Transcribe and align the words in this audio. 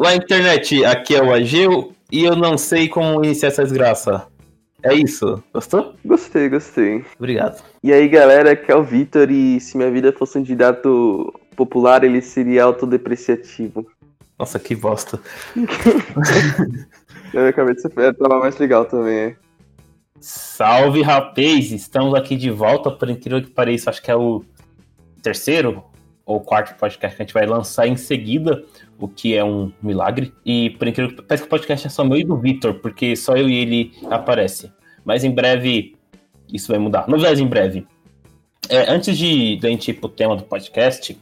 Olá, 0.00 0.14
internet, 0.14 0.82
aqui 0.82 1.14
é 1.14 1.22
o 1.22 1.30
Ageu 1.30 1.92
e 2.10 2.24
eu 2.24 2.34
não 2.34 2.56
sei 2.56 2.88
como 2.88 3.22
iniciar 3.22 3.48
essa 3.48 3.62
desgraça. 3.62 4.26
É 4.82 4.94
isso? 4.94 5.44
Gostou? 5.52 5.94
Gostei, 6.02 6.48
gostei. 6.48 7.04
Obrigado. 7.18 7.62
E 7.82 7.92
aí, 7.92 8.08
galera, 8.08 8.52
aqui 8.52 8.72
é 8.72 8.74
o 8.74 8.82
Vitor 8.82 9.30
e 9.30 9.60
se 9.60 9.76
minha 9.76 9.90
vida 9.90 10.10
fosse 10.10 10.38
um 10.38 10.40
candidato 10.40 11.38
popular, 11.54 12.02
ele 12.02 12.22
seria 12.22 12.64
autodepreciativo. 12.64 13.86
Nossa, 14.38 14.58
que 14.58 14.74
bosta. 14.74 15.20
Na 17.34 17.40
minha 17.42 17.52
cabeça 17.52 17.90
tava 17.90 18.40
mais 18.40 18.56
legal 18.56 18.86
também. 18.86 19.36
Salve, 20.18 21.02
rapaz! 21.02 21.72
Estamos 21.72 22.14
aqui 22.14 22.36
de 22.36 22.50
volta, 22.50 22.90
por 22.90 23.10
incrível 23.10 23.42
que 23.42 23.50
pareça, 23.50 23.90
acho 23.90 24.00
que 24.00 24.10
é 24.10 24.16
o 24.16 24.42
terceiro 25.22 25.89
ou 26.30 26.40
quarto 26.40 26.78
podcast 26.78 27.16
que 27.16 27.22
a 27.22 27.26
gente 27.26 27.34
vai 27.34 27.44
lançar 27.44 27.88
em 27.88 27.96
seguida, 27.96 28.64
o 28.98 29.08
que 29.08 29.36
é 29.36 29.42
um 29.42 29.72
milagre. 29.82 30.32
E 30.46 30.70
por 30.70 30.86
incrível 30.86 31.16
que 31.16 31.22
parece 31.22 31.42
que 31.42 31.48
o 31.48 31.50
podcast 31.50 31.86
é 31.88 31.90
só 31.90 32.04
meu 32.04 32.16
e 32.16 32.24
do 32.24 32.36
Victor, 32.36 32.74
porque 32.74 33.16
só 33.16 33.36
eu 33.36 33.48
e 33.48 33.56
ele 33.56 33.92
aparece. 34.08 34.72
Mas 35.04 35.24
em 35.24 35.30
breve 35.32 35.96
isso 36.52 36.68
vai 36.68 36.78
mudar. 36.78 37.08
Novidades 37.08 37.40
em 37.40 37.46
breve. 37.46 37.84
É, 38.68 38.88
antes 38.88 39.18
de, 39.18 39.56
de 39.56 39.66
a 39.66 39.70
gente 39.70 39.90
ir 39.90 39.94
pro 39.94 40.08
tema 40.08 40.36
do 40.36 40.44
podcast, 40.44 41.18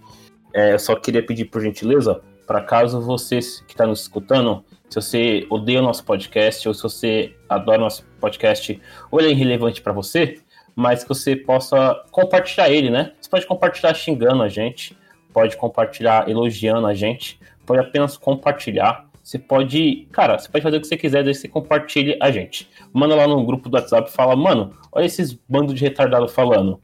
é, 0.52 0.74
eu 0.74 0.78
só 0.78 0.94
queria 0.94 1.24
pedir 1.24 1.46
por 1.46 1.62
gentileza, 1.62 2.20
para 2.46 2.60
caso 2.60 3.00
você 3.00 3.38
que 3.38 3.72
está 3.72 3.86
nos 3.86 4.02
escutando, 4.02 4.62
se 4.90 5.00
você 5.00 5.46
odeia 5.48 5.80
o 5.80 5.82
nosso 5.82 6.04
podcast 6.04 6.68
ou 6.68 6.74
se 6.74 6.82
você 6.82 7.34
adora 7.48 7.78
o 7.78 7.84
nosso 7.84 8.04
podcast 8.20 8.78
ou 9.10 9.20
ele 9.20 9.28
é 9.28 9.32
irrelevante 9.32 9.80
para 9.80 9.92
você, 9.92 10.38
mas 10.78 11.02
que 11.02 11.08
você 11.08 11.34
possa 11.34 12.04
compartilhar 12.12 12.70
ele, 12.70 12.88
né? 12.88 13.10
Você 13.20 13.28
pode 13.28 13.44
compartilhar 13.44 13.92
xingando 13.94 14.44
a 14.44 14.48
gente, 14.48 14.96
pode 15.32 15.56
compartilhar 15.56 16.30
elogiando 16.30 16.86
a 16.86 16.94
gente, 16.94 17.36
pode 17.66 17.80
apenas 17.80 18.16
compartilhar. 18.16 19.04
Você 19.20 19.40
pode, 19.40 20.06
cara, 20.12 20.38
você 20.38 20.48
pode 20.48 20.62
fazer 20.62 20.76
o 20.76 20.80
que 20.80 20.86
você 20.86 20.96
quiser, 20.96 21.24
que 21.24 21.34
você 21.34 21.48
compartilhe 21.48 22.16
a 22.22 22.30
gente. 22.30 22.70
Manda 22.92 23.16
lá 23.16 23.26
no 23.26 23.44
grupo 23.44 23.68
do 23.68 23.74
WhatsApp 23.74 24.08
e 24.08 24.12
fala, 24.12 24.36
mano, 24.36 24.72
olha 24.92 25.04
esses 25.04 25.32
bandos 25.32 25.74
de 25.74 25.82
retardado 25.82 26.28
falando. 26.28 26.80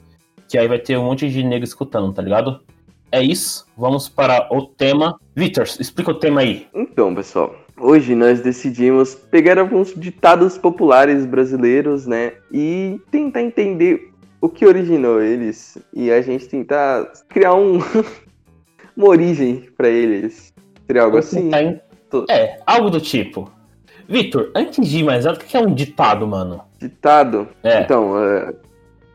Que 0.48 0.58
aí 0.58 0.66
vai 0.66 0.80
ter 0.80 0.98
um 0.98 1.04
monte 1.04 1.30
de 1.30 1.44
negro 1.44 1.64
escutando, 1.64 2.12
tá 2.12 2.20
ligado? 2.20 2.64
É 3.12 3.22
isso, 3.22 3.64
vamos 3.78 4.08
para 4.08 4.48
o 4.52 4.66
tema. 4.66 5.20
Vitor, 5.36 5.62
explica 5.78 6.10
o 6.10 6.18
tema 6.18 6.40
aí. 6.40 6.66
Então, 6.74 7.14
pessoal, 7.14 7.54
Hoje 7.76 8.14
nós 8.14 8.40
decidimos 8.40 9.14
pegar 9.14 9.58
alguns 9.58 9.92
ditados 9.94 10.56
populares 10.56 11.26
brasileiros, 11.26 12.06
né, 12.06 12.34
e 12.52 13.00
tentar 13.10 13.42
entender 13.42 14.12
o 14.40 14.48
que 14.48 14.64
originou 14.64 15.20
eles 15.20 15.78
e 15.92 16.10
a 16.10 16.20
gente 16.20 16.46
tentar 16.46 17.10
criar 17.28 17.54
um 17.54 17.78
uma 18.96 19.08
origem 19.08 19.68
para 19.76 19.88
eles. 19.88 20.52
Seria 20.86 21.02
algo 21.02 21.18
assim? 21.18 21.50
É, 22.30 22.58
algo 22.66 22.90
do 22.90 23.00
tipo. 23.00 23.50
Vitor, 24.08 24.50
antes 24.54 24.86
de 24.86 24.98
ir 24.98 25.02
mais 25.02 25.24
nada, 25.24 25.38
o 25.38 25.40
que 25.40 25.56
é 25.56 25.60
um 25.60 25.74
ditado, 25.74 26.26
mano? 26.26 26.60
Ditado? 26.78 27.48
É. 27.62 27.80
Então, 27.80 28.12
uh, 28.12 28.54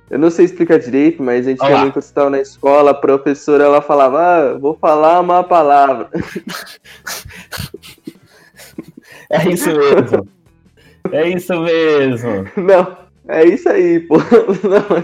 eu 0.09 0.17
não 0.17 0.31
sei 0.31 0.45
explicar 0.45 0.79
direito, 0.79 1.21
mas 1.21 1.45
a 1.45 1.51
gente 1.51 1.59
quando 1.59 1.97
estava 1.97 2.29
na 2.31 2.41
escola, 2.41 2.91
a 2.91 2.95
professora 2.95 3.63
ela 3.63 3.81
falava, 3.81 4.19
ah, 4.19 4.57
vou 4.57 4.73
falar 4.73 5.19
uma 5.19 5.43
palavra. 5.43 6.09
É 9.29 9.47
isso 9.49 9.69
mesmo. 9.69 10.27
É 11.11 11.29
isso 11.29 11.59
mesmo. 11.61 12.45
Não, 12.57 12.97
é 13.27 13.45
isso 13.45 13.69
aí, 13.69 13.99
pô. 13.99 14.17
Não. 14.67 15.03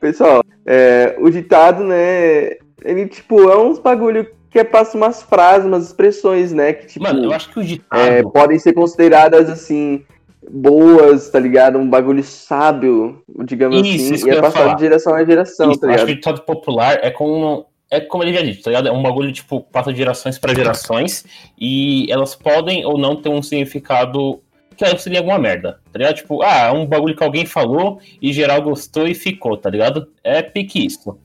Pessoal, 0.00 0.42
é, 0.66 1.16
o 1.18 1.30
ditado, 1.30 1.84
né? 1.84 2.56
Ele, 2.84 3.06
tipo, 3.06 3.48
é 3.48 3.56
uns 3.56 3.78
bagulho 3.78 4.26
que 4.50 4.58
é, 4.58 4.64
passa 4.64 4.96
umas 4.96 5.22
frases, 5.22 5.66
umas 5.66 5.86
expressões, 5.86 6.52
né? 6.52 6.72
Que, 6.72 6.86
tipo, 6.86 7.04
Mano, 7.04 7.24
eu 7.24 7.32
acho 7.32 7.50
que 7.52 7.58
o 7.58 7.64
ditado. 7.64 8.00
É, 8.00 8.22
podem 8.22 8.58
ser 8.58 8.72
consideradas, 8.72 9.48
assim, 9.48 10.04
boas, 10.50 11.30
tá 11.30 11.38
ligado? 11.38 11.78
Um 11.78 11.88
bagulho 11.88 12.22
sábio, 12.22 13.22
digamos 13.44 13.78
isso, 13.86 14.04
assim. 14.04 14.14
Isso 14.14 14.28
e 14.28 14.30
é 14.30 14.40
passado 14.40 14.76
de 14.76 14.82
geração 14.82 15.14
a 15.14 15.24
geração, 15.24 15.70
isso, 15.70 15.80
tá 15.80 15.86
ligado? 15.86 16.00
Eu 16.00 16.04
acho 16.04 16.06
que 16.06 16.12
o 16.12 16.16
ditado 16.16 16.42
popular 16.42 16.98
é 17.02 17.10
como 17.10 17.66
é 17.94 18.00
como 18.00 18.24
ele 18.24 18.34
já 18.34 18.42
disse, 18.42 18.62
tá 18.62 18.70
ligado? 18.70 18.88
É 18.88 18.92
um 18.92 19.02
bagulho, 19.02 19.32
tipo, 19.32 19.60
passa 19.60 19.92
de 19.92 19.98
gerações 19.98 20.38
para 20.38 20.54
gerações 20.54 21.24
e 21.58 22.10
elas 22.10 22.34
podem 22.34 22.84
ou 22.84 22.98
não 22.98 23.16
ter 23.16 23.28
um 23.28 23.42
significado 23.42 24.40
que 24.76 24.98
seria 24.98 25.20
alguma 25.20 25.38
merda, 25.38 25.80
tá 25.92 25.98
ligado? 25.98 26.16
Tipo, 26.16 26.42
ah, 26.42 26.66
é 26.66 26.72
um 26.72 26.84
bagulho 26.84 27.16
que 27.16 27.22
alguém 27.22 27.46
falou 27.46 28.00
e 28.20 28.32
geral 28.32 28.60
gostou 28.60 29.06
e 29.06 29.14
ficou, 29.14 29.56
tá 29.56 29.70
ligado? 29.70 30.08
É 30.22 30.42
pique 30.42 30.84
isso. 30.84 31.16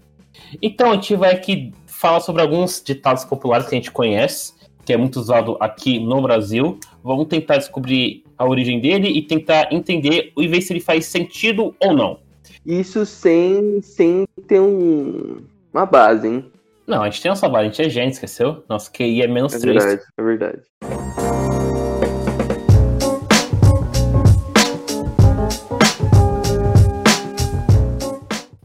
Então 0.61 0.91
a 0.91 0.93
gente 0.93 1.15
vai 1.15 1.33
aqui 1.33 1.73
falar 1.87 2.19
sobre 2.19 2.41
alguns 2.41 2.81
ditados 2.81 3.25
populares 3.25 3.67
que 3.67 3.75
a 3.75 3.77
gente 3.77 3.91
conhece, 3.91 4.53
que 4.85 4.93
é 4.93 4.97
muito 4.97 5.19
usado 5.19 5.57
aqui 5.59 5.99
no 5.99 6.21
Brasil. 6.21 6.79
Vamos 7.03 7.27
tentar 7.27 7.57
descobrir 7.57 8.23
a 8.37 8.45
origem 8.47 8.79
dele 8.79 9.09
e 9.09 9.21
tentar 9.21 9.73
entender 9.73 10.31
e 10.37 10.47
ver 10.47 10.61
se 10.61 10.71
ele 10.71 10.79
faz 10.79 11.05
sentido 11.05 11.75
ou 11.79 11.93
não. 11.93 12.19
Isso 12.65 13.05
sem, 13.05 13.81
sem 13.81 14.27
ter 14.47 14.59
um, 14.59 15.41
uma 15.73 15.85
base, 15.85 16.27
hein? 16.27 16.45
Não, 16.89 17.03
a 17.03 17.05
gente 17.07 17.21
tem 17.21 17.29
nossa 17.29 17.47
base, 17.47 17.65
a 17.65 17.69
gente 17.69 17.81
é 17.83 17.87
gênio, 17.87 18.09
esqueceu? 18.09 18.63
Nosso 18.67 18.91
QI 18.91 19.21
é 19.21 19.27
menos 19.27 19.53
é 19.53 19.59
3. 19.59 19.77
É 19.77 19.87
verdade, 19.87 20.07
é 20.17 20.23
verdade. 20.23 20.61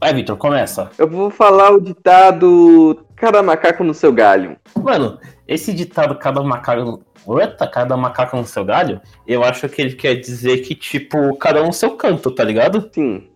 Vai, 0.01 0.15
Vitor, 0.15 0.39
começa. 0.39 0.91
Eu 0.97 1.07
vou 1.07 1.29
falar 1.29 1.73
o 1.73 1.81
ditado 1.83 3.05
cada 3.15 3.43
macaco 3.43 3.85
no 3.85 3.93
seu 3.93 4.11
galho. 4.11 4.57
Mano, 4.83 5.21
esse 5.47 5.75
ditado 5.75 6.15
cada 6.15 6.43
macaco. 6.43 7.05
Eita, 7.27 7.67
cada 7.67 7.95
macaco 7.95 8.39
no 8.39 8.47
seu 8.47 8.65
galho, 8.65 9.03
eu 9.27 9.45
acho 9.45 9.69
que 9.69 9.83
ele 9.83 9.95
quer 9.95 10.15
dizer 10.15 10.59
que, 10.59 10.75
tipo, 10.75 11.37
cada 11.37 11.63
um 11.63 11.67
no 11.67 11.73
seu 11.75 11.91
canto, 11.97 12.31
tá 12.31 12.45
ligado? 12.45 12.91
Sim. 12.91 13.29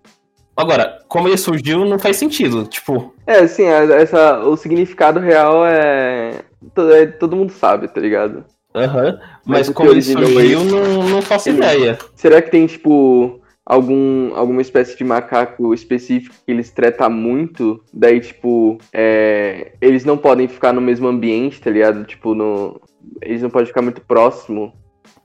Agora, 0.58 0.98
como 1.06 1.28
ele 1.28 1.36
surgiu, 1.36 1.84
não 1.84 2.00
faz 2.00 2.16
sentido, 2.16 2.66
tipo... 2.66 3.14
É, 3.24 3.46
sim, 3.46 3.64
essa, 3.64 4.40
o 4.40 4.56
significado 4.56 5.20
real 5.20 5.64
é... 5.64 6.40
é 6.76 7.06
todo 7.06 7.36
mundo 7.36 7.52
sabe, 7.52 7.86
tá 7.86 8.00
ligado? 8.00 8.44
Aham, 8.74 9.04
uhum. 9.04 9.18
mas, 9.46 9.68
mas 9.68 9.70
como 9.70 9.90
ele 9.92 10.02
surgiu, 10.02 10.64
não, 10.64 11.08
não 11.08 11.22
faço 11.22 11.50
ideia. 11.50 11.96
Será 12.16 12.42
que 12.42 12.50
tem, 12.50 12.66
tipo, 12.66 13.40
algum, 13.64 14.34
alguma 14.34 14.60
espécie 14.60 14.98
de 14.98 15.04
macaco 15.04 15.72
específico 15.72 16.34
que 16.44 16.50
eles 16.50 16.70
tretam 16.70 17.08
muito? 17.08 17.80
Daí, 17.94 18.20
tipo, 18.20 18.78
é, 18.92 19.74
eles 19.80 20.04
não 20.04 20.18
podem 20.18 20.48
ficar 20.48 20.72
no 20.72 20.80
mesmo 20.80 21.06
ambiente, 21.06 21.60
tá 21.60 21.70
ligado? 21.70 22.04
Tipo, 22.04 22.34
no, 22.34 22.80
eles 23.22 23.42
não 23.42 23.50
podem 23.50 23.66
ficar 23.66 23.82
muito 23.82 24.00
próximo. 24.00 24.72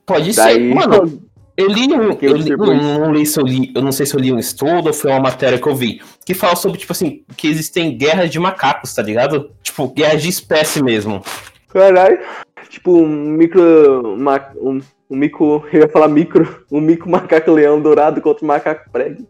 Pode 0.06 0.36
Daí, 0.36 0.54
ser, 0.54 0.76
mano... 0.76 1.24
Eu 1.56 1.68
li 1.68 1.94
um. 1.94 2.18
Eu, 2.20 2.36
li, 2.36 2.50
não, 2.56 3.00
não, 3.00 3.14
li 3.14 3.26
se 3.26 3.40
eu 3.40 3.46
li, 3.46 3.72
eu 3.76 3.82
não 3.82 3.92
sei 3.92 4.06
se 4.06 4.16
eu 4.16 4.20
li 4.20 4.34
um 4.34 4.40
estudo 4.40 4.88
ou 4.88 4.94
foi 4.94 5.12
uma 5.12 5.20
matéria 5.20 5.60
que 5.60 5.68
eu 5.68 5.76
vi. 5.76 6.02
Que 6.26 6.34
fala 6.34 6.56
sobre, 6.56 6.80
tipo 6.80 6.92
assim, 6.92 7.24
que 7.38 7.48
existem 7.48 7.96
guerras 7.96 8.32
de 8.32 8.40
macacos, 8.40 8.94
tá 8.94 9.04
ligado? 9.04 9.52
Tipo, 9.62 9.88
guerras 9.90 10.22
de 10.22 10.30
espécie 10.30 10.82
mesmo. 10.82 11.22
Caralho. 11.70 12.20
Tipo, 12.70 12.98
um 12.98 13.08
micro. 13.08 14.16
Uma, 14.16 14.50
um, 14.56 14.80
um 15.10 15.16
micro. 15.16 15.64
Eu 15.72 15.82
ia 15.82 15.88
falar 15.88 16.08
micro. 16.08 16.66
Um 16.72 16.82
micro 16.82 17.10
macaco 17.10 17.52
leão 17.52 17.80
dourado 17.80 18.20
contra 18.20 18.44
o 18.44 18.48
macaco 18.48 18.90
prego. 18.92 19.28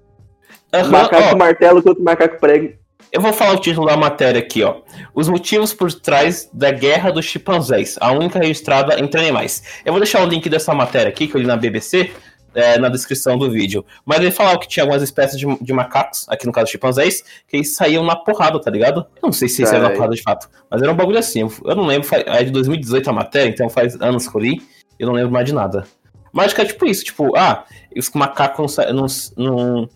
Uhum, 0.74 0.90
macaco 0.90 1.36
ó, 1.36 1.38
martelo 1.38 1.84
contra 1.84 2.02
o 2.02 2.06
macaco 2.06 2.40
prego. 2.40 2.74
Eu 3.12 3.22
vou 3.22 3.32
falar 3.32 3.54
o 3.54 3.60
título 3.60 3.88
da 3.88 3.96
matéria 3.96 4.40
aqui, 4.40 4.64
ó. 4.64 4.78
Os 5.14 5.30
motivos 5.30 5.74
por 5.74 5.94
trás 5.94 6.50
da 6.52 6.72
guerra 6.72 7.12
dos 7.12 7.26
chimpanzés, 7.26 7.98
a 8.02 8.12
única 8.12 8.40
registrada 8.40 9.00
entre 9.00 9.22
animais. 9.22 9.82
Eu 9.86 9.94
vou 9.94 10.00
deixar 10.00 10.24
o 10.24 10.28
link 10.28 10.50
dessa 10.50 10.74
matéria 10.74 11.10
aqui, 11.10 11.28
que 11.28 11.36
eu 11.36 11.42
li 11.42 11.48
na 11.48 11.56
BBC, 11.56 12.12
é, 12.56 12.78
na 12.78 12.90
descrição 12.90 13.38
do 13.38 13.50
vídeo. 13.50 13.86
Mas 14.06 14.20
ele 14.20 14.32
falava 14.32 14.60
que 14.60 14.68
tinha 14.68 14.84
algumas 14.84 15.02
espécies 15.02 15.40
de, 15.40 15.46
de 15.60 15.74
macacos, 15.74 16.26
aqui 16.30 16.46
no 16.46 16.52
caso 16.52 16.72
chimpanzés, 16.72 17.24
que 17.48 17.58
eles 17.58 17.76
saíam 17.76 18.04
na 18.04 18.16
porrada, 18.16 18.60
tá 18.60 18.70
ligado? 18.70 19.06
Eu 19.16 19.28
não 19.28 19.32
sei 19.32 19.48
se 19.48 19.64
era 19.64 19.80
na 19.80 19.90
porrada 19.92 20.14
de 20.16 20.22
fato, 20.22 20.50
mas 20.70 20.82
era 20.82 20.92
um 20.92 20.96
bagulho 20.96 21.20
assim. 21.20 21.42
Eu 21.42 21.76
não 21.76 21.86
lembro, 21.86 22.08
é 22.14 22.44
de 22.44 22.52
2018 22.52 23.10
a 23.10 23.14
matéria, 23.14 23.50
então 23.50 23.70
faz 23.70 24.00
anos 24.02 24.28
que 24.28 24.36
eu 24.36 24.42
li, 24.42 24.62
eu 25.00 25.08
não 25.08 25.14
lembro 25.14 25.32
mais 25.32 25.46
de 25.46 25.54
nada. 25.54 25.86
Mas 26.32 26.52
que 26.52 26.62
é 26.62 26.66
tipo 26.66 26.86
isso, 26.86 27.04
tipo, 27.04 27.36
ah, 27.38 27.64
os 27.96 28.10
macacos 28.12 28.78
não, 28.78 29.06
não, 29.38 29.82
não 29.82 29.90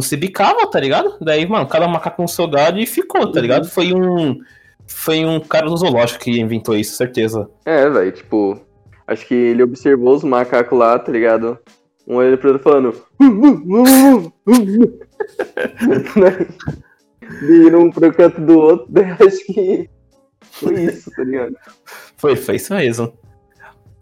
se 0.00 0.16
bicava, 0.16 0.66
tá 0.66 0.80
ligado? 0.80 1.16
Daí, 1.20 1.46
mano, 1.46 1.66
cada 1.66 1.86
macaco 1.86 2.16
com 2.16 2.26
seu 2.26 2.48
gado 2.48 2.78
e 2.78 2.86
ficou, 2.86 3.30
tá 3.30 3.40
ligado? 3.40 3.64
Uhum. 3.64 3.70
Foi 3.70 3.92
um. 3.92 4.38
Foi 4.86 5.24
um 5.24 5.40
cara 5.40 5.66
do 5.66 5.76
zoológico 5.76 6.24
que 6.24 6.40
inventou 6.40 6.76
isso, 6.76 6.96
certeza. 6.96 7.48
É, 7.64 7.88
velho, 7.88 8.12
tipo. 8.12 8.60
Acho 9.06 9.26
que 9.26 9.34
ele 9.34 9.62
observou 9.62 10.14
os 10.14 10.24
macacos 10.24 10.78
lá, 10.78 10.98
tá 10.98 11.12
ligado? 11.12 11.58
Um 12.06 12.16
olhando 12.16 12.38
pro 12.38 12.52
outro 12.52 12.62
falando. 12.62 12.94
Vindo 17.40 17.78
um 17.78 17.90
pro 17.90 18.12
canto 18.12 18.40
do 18.40 18.58
outro, 18.58 18.86
daí 18.90 19.10
acho 19.10 19.44
que 19.46 19.88
foi 20.40 20.84
isso, 20.84 21.10
tá 21.10 21.24
ligado? 21.24 21.56
Foi, 22.16 22.36
foi 22.36 22.56
isso 22.56 22.74
mesmo. 22.74 23.12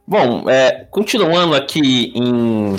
Bom, 0.07 0.49
é, 0.49 0.87
continuando 0.91 1.55
aqui 1.55 2.13
em 2.15 2.77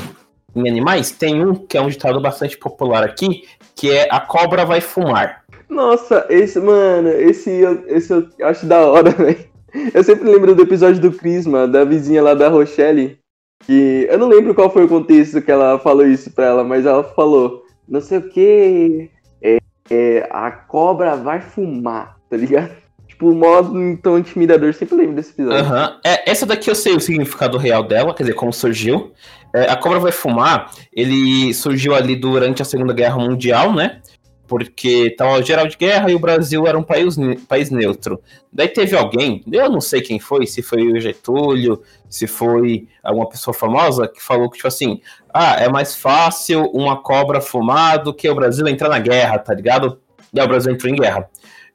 em 0.56 0.68
animais, 0.68 1.12
tem 1.12 1.46
um 1.46 1.56
que 1.56 1.78
é 1.78 1.82
um 1.82 1.88
ditado 1.88 2.20
bastante 2.20 2.58
popular 2.58 3.04
aqui, 3.04 3.44
que 3.76 3.90
é 3.90 4.08
a 4.12 4.20
cobra 4.20 4.66
vai 4.66 4.82
fumar. 4.82 5.44
Nossa, 5.70 6.26
esse, 6.30 6.60
mano, 6.60 7.10
esse, 7.10 7.62
esse 7.88 8.12
eu 8.12 8.28
acho 8.44 8.66
da 8.66 8.80
hora, 8.80 9.10
velho. 9.16 9.52
Eu 9.94 10.04
sempre 10.04 10.30
lembro 10.30 10.54
do 10.54 10.64
episódio 10.64 11.02
do 11.02 11.14
Crisma, 11.14 11.66
da 11.66 11.86
vizinha 11.86 12.22
lá 12.22 12.34
da 12.34 12.50
Rochelle, 12.50 13.18
que 13.66 14.06
eu 14.10 14.18
não 14.18 14.28
lembro 14.28 14.54
qual 14.54 14.70
foi 14.70 14.84
o 14.84 14.90
contexto 14.90 15.42
que 15.42 15.52
ela 15.52 15.80
falou 15.80 16.06
isso 16.06 16.30
pra 16.32 16.46
ela, 16.46 16.64
mas 16.64 16.86
ela 16.86 17.04
falou, 17.04 17.64
não 17.88 18.02
sei 18.02 18.18
o 18.18 18.30
que, 18.30 19.10
é, 19.42 19.58
é, 19.90 20.28
a 20.30 20.52
cobra 20.52 21.16
vai 21.16 21.40
fumar, 21.40 22.18
tá 22.30 22.36
ligado? 22.36 22.72
Tipo, 23.08 23.30
o 23.30 23.36
modo 23.36 23.98
tão 23.98 24.18
intimidador, 24.18 24.74
sempre 24.74 24.96
lembro 24.96 25.16
desse 25.16 25.32
episódio. 25.32 25.60
Aham. 25.60 26.00
É, 26.04 26.30
essa 26.30 26.46
daqui 26.46 26.70
eu 26.70 26.76
sei 26.76 26.96
o 26.96 27.00
significado 27.00 27.58
real 27.58 27.84
dela, 27.84 28.14
quer 28.14 28.24
dizer, 28.24 28.34
como 28.34 28.52
surgiu. 28.52 29.12
É, 29.54 29.64
a 29.64 29.76
Cobra 29.76 30.00
Vai 30.00 30.12
Fumar, 30.12 30.72
ele 30.94 31.54
surgiu 31.54 31.94
ali 31.94 32.16
durante 32.16 32.62
a 32.62 32.66
Segunda 32.66 32.94
Guerra 32.94 33.18
Mundial, 33.18 33.74
né? 33.74 34.02
Porque 34.48 35.14
tava 35.18 35.42
geral 35.42 35.68
de 35.68 35.78
guerra 35.78 36.12
e 36.12 36.16
o 36.16 36.20
Brasil 36.20 36.68
era 36.68 36.78
um 36.78 36.84
país, 36.84 37.16
país 37.48 37.70
neutro. 37.70 38.22
Daí 38.52 38.68
teve 38.68 38.98
alguém, 38.98 39.44
eu 39.50 39.70
não 39.70 39.80
sei 39.80 40.02
quem 40.02 40.20
foi, 40.20 40.46
se 40.46 40.62
foi 40.62 40.92
o 40.92 41.00
Getúlio, 41.00 41.82
se 42.10 42.28
foi 42.28 42.88
alguma 43.02 43.30
pessoa 43.30 43.54
famosa, 43.54 44.08
que 44.10 44.22
falou 44.22 44.50
que, 44.50 44.58
tipo 44.58 44.68
assim, 44.68 45.02
ah, 45.34 45.56
é 45.56 45.70
mais 45.70 45.96
fácil 45.96 46.66
uma 46.74 47.02
cobra 47.02 47.40
fumar 47.40 48.04
do 48.04 48.14
que 48.14 48.30
o 48.30 48.36
Brasil 48.36 48.68
entrar 48.68 48.90
na 48.90 49.00
guerra, 49.00 49.40
tá 49.40 49.54
ligado? 49.54 50.00
Daí 50.34 50.46
o 50.46 50.50
Brasil 50.50 50.74
entrou 50.74 50.92
em 50.92 50.98
guerra 50.98 51.30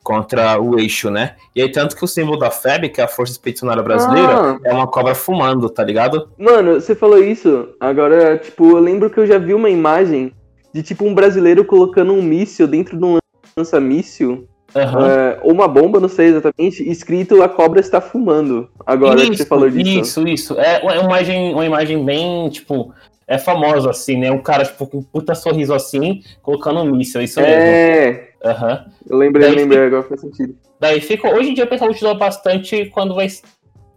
contra 0.07 0.61
o 0.63 0.79
eixo, 0.79 1.11
né? 1.11 1.35
E 1.55 1.61
aí, 1.61 1.69
tanto 1.69 1.97
que 1.97 2.05
o 2.05 2.07
símbolo 2.07 2.39
da 2.39 2.49
FEB, 2.49 2.91
que 2.91 3.01
é 3.01 3.05
a 3.05 3.09
Força 3.09 3.33
Expedicionária 3.33 3.83
Brasileira, 3.83 4.31
Ah. 4.53 4.59
é 4.65 4.73
uma 4.73 4.87
cobra 4.87 5.17
fumando, 5.17 5.69
tá 5.69 5.83
ligado? 5.83 6.29
Mano, 6.39 6.75
você 6.75 6.95
falou 6.95 7.21
isso, 7.21 7.71
agora, 7.81 8.39
tipo, 8.39 8.71
eu 8.71 8.79
lembro 8.79 9.11
que 9.11 9.19
eu 9.19 9.27
já 9.27 9.37
vi 9.37 9.53
uma 9.53 9.69
imagem 9.69 10.33
de, 10.73 10.81
tipo, 10.85 11.05
um 11.05 11.13
brasileiro 11.13 11.65
colocando 11.65 12.13
um 12.13 12.23
míssil 12.23 12.69
dentro 12.69 12.97
de 12.97 13.05
um 13.05 13.19
lança-míssil, 13.59 14.47
Aham. 14.77 15.09
é, 15.09 15.39
ou 15.43 15.53
uma 15.53 15.67
bomba, 15.67 15.99
não 15.99 16.09
sei 16.09 16.27
exatamente, 16.27 16.89
escrito 16.89 17.43
a 17.43 17.49
cobra 17.49 17.81
está 17.81 18.01
fumando. 18.01 18.69
Agora 18.87 19.17
que 19.29 19.37
você 19.37 19.45
falou 19.45 19.69
disso. 19.69 20.23
Isso, 20.23 20.29
isso. 20.29 20.61
É 20.61 20.81
uma 20.85 20.95
imagem, 20.97 21.53
uma 21.53 21.67
imagem 21.67 22.05
bem, 22.05 22.49
tipo, 22.51 22.93
é 23.27 23.39
famosa, 23.39 23.91
assim, 23.91 24.19
né? 24.19 24.31
Um 24.31 24.39
cara, 24.39 24.65
tipo, 24.65 24.87
com 24.87 24.99
um 24.99 25.03
puta 25.03 25.35
sorriso 25.35 25.75
assim, 25.75 26.21
colocando 26.43 26.79
um 26.81 26.95
míssil, 26.95 27.21
isso 27.23 27.41
mesmo. 27.41 27.55
É, 27.61 28.29
Aham. 28.51 28.87
eu 29.09 29.17
lembrei, 29.17 29.47
eu 29.49 29.51
Daí 29.55 29.63
lembrei, 29.63 29.87
agora 29.87 30.03
faz 30.03 30.21
sentido. 30.21 30.57
Daí 30.79 31.01
fica. 31.01 31.35
Hoje 31.35 31.51
em 31.51 31.55
dia 31.55 31.65
o 31.65 31.69
pessoal 31.69 31.91
utiliza 31.91 32.15
bastante 32.15 32.87
quando 32.87 33.15
vai 33.15 33.27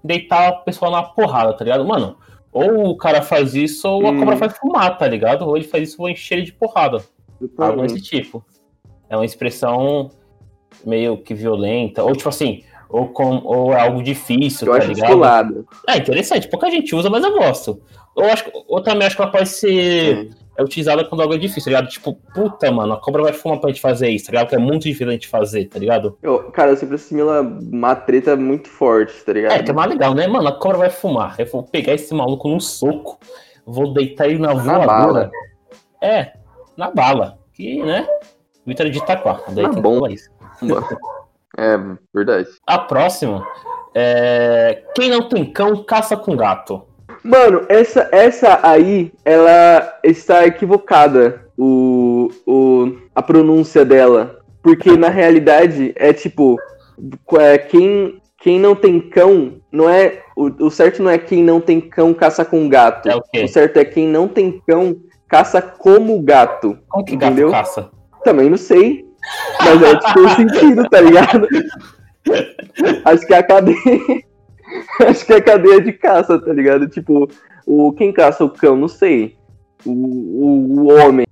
deitar 0.03 0.47
a 0.47 0.51
pessoa 0.53 0.89
na 0.91 1.03
porrada, 1.03 1.53
tá 1.53 1.63
ligado? 1.63 1.85
Mano, 1.85 2.17
ou 2.51 2.89
o 2.89 2.97
cara 2.97 3.21
faz 3.21 3.53
isso, 3.53 3.87
ou 3.87 4.07
a 4.07 4.11
Hum. 4.11 4.19
cobra 4.19 4.35
vai 4.35 4.49
fumar, 4.49 4.97
tá 4.97 5.07
ligado? 5.07 5.43
Ou 5.47 5.55
ele 5.57 5.65
faz 5.67 5.89
isso, 5.89 6.01
ou 6.01 6.09
encher 6.09 6.35
ele 6.37 6.45
de 6.45 6.53
porrada. 6.53 7.03
Algo 7.57 7.81
desse 7.81 8.01
tipo. 8.01 8.43
É 9.09 9.15
uma 9.15 9.25
expressão 9.25 10.09
meio 10.85 11.17
que 11.17 11.33
violenta, 11.33 12.03
ou 12.03 12.15
tipo 12.15 12.29
assim, 12.29 12.63
ou, 12.89 13.07
com, 13.09 13.41
ou 13.43 13.73
é 13.73 13.79
algo 13.81 14.01
difícil, 14.01 14.67
Eu 14.67 14.73
tá 14.73 14.79
acho 14.79 14.87
ligado? 14.89 15.07
descolado. 15.07 15.67
É 15.87 15.97
interessante, 15.97 16.47
pouca 16.47 16.69
gente 16.71 16.95
usa, 16.95 17.09
mas 17.09 17.23
eu 17.23 17.33
gosto. 17.37 17.81
Eu 18.15 18.25
acho, 18.25 18.45
ou 18.67 18.81
também 18.81 19.05
acho 19.07 19.15
que 19.15 19.21
ela 19.21 19.31
pode 19.31 19.49
ser 19.49 20.29
é 20.59 20.63
utilizada 20.63 21.06
quando 21.06 21.21
algo 21.21 21.33
é 21.33 21.38
difícil, 21.38 21.63
tá 21.63 21.69
ligado? 21.79 21.89
Tipo, 21.91 22.13
puta, 22.33 22.69
mano, 22.71 22.94
a 22.94 22.97
cobra 23.00 23.23
vai 23.23 23.31
fumar 23.33 23.59
pra 23.59 23.69
gente 23.69 23.79
fazer 23.81 24.09
isso, 24.09 24.25
tá 24.25 24.31
ligado? 24.33 24.50
Que 24.50 24.56
é 24.56 24.59
muito 24.59 24.83
difícil 24.83 25.07
a 25.07 25.11
gente 25.11 25.27
fazer, 25.27 25.65
tá 25.67 25.79
ligado? 25.79 26.17
Eu- 26.21 26.51
cara, 26.51 26.71
eu 26.71 26.75
sempre 26.77 26.95
assimila 26.95 27.41
uma 27.41 27.95
treta 27.95 28.35
muito 28.35 28.67
forte, 28.67 29.13
tá 29.23 29.31
ligado? 29.33 29.53
É, 29.53 29.63
que 29.63 29.71
é 29.71 29.73
mais 29.73 29.89
legal, 29.89 30.13
né? 30.13 30.27
Mano, 30.27 30.47
a 30.47 30.51
cobra 30.51 30.77
vai 30.79 30.89
fumar. 30.89 31.35
Eu 31.39 31.45
vou 31.45 31.63
pegar 31.63 31.94
esse 31.94 32.13
maluco 32.13 32.47
num 32.50 32.59
soco, 32.59 33.17
vou 33.65 33.94
deitar 33.94 34.27
ele 34.27 34.39
na 34.39 34.53
voadora. 34.53 34.85
bala. 34.85 35.31
É, 36.01 36.33
na 36.75 36.91
bala. 36.91 37.38
Que, 37.53 37.81
né? 37.83 38.06
Vitória 38.65 38.91
de 38.91 38.97
Itaquá. 39.00 39.41
Daí 39.50 39.63
Na 39.63 39.69
que 39.73 39.79
bomba. 39.81 40.01
falar 40.01 40.11
isso. 40.13 40.29
É, 41.57 41.77
verdade. 42.13 42.47
A 42.65 42.77
próxima 42.77 43.45
é. 43.94 44.83
Quem 44.95 45.09
não 45.09 45.27
tem 45.27 45.44
cão, 45.44 45.83
caça 45.83 46.15
com 46.15 46.35
gato. 46.35 46.83
Mano, 47.24 47.66
essa, 47.68 48.07
essa 48.12 48.60
aí, 48.63 49.12
ela 49.25 50.00
está 50.04 50.45
equivocada, 50.45 51.45
o, 51.57 52.30
o, 52.45 52.98
a 53.13 53.21
pronúncia 53.21 53.83
dela. 53.83 54.39
Porque 54.62 54.98
na 54.98 55.10
realidade 55.10 55.94
é 55.95 56.12
tipo, 56.13 56.57
é, 57.39 57.57
quem, 57.57 58.21
quem 58.39 58.60
não 58.60 58.75
tem 58.75 59.00
cão, 59.00 59.54
não 59.71 59.89
é. 59.89 60.21
O, 60.36 60.66
o 60.66 60.71
certo 60.71 61.01
não 61.01 61.12
é 61.12 61.18
quem 61.18 61.44
não 61.44 61.60
tem 61.62 61.80
cão 61.81 62.13
caça 62.13 62.44
com 62.45 62.68
gato. 62.68 63.10
É 63.10 63.16
o 63.16 63.21
quê? 63.21 63.44
O 63.44 63.48
certo 63.48 63.77
é 63.77 63.86
quem 63.86 64.07
não 64.07 64.27
tem 64.27 64.62
cão 64.66 64.95
caça 65.27 65.62
como 65.62 66.21
gato. 66.21 66.77
Como 66.89 67.06
que 67.06 67.16
gato 67.16 67.31
Entendeu? 67.31 67.51
caça? 67.51 67.89
Também 68.24 68.50
não 68.50 68.57
sei. 68.57 69.06
Mas 69.60 69.81
é 69.81 69.95
tipo 69.98 70.19
o 70.19 70.30
sentido, 70.30 70.89
tá 70.89 71.01
ligado? 71.01 71.48
Acho 73.06 73.25
que 73.25 73.33
a 73.33 73.44
cadeia. 73.44 73.77
Acho 75.07 75.25
que 75.25 75.33
é 75.33 75.41
cadeia 75.41 75.81
de 75.81 75.93
caça, 75.93 76.39
tá 76.39 76.51
ligado? 76.51 76.87
Tipo, 76.87 77.29
o, 77.65 77.93
quem 77.93 78.11
caça 78.11 78.43
o 78.43 78.49
cão, 78.49 78.75
não 78.75 78.87
sei. 78.87 79.35
O, 79.85 79.91
o, 79.91 80.79
o 80.81 80.93
homem. 80.93 81.25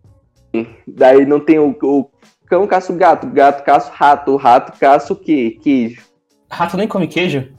Daí 0.88 1.26
não 1.26 1.40
tem 1.40 1.60
o, 1.60 1.76
o 1.82 2.10
cão 2.48 2.66
caça 2.66 2.94
o 2.94 2.96
gato, 2.96 3.28
o 3.28 3.30
gato 3.30 3.64
caça 3.64 3.92
o 3.92 3.94
rato, 3.94 4.32
o 4.32 4.38
rato 4.38 4.80
caça 4.80 5.12
o 5.14 5.16
quê? 5.16 5.58
Queijo. 5.62 6.02
Rato 6.50 6.78
nem 6.78 6.88
come 6.88 7.08
queijo? 7.08 7.50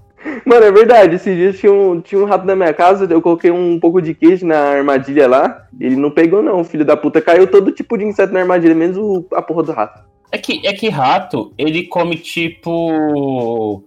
Mano, 0.45 0.65
é 0.65 0.73
verdade, 0.73 1.15
esses 1.17 1.37
dias 1.37 1.59
tinha 1.59 1.73
um, 1.73 2.01
tinha 2.01 2.21
um 2.21 2.25
rato 2.25 2.45
na 2.45 2.57
minha 2.57 2.73
casa, 2.73 3.07
eu 3.09 3.23
coloquei 3.23 3.51
um 3.51 3.79
pouco 3.79 4.01
de 4.01 4.15
queijo 4.15 4.47
na 4.47 4.59
armadilha 4.59 5.29
lá, 5.29 5.67
ele 5.79 5.95
não 5.95 6.11
pegou 6.11 6.43
não, 6.43 6.65
filho 6.65 6.85
da 6.85 6.97
puta, 6.97 7.21
caiu 7.21 7.47
todo 7.47 7.71
tipo 7.71 7.97
de 7.97 8.05
inseto 8.05 8.33
na 8.33 8.41
armadilha, 8.41 8.75
menos 8.75 8.97
o- 8.97 9.25
a 9.33 9.43
porra 9.43 9.63
do 9.63 9.73
rato. 9.73 10.03
É 10.33 10.39
que, 10.39 10.67
é 10.67 10.73
que 10.73 10.89
rato, 10.89 11.53
ele 11.57 11.85
come 11.87 12.17
tipo. 12.17 13.83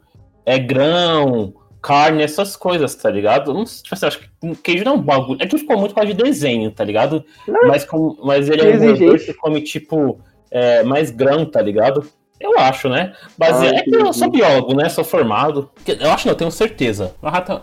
É 0.46 0.58
grão, 0.58 1.54
carne, 1.82 2.22
essas 2.22 2.56
coisas, 2.56 2.94
tá 2.96 3.10
ligado? 3.10 3.54
Não, 3.54 3.66
sei, 3.66 3.84
tipo 3.84 3.96
assim, 3.96 4.06
acho 4.06 4.20
que 4.20 4.56
queijo 4.56 4.84
não 4.84 4.94
é 4.94 4.96
um 4.96 5.02
bagulho. 5.02 5.42
É 5.42 5.48
que 5.48 5.58
ficou 5.58 5.78
muito 5.78 5.96
causa 5.96 6.14
de 6.14 6.24
desenho, 6.24 6.72
tá 6.72 6.84
ligado? 6.84 7.26
Mas, 7.68 7.84
com, 7.84 8.18
mas 8.24 8.50
ele 8.50 8.62
é 8.62 8.66
um 8.66 8.70
exigente. 8.70 9.26
que 9.26 9.34
come, 9.34 9.62
tipo, 9.62 10.20
é, 10.52 10.84
mais 10.84 11.10
grão, 11.10 11.46
tá 11.46 11.62
ligado? 11.62 12.06
Eu 12.40 12.58
acho, 12.58 12.90
né? 12.90 13.14
Mas 13.38 13.62
Ah, 13.62 13.68
é 13.68 13.82
que 13.84 13.96
eu 13.96 14.12
sou 14.14 14.30
biólogo, 14.30 14.76
né? 14.76 14.90
Sou 14.90 15.04
formado. 15.04 15.70
Eu 15.86 16.12
acho 16.12 16.26
não, 16.26 16.34
eu 16.34 16.38
tenho 16.38 16.52
certeza. 16.52 17.14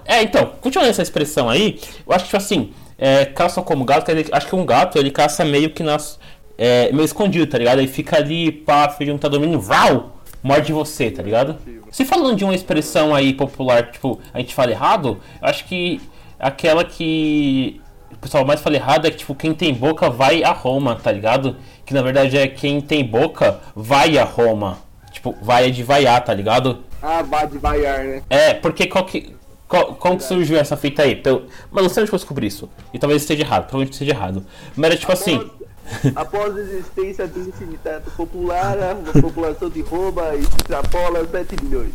É, 0.04 0.22
então, 0.22 0.52
continuando 0.60 0.90
essa 0.90 1.02
expressão 1.02 1.48
aí, 1.48 1.80
eu 2.06 2.12
acho 2.12 2.24
que, 2.24 2.30
tipo 2.30 2.36
assim, 2.36 2.72
é, 2.96 3.24
caça 3.24 3.60
como 3.62 3.84
gato, 3.84 4.12
dizer, 4.14 4.28
acho 4.32 4.46
que 4.46 4.54
um 4.54 4.64
gato, 4.64 4.98
ele 4.98 5.10
caça 5.10 5.44
meio 5.44 5.70
que 5.70 5.82
nas... 5.82 6.18
É, 6.56 6.90
meio 6.90 7.04
escondido, 7.04 7.46
tá 7.46 7.56
ligado? 7.56 7.78
Aí 7.78 7.86
fica 7.86 8.16
ali, 8.16 8.50
pá, 8.50 8.88
que 8.88 9.18
tá 9.18 9.28
dormindo, 9.28 9.60
vrau, 9.60 10.17
morde 10.42 10.72
você, 10.72 11.10
tá 11.10 11.22
ligado? 11.22 11.56
Se 11.90 12.04
falando 12.04 12.36
de 12.36 12.44
uma 12.44 12.54
expressão 12.54 13.14
aí 13.14 13.32
popular, 13.32 13.90
tipo, 13.90 14.20
a 14.32 14.38
gente 14.38 14.54
fala 14.54 14.70
errado, 14.70 15.20
eu 15.40 15.48
acho 15.48 15.64
que 15.64 16.00
aquela 16.38 16.84
que 16.84 17.80
o 18.12 18.16
pessoal 18.16 18.44
mais 18.44 18.60
fala 18.60 18.76
errado 18.76 19.06
é 19.06 19.10
que, 19.10 19.18
tipo, 19.18 19.34
quem 19.34 19.54
tem 19.54 19.72
boca 19.72 20.10
vai 20.10 20.42
a 20.42 20.52
Roma, 20.52 20.96
tá 20.96 21.12
ligado? 21.12 21.56
Que 21.84 21.94
na 21.94 22.02
verdade 22.02 22.36
é 22.36 22.46
quem 22.48 22.80
tem 22.80 23.04
boca 23.04 23.60
vai 23.74 24.18
a 24.18 24.24
Roma. 24.24 24.78
Tipo, 25.10 25.34
vai 25.42 25.66
é 25.66 25.70
de 25.70 25.82
vaiar, 25.82 26.22
tá 26.22 26.34
ligado? 26.34 26.84
Ah, 27.02 27.22
vai 27.22 27.46
de 27.46 27.58
vaiar, 27.58 28.04
né? 28.04 28.22
É, 28.28 28.54
porque 28.54 28.86
qual 28.86 29.04
que. 29.04 29.36
Qual, 29.66 29.94
como 29.96 30.16
que 30.16 30.24
surgiu 30.24 30.58
essa 30.58 30.76
fita 30.76 31.02
aí? 31.02 31.14
Pelo, 31.14 31.46
mas 31.70 31.82
não 31.82 31.90
sei 31.90 32.02
onde 32.02 32.12
eu 32.12 32.18
descobri 32.18 32.46
isso. 32.46 32.70
E 32.92 32.98
talvez 32.98 33.22
esteja 33.22 33.42
errado, 33.42 33.64
provavelmente 33.64 33.92
esteja 33.92 34.12
errado. 34.12 34.46
Mas 34.74 34.90
era 34.90 34.98
tipo 34.98 35.12
assim. 35.12 35.50
Após 36.14 36.56
a 36.56 36.60
existência 36.60 37.26
desse 37.26 37.64
ditado 37.64 38.10
popular, 38.16 38.76
a 38.78 39.20
população 39.20 39.68
de 39.70 39.80
Roma 39.82 40.34
extrapola 40.34 41.26
7 41.26 41.64
milhões. 41.64 41.92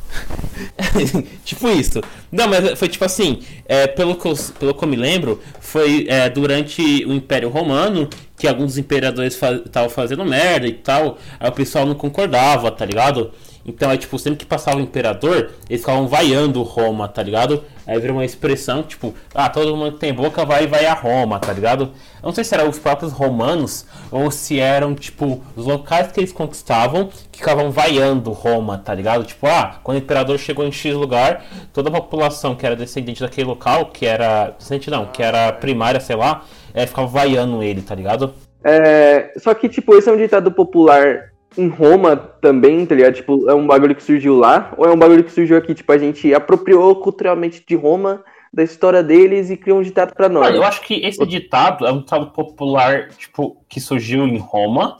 tipo 1.43 1.69
isso. 1.69 2.01
Não, 2.31 2.47
mas 2.47 2.77
foi 2.77 2.89
tipo 2.89 3.05
assim, 3.05 3.41
é, 3.65 3.87
pelo, 3.87 4.15
que 4.15 4.27
eu, 4.27 4.33
pelo 4.59 4.73
que 4.73 4.83
eu 4.83 4.87
me 4.87 4.95
lembro, 4.95 5.41
foi 5.59 6.05
é, 6.07 6.29
durante 6.29 6.81
o 7.05 7.13
Império 7.13 7.49
Romano 7.49 8.09
que 8.43 8.47
alguns 8.49 8.77
imperadores 8.77 9.39
estavam 9.65 9.89
fazendo 9.89 10.25
merda 10.25 10.67
e 10.67 10.73
tal, 10.73 11.17
aí 11.39 11.47
o 11.47 11.51
pessoal 11.53 11.85
não 11.85 11.95
concordava, 11.95 12.69
tá 12.69 12.83
ligado? 12.83 13.31
Então 13.65 13.89
é 13.89 13.95
tipo, 13.95 14.19
sempre 14.19 14.39
que 14.39 14.45
passava 14.45 14.79
o 14.79 14.81
imperador, 14.81 15.51
eles 15.69 15.79
ficavam 15.79 16.09
vaiando 16.09 16.61
Roma, 16.61 17.07
tá 17.07 17.23
ligado? 17.23 17.63
Aí 17.87 17.97
virou 17.97 18.17
uma 18.17 18.25
expressão, 18.25 18.83
tipo, 18.83 19.13
ah, 19.33 19.47
todo 19.47 19.77
mundo 19.77 19.93
que 19.93 19.99
tem 19.99 20.13
boca 20.13 20.43
vai 20.43 20.67
vai 20.67 20.85
a 20.85 20.93
Roma, 20.93 21.39
tá 21.39 21.53
ligado? 21.53 21.83
Eu 22.21 22.27
não 22.27 22.33
sei 22.33 22.43
se 22.43 22.53
eram 22.53 22.67
os 22.67 22.77
próprios 22.77 23.13
romanos 23.13 23.85
ou 24.11 24.29
se 24.29 24.59
eram, 24.59 24.93
tipo, 24.93 25.41
os 25.55 25.65
locais 25.65 26.11
que 26.11 26.19
eles 26.19 26.33
conquistavam 26.33 27.07
que 27.31 27.37
ficavam 27.37 27.71
vaiando 27.71 28.31
Roma, 28.33 28.77
tá 28.77 28.93
ligado? 28.93 29.23
Tipo, 29.23 29.47
ah, 29.47 29.79
quando 29.81 29.99
o 29.99 30.01
imperador 30.01 30.37
chegou 30.37 30.65
em 30.65 30.71
X 30.71 30.93
lugar, 30.93 31.45
toda 31.71 31.87
a 31.87 31.93
população 31.93 32.55
que 32.55 32.65
era 32.65 32.75
descendente 32.75 33.21
daquele 33.21 33.47
local, 33.47 33.85
que 33.85 34.05
era. 34.05 34.49
Descendente 34.57 34.89
não, 34.89 35.05
que 35.05 35.23
era 35.23 35.53
primária, 35.53 36.01
sei 36.01 36.17
lá, 36.17 36.43
é, 36.73 36.85
ficava 36.85 37.07
vaiando 37.07 37.61
ele, 37.61 37.81
tá 37.81 37.93
ligado? 37.95 38.33
É, 38.63 39.33
só 39.37 39.53
que, 39.53 39.67
tipo, 39.67 39.95
esse 39.95 40.09
é 40.09 40.13
um 40.13 40.17
ditado 40.17 40.51
popular 40.51 41.31
em 41.57 41.67
Roma 41.67 42.15
também, 42.15 42.85
tá 42.85 42.95
ligado? 42.95 43.13
Tipo, 43.13 43.49
é 43.49 43.53
um 43.53 43.67
bagulho 43.67 43.95
que 43.95 44.03
surgiu 44.03 44.37
lá, 44.37 44.73
ou 44.77 44.85
é 44.85 44.91
um 44.91 44.97
bagulho 44.97 45.23
que 45.23 45.31
surgiu 45.31 45.57
aqui? 45.57 45.73
Tipo, 45.73 45.91
a 45.91 45.97
gente 45.97 46.33
apropriou 46.33 46.95
culturalmente 46.95 47.63
de 47.67 47.75
Roma, 47.75 48.23
da 48.53 48.63
história 48.63 49.01
deles 49.01 49.49
e 49.49 49.57
criou 49.57 49.79
um 49.79 49.81
ditado 49.81 50.13
pra 50.13 50.29
nós. 50.29 50.53
Eu 50.53 50.63
acho 50.63 50.81
que 50.81 51.03
esse 51.03 51.25
ditado 51.25 51.87
é 51.87 51.91
um 51.91 51.99
ditado 51.99 52.27
popular, 52.31 53.09
tipo, 53.09 53.57
que 53.67 53.79
surgiu 53.81 54.27
em 54.27 54.37
Roma 54.37 54.97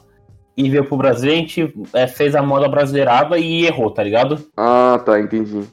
e 0.58 0.70
veio 0.70 0.86
pro 0.86 0.98
Brasil, 0.98 1.32
a 1.32 1.36
gente 1.36 1.74
é, 1.94 2.08
fez 2.08 2.36
a 2.36 2.42
moda 2.42 2.68
brasileirada 2.68 3.38
e 3.38 3.65
errou, 3.65 3.92
tá 3.92 4.03
ligado? 4.03 4.44
Ah, 4.58 5.00
tá, 5.06 5.20
entendi. 5.20 5.63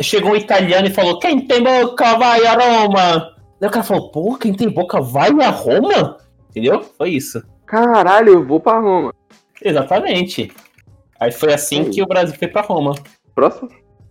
chegou 0.00 0.32
um 0.32 0.36
italiano 0.36 0.86
e 0.86 0.92
falou: 0.92 1.18
Quem 1.18 1.40
tem 1.40 1.62
boca 1.62 2.16
vai 2.18 2.44
a 2.46 2.54
Roma. 2.54 3.33
Daí 3.60 3.68
o 3.68 3.72
cara 3.72 3.84
falou: 3.84 4.10
Pô, 4.10 4.36
quem 4.36 4.52
tem 4.52 4.68
boca 4.68 5.00
vai 5.00 5.30
a 5.30 5.50
Roma? 5.50 6.18
Entendeu? 6.50 6.82
Foi 6.96 7.10
isso. 7.10 7.42
Caralho, 7.66 8.34
eu 8.34 8.46
vou 8.46 8.60
pra 8.60 8.78
Roma. 8.78 9.12
Exatamente. 9.62 10.52
Aí 11.18 11.32
foi 11.32 11.52
assim 11.52 11.80
Aí. 11.80 11.90
que 11.90 12.02
o 12.02 12.06
Brasil 12.06 12.36
foi 12.38 12.48
pra 12.48 12.62
Roma. 12.62 12.94
Próximo? 13.34 13.68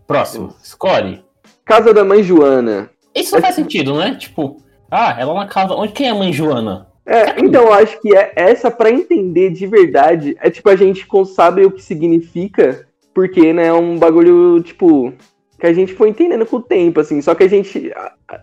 Próximo, 0.08 0.54
escolhe. 0.62 1.24
Casa 1.66 1.94
da 1.94 2.04
Mãe 2.04 2.22
Joana. 2.22 2.90
Isso 3.16 3.34
não 3.34 3.42
faz 3.42 3.56
sentido, 3.56 3.96
né? 3.96 4.16
Tipo, 4.16 4.58
ah, 4.90 5.16
ela 5.20 5.34
na 5.34 5.48
casa. 5.48 5.74
Onde 5.74 5.94
quem 5.94 6.08
é 6.08 6.12
a 6.12 6.16
mãe 6.16 6.34
Joana? 6.34 6.88
É, 7.06 7.40
então 7.40 7.64
eu 7.64 7.74
acho 7.74 8.00
que 8.02 8.16
é 8.16 8.32
essa 8.36 8.72
pra 8.72 8.92
entender 8.92 9.52
de 9.52 9.68
verdade. 9.68 10.36
É 10.40 10.50
tipo, 10.50 10.70
a 10.70 10.76
gente 10.76 11.06
sabe 11.34 11.66
o 11.66 11.72
que 11.72 11.82
significa, 11.82 12.88
porque, 13.14 13.54
né, 13.54 13.68
é 13.68 13.74
um 13.74 13.98
bagulho, 13.98 14.62
tipo, 14.62 15.14
que 15.64 15.68
a 15.68 15.74
gente 15.74 15.94
foi 15.94 16.10
entendendo 16.10 16.46
com 16.46 16.58
o 16.58 16.62
tempo, 16.62 17.00
assim. 17.00 17.22
Só 17.22 17.34
que 17.34 17.42
a 17.42 17.48
gente, 17.48 17.90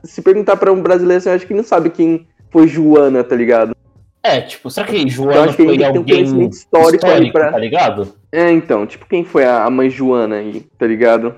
se 0.02 0.22
perguntar 0.22 0.56
pra 0.56 0.72
um 0.72 0.80
brasileiro, 0.80 1.18
assim, 1.18 1.28
eu 1.28 1.34
acho 1.34 1.46
que 1.46 1.52
não 1.52 1.62
sabe 1.62 1.90
quem 1.90 2.26
foi 2.48 2.66
Joana, 2.66 3.22
tá 3.22 3.36
ligado? 3.36 3.76
É, 4.22 4.40
tipo, 4.40 4.70
será 4.70 4.86
que 4.86 4.96
Então 4.96 5.10
Joana 5.10 5.42
acho 5.42 5.54
que 5.54 5.64
foi 5.66 5.78
um 5.78 5.84
alguém 5.84 6.02
conhecimento 6.02 6.54
histórico, 6.54 7.06
aí 7.06 7.30
pra. 7.30 7.52
tá 7.52 7.58
ligado? 7.58 8.14
É, 8.32 8.50
então, 8.50 8.86
tipo, 8.86 9.04
quem 9.06 9.22
foi 9.22 9.44
a, 9.44 9.64
a 9.64 9.70
mãe 9.70 9.90
Joana 9.90 10.36
aí, 10.36 10.62
tá 10.78 10.86
ligado? 10.86 11.34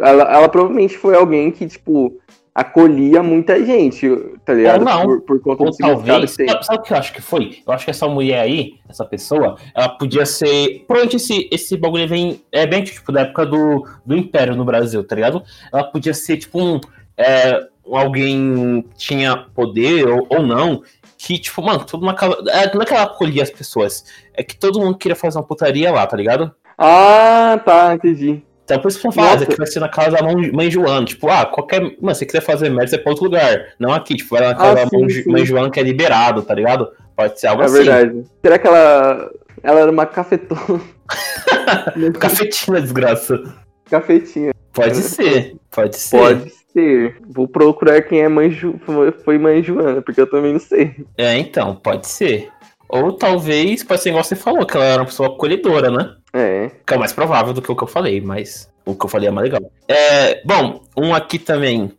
Ela, 0.00 0.24
ela 0.24 0.48
provavelmente 0.48 0.98
foi 0.98 1.14
alguém 1.14 1.52
que, 1.52 1.68
tipo, 1.68 2.20
acolhia 2.54 3.22
muita 3.22 3.64
gente, 3.64 4.08
tá 4.44 4.52
ligado? 4.52 4.80
Ou 4.80 4.84
não. 4.84 5.20
Por, 5.20 5.40
por 5.40 5.56
conta 5.56 5.64
Ou 5.64 5.70
do 5.70 5.76
talvez. 6.04 6.36
que. 6.36 6.46
Sabe, 6.46 6.66
sabe 6.66 6.78
o 6.78 6.82
que 6.82 6.92
eu 6.92 6.96
acho 6.96 7.12
que 7.12 7.22
foi? 7.22 7.58
Eu 7.66 7.72
acho 7.72 7.84
que 7.84 7.90
essa 7.90 8.08
mulher 8.08 8.40
aí, 8.40 8.74
essa 8.88 9.04
pessoa, 9.04 9.56
ela 9.74 9.88
podia 9.88 10.26
ser. 10.26 10.84
Provavelmente 10.86 11.16
esse, 11.16 11.48
esse 11.50 11.76
bagulho 11.76 12.06
vem. 12.06 12.42
É 12.52 12.66
bem 12.66 12.84
tipo 12.84 13.10
da 13.10 13.22
época 13.22 13.46
do, 13.46 13.86
do 14.04 14.16
Império 14.16 14.54
no 14.54 14.64
Brasil, 14.64 15.02
tá 15.04 15.14
ligado? 15.14 15.42
Ela 15.72 15.84
podia 15.84 16.14
ser 16.14 16.36
tipo 16.36 16.60
um. 16.60 16.80
é, 17.16 17.66
alguém 17.90 18.82
que 18.90 18.96
tinha 18.96 19.36
poder 19.36 20.08
ou, 20.08 20.26
ou 20.28 20.42
não. 20.42 20.82
Que, 21.18 21.38
tipo, 21.38 21.62
mano, 21.62 21.84
tudo 21.84 22.04
na 22.04 22.14
casa. 22.14 22.36
É, 22.50 22.74
não 22.74 22.82
é 22.82 22.84
que 22.84 22.92
ela 22.92 23.04
acolhia 23.04 23.42
as 23.42 23.50
pessoas. 23.50 24.04
É 24.34 24.42
que 24.42 24.56
todo 24.56 24.80
mundo 24.80 24.98
queria 24.98 25.14
fazer 25.16 25.38
uma 25.38 25.44
putaria 25.44 25.90
lá, 25.92 26.06
tá 26.06 26.16
ligado? 26.16 26.52
Ah, 26.76 27.60
tá, 27.64 27.94
entendi. 27.94 28.42
Então 28.64 28.78
por 28.78 28.88
isso 28.88 29.00
que 29.00 29.06
eu 29.06 29.12
falo, 29.12 29.30
Nossa. 29.32 29.46
que 29.46 29.56
vai 29.56 29.66
ser 29.66 29.80
na 29.80 29.88
casa 29.88 30.16
da 30.16 30.22
mãe, 30.22 30.70
Joana. 30.70 31.04
Tipo, 31.04 31.28
ah, 31.28 31.44
qualquer. 31.46 31.80
Mano, 32.00 32.14
se 32.14 32.20
você 32.20 32.26
quiser 32.26 32.40
fazer 32.42 32.70
merda, 32.70 32.88
você 32.88 32.96
é 32.96 32.98
pra 32.98 33.10
outro 33.10 33.24
lugar. 33.24 33.74
Não 33.78 33.92
aqui, 33.92 34.14
tipo, 34.14 34.30
vai 34.30 34.42
lá 34.42 34.48
na 34.50 34.54
casa 34.54 34.70
Ah, 34.70 34.84
da 34.84 34.98
mãe, 34.98 35.08
sim. 35.10 35.30
mãe 35.30 35.44
Joana 35.44 35.70
que 35.70 35.80
é 35.80 35.82
liberado, 35.82 36.42
tá 36.42 36.54
ligado? 36.54 36.88
Pode 37.16 37.38
ser 37.40 37.48
algo 37.48 37.62
É 37.62 37.66
assim. 37.66 37.74
verdade. 37.76 38.24
Será 38.42 38.58
que 38.58 38.66
ela. 38.66 39.30
Ela 39.62 39.80
era 39.80 39.90
uma 39.90 40.06
cafetona? 40.06 40.80
Cafetina, 42.18 42.80
desgraça. 42.80 43.42
Cafetinha. 43.88 44.52
Pode 44.72 44.96
ser, 44.96 45.54
pode 45.70 45.96
ser. 45.96 46.16
Pode 46.18 46.50
ser. 46.72 47.16
Vou 47.28 47.46
procurar 47.46 48.00
quem 48.02 48.20
é 48.20 48.28
mãe 48.28 48.50
Ju... 48.50 48.80
foi 49.24 49.36
mãe 49.38 49.62
Joana, 49.62 50.00
porque 50.00 50.20
eu 50.20 50.26
também 50.30 50.52
não 50.54 50.60
sei. 50.60 50.94
É, 51.18 51.36
então, 51.36 51.76
pode 51.76 52.08
ser. 52.08 52.48
Ou 52.88 53.12
talvez, 53.12 53.84
pode 53.84 54.02
ser 54.02 54.08
igual 54.10 54.24
você 54.24 54.34
falou, 54.34 54.66
que 54.66 54.76
ela 54.76 54.84
era 54.86 55.00
uma 55.02 55.06
pessoa 55.06 55.28
acolhedora, 55.28 55.90
né? 55.90 56.14
É. 56.32 56.70
Que 56.86 56.94
é 56.94 56.96
o 56.96 57.00
mais 57.00 57.12
provável 57.12 57.52
do 57.52 57.60
que 57.62 57.70
o 57.70 57.76
que 57.76 57.82
eu 57.84 57.88
falei, 57.88 58.20
mas 58.20 58.70
o 58.86 58.94
que 58.94 59.04
eu 59.04 59.08
falei 59.08 59.28
é 59.28 59.30
mais 59.30 59.50
legal. 59.50 59.70
É, 59.88 60.40
bom, 60.44 60.82
um 60.96 61.14
aqui 61.14 61.38
também 61.38 61.92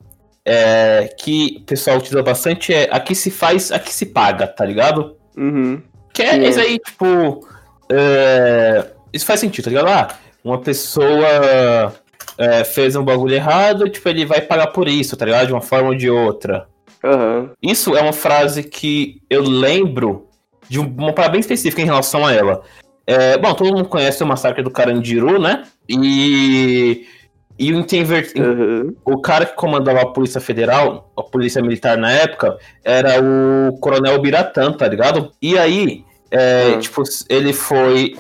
é, 0.46 1.14
que 1.20 1.58
o 1.62 1.66
pessoal 1.66 1.98
utiliza 1.98 2.22
bastante 2.24 2.74
é 2.74 2.88
aqui 2.92 3.14
se 3.16 3.30
faz, 3.32 3.72
aqui 3.72 3.94
se 3.94 4.08
paga, 4.08 4.48
tá 4.48 4.66
ligado? 4.66 5.16
Uhum. 5.38 5.82
Que 6.14 6.24
é 6.24 6.32
Sim. 6.34 6.44
esse 6.46 6.60
aí, 6.60 6.80
tipo. 6.80 7.48
é, 7.90 8.86
isso 9.12 9.26
faz 9.26 9.40
sentido, 9.40 9.66
tá 9.66 9.70
ligado? 9.70 9.88
Ah, 9.90 10.08
uma 10.44 10.60
pessoa 10.60 11.94
é, 12.38 12.64
fez 12.64 12.96
um 12.96 13.04
bagulho 13.04 13.36
errado, 13.36 13.90
tipo, 13.90 14.10
ele 14.10 14.26
vai 14.26 14.42
pagar 14.42 14.68
por 14.68 14.88
isso, 14.88 15.16
tá 15.16 15.26
ligado? 15.26 15.48
De 15.48 15.54
uma 15.54 15.62
forma 15.62 15.90
ou 15.90 15.96
de 15.96 16.10
outra. 16.10 16.68
Aham. 17.04 17.52
Isso 17.62 17.96
é 17.96 18.02
uma 18.02 18.14
frase 18.14 18.64
que 18.64 19.22
eu 19.30 19.42
lembro 19.44 20.28
de 20.70 20.80
um- 20.80 20.88
uma 20.98 21.14
parada 21.14 21.34
bem 21.34 21.42
específica 21.42 21.82
em 21.82 21.86
relação 21.86 22.26
a 22.26 22.34
ela. 22.34 22.62
É, 23.06 23.38
bom, 23.38 23.54
todo 23.54 23.74
mundo 23.76 23.90
conhece 23.90 24.24
o 24.24 24.28
massacre 24.28 24.64
do 24.64 24.72
Carandiru, 24.72 25.40
né? 25.40 25.64
E. 25.90 27.06
E 27.60 27.72
o, 27.72 27.78
interver- 27.80 28.32
Aham. 28.36 28.94
o 29.06 29.22
cara 29.22 29.46
que 29.46 29.56
comandava 29.56 30.02
a 30.02 30.08
Polícia 30.08 30.42
Federal, 30.42 31.12
a 31.16 31.22
Polícia 31.22 31.62
Militar 31.62 31.96
na 31.98 32.12
época, 32.12 32.58
era 32.84 33.22
o 33.22 33.78
Coronel 33.78 34.20
Biratã, 34.20 34.74
tá 34.74 34.88
ligado? 34.88 35.32
E 35.40 35.56
aí, 35.58 36.04
é, 36.32 36.74
Ah. 36.76 36.80
tipo, 36.80 37.04
ele 37.30 37.54
foi. 37.54 38.16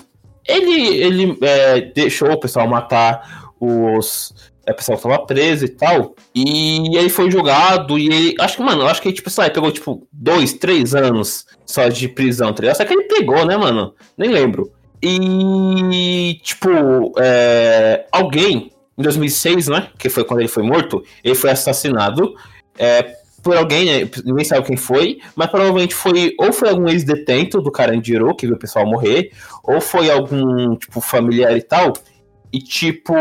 Ele, 0.47 0.87
ele 0.97 1.37
é, 1.41 1.81
deixou 1.81 2.31
o 2.31 2.39
pessoal 2.39 2.67
matar 2.67 3.51
os. 3.59 4.33
É, 4.65 4.71
o 4.71 4.75
pessoal 4.75 4.97
tava 4.97 5.25
preso 5.25 5.65
e 5.65 5.69
tal. 5.69 6.15
E 6.33 6.95
ele 6.97 7.09
foi 7.09 7.29
julgado 7.29 7.97
e 7.97 8.07
ele. 8.07 8.35
Acho 8.39 8.57
que, 8.57 8.63
mano, 8.63 8.85
acho 8.87 9.01
que 9.01 9.11
tipo, 9.11 9.29
sei 9.29 9.43
lá, 9.43 9.49
pegou, 9.49 9.71
tipo, 9.71 10.07
dois, 10.11 10.53
três 10.53 10.95
anos 10.95 11.45
só 11.65 11.87
de 11.87 12.07
prisão, 12.07 12.53
tá? 12.53 12.73
Só 12.73 12.85
que 12.85 12.93
ele 12.93 13.03
pegou, 13.03 13.45
né, 13.45 13.57
mano? 13.57 13.93
Nem 14.17 14.29
lembro. 14.29 14.71
E, 15.01 16.39
tipo, 16.41 16.69
é, 17.19 18.05
alguém, 18.09 18.71
em 18.97 19.03
2006, 19.03 19.67
né? 19.67 19.89
Que 19.97 20.07
foi 20.07 20.23
quando 20.23 20.39
ele 20.39 20.47
foi 20.47 20.63
morto, 20.63 21.03
ele 21.23 21.35
foi 21.35 21.49
assassinado 21.49 22.33
é, 22.77 23.22
por 23.43 23.57
alguém, 23.57 23.85
né, 23.85 24.09
ninguém 24.23 24.45
sabe 24.45 24.65
quem 24.65 24.77
foi, 24.77 25.19
mas 25.35 25.49
provavelmente 25.49 25.93
foi, 25.93 26.33
ou 26.39 26.53
foi 26.53 26.69
algum 26.69 26.87
ex-detento 26.87 27.61
do 27.61 27.71
Carandiru, 27.71 28.33
que 28.33 28.47
viu 28.47 28.55
o 28.55 28.59
pessoal 28.59 28.87
morrer, 28.87 29.31
ou 29.63 29.81
foi 29.81 30.09
algum, 30.09 30.75
tipo, 30.77 31.01
familiar 31.01 31.55
e 31.55 31.61
tal. 31.61 31.91
E, 32.53 32.59
tipo, 32.59 33.13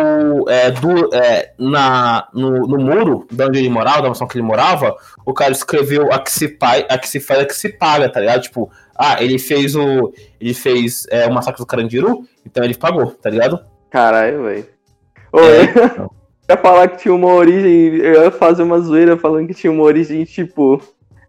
é, 0.48 0.70
do, 0.70 1.12
é, 1.14 1.54
na, 1.58 2.28
no, 2.32 2.66
no 2.66 2.78
muro 2.78 3.26
de 3.30 3.44
onde 3.44 3.58
ele 3.58 3.70
morava, 3.70 4.02
da 4.02 4.08
mansão 4.08 4.28
que 4.28 4.36
ele 4.36 4.46
morava, 4.46 4.94
o 5.26 5.32
cara 5.32 5.52
escreveu 5.52 6.12
a 6.12 6.18
que 6.18 6.30
se, 6.30 6.48
pai, 6.48 6.86
a 6.88 6.96
que 6.98 7.08
se 7.08 7.18
faz, 7.18 7.40
a 7.40 7.46
que 7.46 7.54
se 7.54 7.70
paga, 7.70 8.08
tá 8.08 8.20
ligado? 8.20 8.42
Tipo, 8.42 8.70
ah, 8.94 9.22
ele 9.22 9.38
fez 9.38 9.74
o. 9.74 10.12
Ele 10.38 10.54
fez 10.54 11.06
é, 11.10 11.26
o 11.26 11.32
massacre 11.32 11.60
do 11.60 11.66
Carandiru, 11.66 12.28
então 12.46 12.62
ele 12.62 12.74
pagou, 12.74 13.06
tá 13.06 13.30
ligado? 13.30 13.58
Caralho, 13.90 14.44
velho. 14.44 14.66
Ô, 15.32 15.40
É, 15.40 15.62
então. 15.64 16.10
ia 16.52 16.56
falar 16.56 16.88
que 16.88 16.98
tinha 17.02 17.14
uma 17.14 17.32
origem. 17.34 17.96
Eu 17.96 18.24
ia 18.24 18.30
fazer 18.30 18.62
uma 18.62 18.78
zoeira 18.80 19.16
falando 19.16 19.48
que 19.48 19.54
tinha 19.54 19.72
uma 19.72 19.82
origem, 19.82 20.24
tipo. 20.24 20.80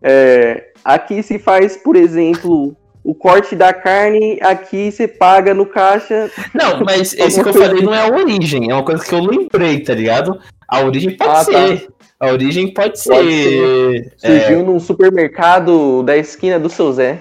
É, 0.02 0.72
aqui 0.84 1.24
se 1.24 1.40
faz, 1.40 1.78
por 1.78 1.96
exemplo, 1.96 2.76
o 3.04 3.16
corte 3.16 3.56
da 3.56 3.74
carne, 3.74 4.38
aqui 4.42 4.92
você 4.92 5.08
paga 5.08 5.54
no 5.54 5.66
caixa. 5.66 6.30
Não, 6.54 6.80
mas 6.86 7.14
esse 7.14 7.42
que 7.42 7.50
eu 7.50 7.54
falei 7.54 7.82
não 7.82 7.94
é 7.94 8.02
a 8.02 8.12
origem, 8.14 8.70
é 8.70 8.74
uma 8.74 8.84
coisa 8.84 9.04
que 9.04 9.14
eu 9.14 9.20
lembrei, 9.22 9.80
tá 9.80 9.94
ligado? 9.94 10.40
A 10.68 10.82
origem 10.82 11.16
pode 11.16 11.30
Ah, 11.32 11.34
tá. 11.36 11.44
ser. 11.68 11.88
A 12.20 12.28
origem 12.28 12.74
pode 12.74 13.00
ser. 13.00 13.10
Pode 13.10 14.12
é, 14.24 14.40
Surgiu 14.40 14.64
num 14.66 14.80
supermercado 14.80 16.04
da 16.04 16.16
esquina 16.18 16.60
do 16.60 16.70
seu 16.70 16.92
Zé. 16.94 17.20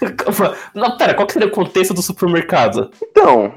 Não, 0.74 0.96
pera, 0.96 1.14
qual 1.14 1.26
que 1.26 1.32
seria 1.32 1.48
o 1.48 1.52
contexto 1.52 1.92
do 1.92 2.00
supermercado? 2.02 2.90
Então, 3.02 3.52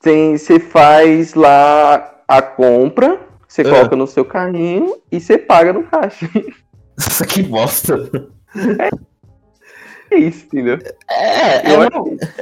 tem- 0.00 0.36
você 0.36 0.58
faz 0.58 1.34
lá 1.34 2.17
a 2.28 2.42
compra, 2.42 3.18
você 3.48 3.62
Ah. 3.62 3.70
coloca 3.70 3.96
no 3.96 4.06
seu 4.06 4.24
carrinho 4.24 4.96
e 5.10 5.18
você 5.18 5.38
paga 5.38 5.72
no 5.72 5.82
caixa. 5.84 6.28
Nossa, 6.98 7.26
que 7.26 7.42
bosta. 7.42 8.10
É 10.10 10.16
isso, 10.16 10.46
entendeu? 10.46 10.78
É, 11.10 11.72
é 11.72 11.76
uma, 11.76 11.88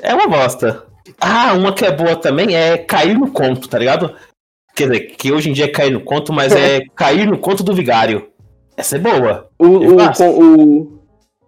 é 0.02 0.14
uma 0.14 0.26
bosta. 0.28 0.84
Ah, 1.20 1.52
uma 1.54 1.72
que 1.72 1.84
é 1.84 1.90
boa 1.90 2.16
também 2.16 2.54
é 2.56 2.76
cair 2.78 3.16
no 3.18 3.30
conto, 3.30 3.68
tá 3.68 3.78
ligado? 3.78 4.14
Quer 4.74 4.88
dizer, 4.88 5.00
que 5.16 5.32
hoje 5.32 5.50
em 5.50 5.52
dia 5.52 5.64
é 5.64 5.68
cair 5.68 5.90
no 5.90 6.00
conto, 6.00 6.32
mas 6.32 6.52
é 6.54 6.80
cair 6.94 7.26
no 7.26 7.38
conto 7.38 7.62
do 7.62 7.74
vigário. 7.74 8.28
Essa 8.76 8.96
é 8.96 8.98
boa. 8.98 9.48
O, 9.58 9.82
Eu 9.82 9.96
o, 9.96 10.42
o- 10.82 11.00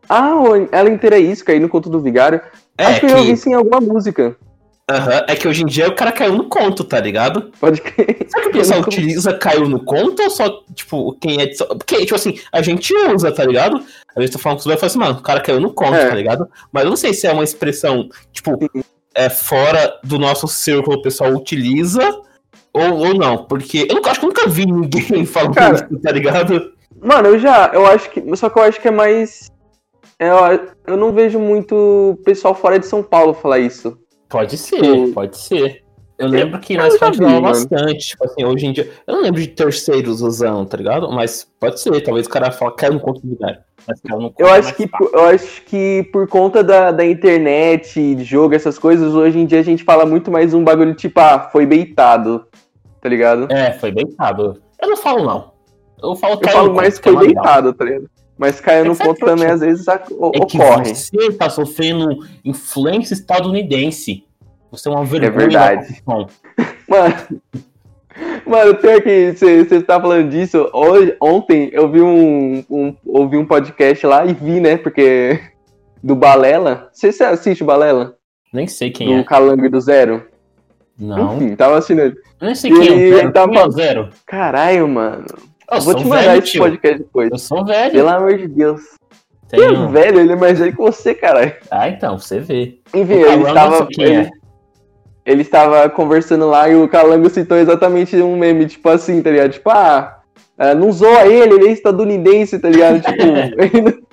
Ah, 0.09 0.33
ela 0.73 0.89
inteira 0.89 1.17
é 1.17 1.21
isso, 1.21 1.45
cair 1.45 1.61
no 1.61 1.69
conto 1.69 1.91
do 1.91 2.01
vigário. 2.01 2.41
É 2.77 2.85
Acho 2.87 3.01
que, 3.01 3.07
que, 3.07 3.13
eu 3.13 3.19
ouvi 3.19 3.33
isso 3.33 3.49
em 3.49 3.55
alguma 3.55 3.81
música. 3.81 4.37
Aham, 4.91 5.25
é 5.29 5.37
que 5.37 5.47
hoje 5.47 5.63
em 5.63 5.67
dia 5.67 5.87
o 5.87 5.95
cara 5.95 6.11
caiu 6.11 6.35
no 6.35 6.45
conto, 6.49 6.83
tá 6.83 6.99
ligado? 6.99 7.53
Pode 7.61 7.83
crer. 7.83 8.27
Será 8.27 8.43
que 8.45 8.49
o 8.49 8.53
pessoal 8.53 8.81
utiliza 8.81 9.35
caiu 9.35 9.69
no 9.69 9.85
conto 9.85 10.23
ou 10.23 10.31
só, 10.31 10.63
tipo, 10.75 11.13
quem 11.21 11.43
é 11.43 11.47
de... 11.47 11.59
Porque, 11.59 11.99
tipo 11.99 12.15
assim, 12.15 12.39
a 12.51 12.63
gente 12.63 12.95
usa, 13.15 13.31
tá 13.31 13.45
ligado? 13.45 13.77
Às 13.77 14.15
vezes 14.17 14.31
tô 14.31 14.39
falando 14.39 14.57
com 14.57 14.61
os 14.61 14.67
velhos 14.67 14.83
e 14.83 14.87
assim, 14.87 14.99
mano, 14.99 15.19
o 15.19 15.23
cara 15.23 15.41
caiu 15.41 15.61
no 15.61 15.75
conto, 15.75 15.95
É. 15.95 16.09
tá 16.09 16.15
ligado? 16.15 16.49
Mas 16.73 16.85
eu 16.85 16.91
não 16.91 16.97
sei 16.97 17.13
se 17.13 17.27
é 17.27 17.33
uma 17.33 17.45
expressão, 17.45 18.09
tipo, 18.33 18.59
é 19.15 19.29
fora 19.29 19.99
do 20.03 20.19
nosso 20.19 20.49
círculo 20.49 20.97
o 20.97 21.03
pessoal 21.03 21.35
utiliza 21.35 22.03
ou, 22.73 23.09
ou 23.09 23.15
não. 23.15 23.45
Porque 23.45 23.87
eu 23.91 23.95
nunca, 23.97 24.11
acho 24.11 24.21
que 24.21 24.27
eu 24.27 24.31
nunca 24.31 24.49
vi 24.49 24.65
ninguém 24.65 25.25
falando 25.27 25.55
Cara, 25.55 25.75
isso, 25.75 26.01
tá 26.03 26.13
ligado? 26.13 26.73
Mano, 27.03 27.29
eu 27.29 27.39
já, 27.39 27.71
eu 27.75 27.85
acho 27.87 28.09
que. 28.11 28.37
Só 28.37 28.49
que 28.49 28.59
eu 28.59 28.63
acho 28.63 28.81
que 28.81 28.89
é 28.89 28.93
mais. 28.93 29.51
Eu, 30.19 30.35
eu 30.87 30.97
não 30.97 31.13
vejo 31.13 31.39
muito 31.39 32.19
pessoal 32.25 32.55
fora 32.55 32.79
de 32.79 32.87
São 32.87 33.03
Paulo 33.03 33.35
falar 33.35 33.59
isso. 33.59 33.99
Pode 34.29 34.57
ser, 34.59 34.81
Tipo, 34.83 35.13
pode 35.13 35.37
ser. 35.39 35.83
Eu 36.19 36.27
lembro 36.27 36.59
que 36.59 36.75
eu 36.75 36.79
nós 36.79 36.95
mano. 37.21 37.43
bastante, 37.43 37.99
tipo 38.09 38.25
assim, 38.25 38.45
hoje 38.45 38.67
em 38.67 38.73
dia. 38.73 38.91
Eu 39.07 39.15
não 39.15 39.23
lembro 39.23 39.41
de 39.41 39.47
terceiros 39.47 40.21
usando, 40.21 40.67
tá 40.69 40.77
ligado? 40.77 41.09
Mas 41.13 41.47
pode 41.61 41.81
ser, 41.81 42.01
talvez 42.03 42.27
o 42.27 42.31
cara 42.31 42.51
fala 42.51 42.75
caiu 42.75 42.95
no 42.95 43.01
conto 43.01 43.21
do 43.25 43.37
conto 43.37 44.35
Eu 44.37 44.49
acho 44.49 44.75
que, 44.75 44.87
por- 44.89 45.11
eu 45.15 45.25
acho 45.27 45.63
que 45.63 46.09
por 46.13 46.27
conta 46.27 46.63
da, 46.65 46.91
da 46.91 47.07
internet, 47.07 48.17
de 48.17 48.25
jogo, 48.25 48.53
essas 48.55 48.77
coisas, 48.79 49.15
hoje 49.15 49.39
em 49.39 49.47
dia 49.47 49.61
a 49.61 49.63
gente 49.63 49.85
fala 49.85 50.05
muito 50.05 50.29
mais 50.31 50.53
um 50.53 50.65
bagulho 50.65 50.93
tipo, 50.95 51.21
ah, 51.21 51.49
foi 51.53 51.65
beitado. 51.65 52.45
tá 53.01 53.09
ligado? 53.09 53.47
É, 53.53 53.73
foi 53.75 53.93
deitado. 53.93 54.61
Eu 54.83 54.89
não 54.89 54.97
falo, 54.97 55.25
não. 55.25 55.53
Eu 56.03 56.17
falo 56.17 56.41
Eu 56.43 56.49
falo 56.51 56.75
mais 56.75 56.99
que 56.99 57.05
foi 57.11 57.13
legal. 57.27 57.45
deitado, 57.45 57.73
tá 57.73 57.85
ligado? 57.85 58.11
Mas 58.39 58.61
caiu 58.61 58.85
no 58.85 58.97
ponto 58.97 59.19
também, 59.25 59.47
tio. 59.47 59.55
às 59.55 59.61
vezes, 59.61 59.89
ac- 59.89 60.13
o- 60.13 60.31
É 60.35 60.41
que 60.47 60.57
ocorre. 60.59 60.95
você 60.95 61.33
tá 61.33 61.51
sofrendo 61.51 62.25
influência 62.45 63.13
estadunidense. 63.15 64.25
Você 64.71 64.89
é 64.89 64.93
uma 64.93 65.05
vergonha 65.05 65.33
verdade. 65.49 65.81
da 65.81 65.87
profissão. 65.87 66.27
Mano, 66.89 67.15
mano, 68.47 68.75
pior 68.77 69.01
que 69.03 69.33
você 69.33 69.65
você 69.65 69.83
tá 69.83 70.01
falando 70.01 70.31
disso, 70.31 70.69
hoje, 70.73 71.15
ontem 71.21 71.69
eu 71.73 71.91
vi 71.91 72.01
um, 72.01 72.65
um, 72.71 72.95
ouvi 73.07 73.37
um 73.37 73.45
podcast 73.47 74.07
lá 74.07 74.25
e 74.25 74.33
vi, 74.33 74.59
né, 74.61 74.77
porque 74.79 75.39
do 76.03 76.15
Balela, 76.17 76.89
você 76.93 77.09
assiste 77.25 77.63
o 77.63 77.67
Balela? 77.67 78.15
Nem 78.53 78.67
sei 78.67 78.91
quem 78.91 79.09
do 79.09 79.21
é. 79.21 79.25
Calango 79.25 79.67
e 79.67 79.69
do 79.69 79.81
Zero? 79.81 80.27
Não. 80.99 81.37
Enfim, 81.37 81.55
tava 81.57 81.77
assistindo 81.77 82.01
ele. 82.01 82.17
Nem 82.41 82.55
sei 82.55 82.71
quem 82.73 82.81
é. 82.81 82.93
Ele 82.93 83.15
o 83.15 83.17
Zero. 83.19 83.33
tava- 83.33 83.53
Quem 83.53 83.61
é 83.61 83.67
o 83.67 83.71
Zero? 83.71 84.09
Caralho, 84.27 84.89
mano. 84.89 85.27
Eu 85.71 85.81
vou 85.83 85.95
te 85.95 86.05
mandar 86.05 86.23
velho, 86.23 86.43
esse 86.43 86.53
tio. 86.53 86.63
podcast 86.63 86.99
depois. 86.99 87.31
Eu 87.31 87.39
sou 87.39 87.65
velho. 87.65 87.93
Pelo 87.93 88.09
amor 88.09 88.37
de 88.37 88.49
Deus. 88.49 88.81
Que 89.49 89.57
Tenho... 89.57 89.89
velho, 89.89 90.21
ele 90.21 90.33
é 90.33 90.37
mais 90.37 90.59
velho 90.59 90.73
que 90.73 90.79
você, 90.79 91.15
caralho. 91.15 91.55
Ah, 91.71 91.89
então, 91.89 92.19
você 92.19 92.41
vê. 92.41 92.81
Enfim, 92.95 93.15
ele 93.15 93.45
estava. 93.45 93.87
quem 93.87 94.05
Ele, 94.05 94.17
é. 94.17 94.31
ele 95.25 95.43
estava 95.43 95.89
conversando 95.91 96.47
lá 96.47 96.69
e 96.69 96.77
o 96.77 96.89
Calango 96.89 97.31
citou 97.31 97.57
exatamente 97.57 98.17
um 98.17 98.37
meme, 98.37 98.67
tipo 98.67 98.89
assim, 98.89 99.23
tá 99.23 99.31
ligado? 99.31 99.53
Tipo, 99.53 99.71
ah, 99.71 100.21
ah, 100.59 100.75
não 100.75 100.91
zoa 100.93 101.27
ele, 101.27 101.55
ele 101.55 101.69
é 101.69 101.73
estadunidense, 101.73 102.59
tá 102.59 102.69
ligado? 102.69 103.01
Tipo, 103.01 103.23
ele 103.23 104.09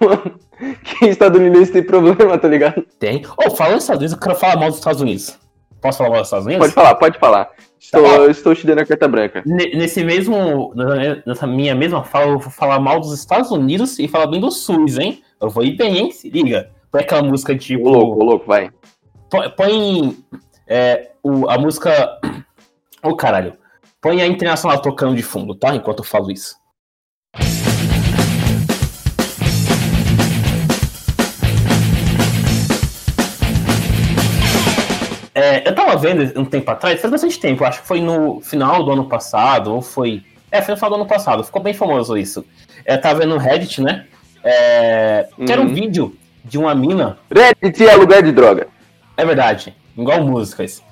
Mano, 0.00 0.40
que 0.82 1.06
estadunidense 1.06 1.72
tem 1.72 1.82
problema, 1.82 2.38
tá 2.38 2.48
ligado? 2.48 2.84
Tem. 2.98 3.22
Ô, 3.36 3.50
falando 3.50 3.74
dos 3.74 3.84
Estados 3.84 4.00
Unidos, 4.00 4.12
eu 4.12 4.18
quero 4.18 4.34
falar 4.34 4.56
mal 4.56 4.68
dos 4.70 4.78
Estados 4.78 5.00
Unidos. 5.00 5.38
Posso 5.80 5.98
falar 5.98 6.10
mal 6.10 6.18
dos 6.20 6.28
Estados 6.28 6.46
Unidos? 6.46 6.66
Pode 6.66 6.74
falar, 6.74 6.94
pode 6.94 7.18
falar. 7.18 7.50
Estou, 7.80 8.02
Tá 8.02 8.26
estou 8.30 8.54
te 8.54 8.66
dando 8.66 8.80
a 8.80 8.86
carta 8.86 9.08
branca. 9.08 9.42
Ne- 9.46 9.74
Nesse 9.74 10.04
mesmo. 10.04 10.74
Nessa 11.26 11.46
minha 11.46 11.74
mesma 11.74 12.04
fala, 12.04 12.26
eu 12.32 12.38
vou 12.38 12.50
falar 12.50 12.78
mal 12.78 13.00
dos 13.00 13.12
Estados 13.18 13.50
Unidos 13.50 13.98
e 13.98 14.06
falar 14.06 14.26
bem 14.26 14.38
do 14.40 14.50
SUS, 14.50 14.98
hein? 14.98 15.22
Eu 15.40 15.48
vou 15.48 15.64
ir 15.64 15.76
bem, 15.76 15.96
hein? 15.98 16.10
Se 16.12 16.28
liga. 16.28 16.70
Põe 16.92 17.00
aquela 17.02 17.22
música 17.22 17.56
tipo. 17.56 17.88
Ô 17.88 17.90
louco, 17.90 18.20
ô 18.20 18.24
louco, 18.24 18.46
vai. 18.46 18.70
Põe, 19.56 20.16
é, 20.68 21.12
o, 21.22 21.48
a 21.48 21.56
música. 21.58 22.18
Ô 23.02 23.16
caralho. 23.16 23.54
Põe 24.02 24.20
a 24.20 24.26
internacional 24.26 24.80
tocando 24.82 25.16
de 25.16 25.22
fundo, 25.22 25.54
tá? 25.54 25.74
Enquanto 25.74 26.00
eu 26.00 26.04
falo 26.04 26.30
isso. 26.30 26.56
É, 35.40 35.66
eu 35.68 35.74
tava 35.74 35.96
vendo 35.96 36.38
um 36.38 36.44
tempo 36.44 36.70
atrás, 36.70 37.00
faz 37.00 37.10
bastante 37.10 37.38
tempo, 37.40 37.64
acho 37.64 37.80
que 37.82 37.86
foi 37.88 38.00
no 38.00 38.40
final 38.40 38.84
do 38.84 38.90
ano 38.92 39.06
passado, 39.08 39.72
ou 39.74 39.80
foi. 39.80 40.22
É, 40.50 40.60
foi 40.60 40.72
no 40.72 40.76
final 40.76 40.90
do 40.90 40.96
ano 40.96 41.06
passado, 41.06 41.42
ficou 41.44 41.62
bem 41.62 41.72
famoso 41.72 42.16
isso. 42.16 42.44
Eu 42.84 43.00
tava 43.00 43.20
vendo 43.20 43.30
no 43.34 43.38
Reddit, 43.38 43.80
né? 43.80 44.06
É, 44.44 45.28
que 45.44 45.50
era 45.52 45.60
um 45.60 45.66
Uhum. 45.66 45.74
vídeo 45.74 46.16
de 46.44 46.58
uma 46.58 46.74
mina 46.74 47.18
Reddit 47.30 47.86
é 47.86 47.94
lugar 47.94 48.22
de 48.22 48.32
droga. 48.32 48.66
é 49.16 49.24
verdade. 49.24 49.74
Igual 49.96 50.22
músicas. 50.22 50.82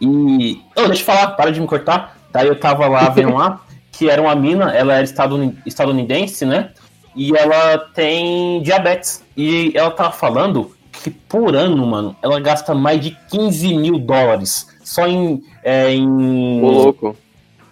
E. 0.00 0.60
Oh, 0.76 0.86
deixa 0.88 1.02
eu 1.02 1.06
falar, 1.06 1.28
para 1.32 1.50
de 1.50 1.60
me 1.60 1.66
cortar. 1.66 2.16
Daí 2.30 2.46
eu 2.48 2.58
tava 2.58 2.86
lá 2.86 3.08
vendo 3.08 3.34
lá, 3.34 3.60
que 3.90 4.10
era 4.10 4.20
uma 4.20 4.34
mina, 4.34 4.70
ela 4.74 4.94
era 4.94 5.04
estaduni- 5.04 5.56
estadunidense, 5.64 6.44
né? 6.44 6.70
E 7.14 7.34
ela 7.36 7.78
tem 7.94 8.60
diabetes. 8.62 9.24
E 9.36 9.72
ela 9.74 9.90
tava 9.90 10.12
falando 10.12 10.75
que 11.02 11.10
por 11.10 11.54
ano, 11.56 11.86
mano, 11.86 12.16
ela 12.22 12.38
gasta 12.40 12.74
mais 12.74 13.00
de 13.00 13.16
15 13.30 13.74
mil 13.74 13.98
dólares 13.98 14.66
só 14.82 15.06
em. 15.06 15.42
É, 15.62 15.92
em, 15.92 16.62
Ô 16.62 16.70
louco. 16.70 17.16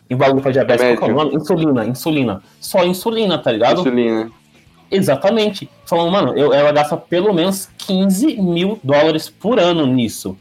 em 0.09 0.17
bagulho 0.17 0.43
pra 0.43 0.51
diabetes. 0.53 0.85
Qual 0.99 1.11
que 1.11 1.11
é 1.11 1.15
o 1.15 1.25
nome? 1.25 1.37
Insulina, 1.37 1.87
insulina. 1.87 2.43
Só 2.61 2.85
insulina, 2.85 3.39
tá 3.39 3.51
ligado? 3.53 3.81
Insulina. 3.81 4.31
Exatamente. 4.91 5.69
Falando, 5.87 6.13
mano, 6.13 6.37
eu, 6.39 6.53
ela 6.53 6.71
gasta 6.73 6.97
pelo 6.97 7.33
menos 7.33 7.69
15 7.79 8.37
mil 8.41 8.79
dólares 8.83 9.29
por 9.29 9.59
ano 9.59 9.87
nisso. 9.87 10.37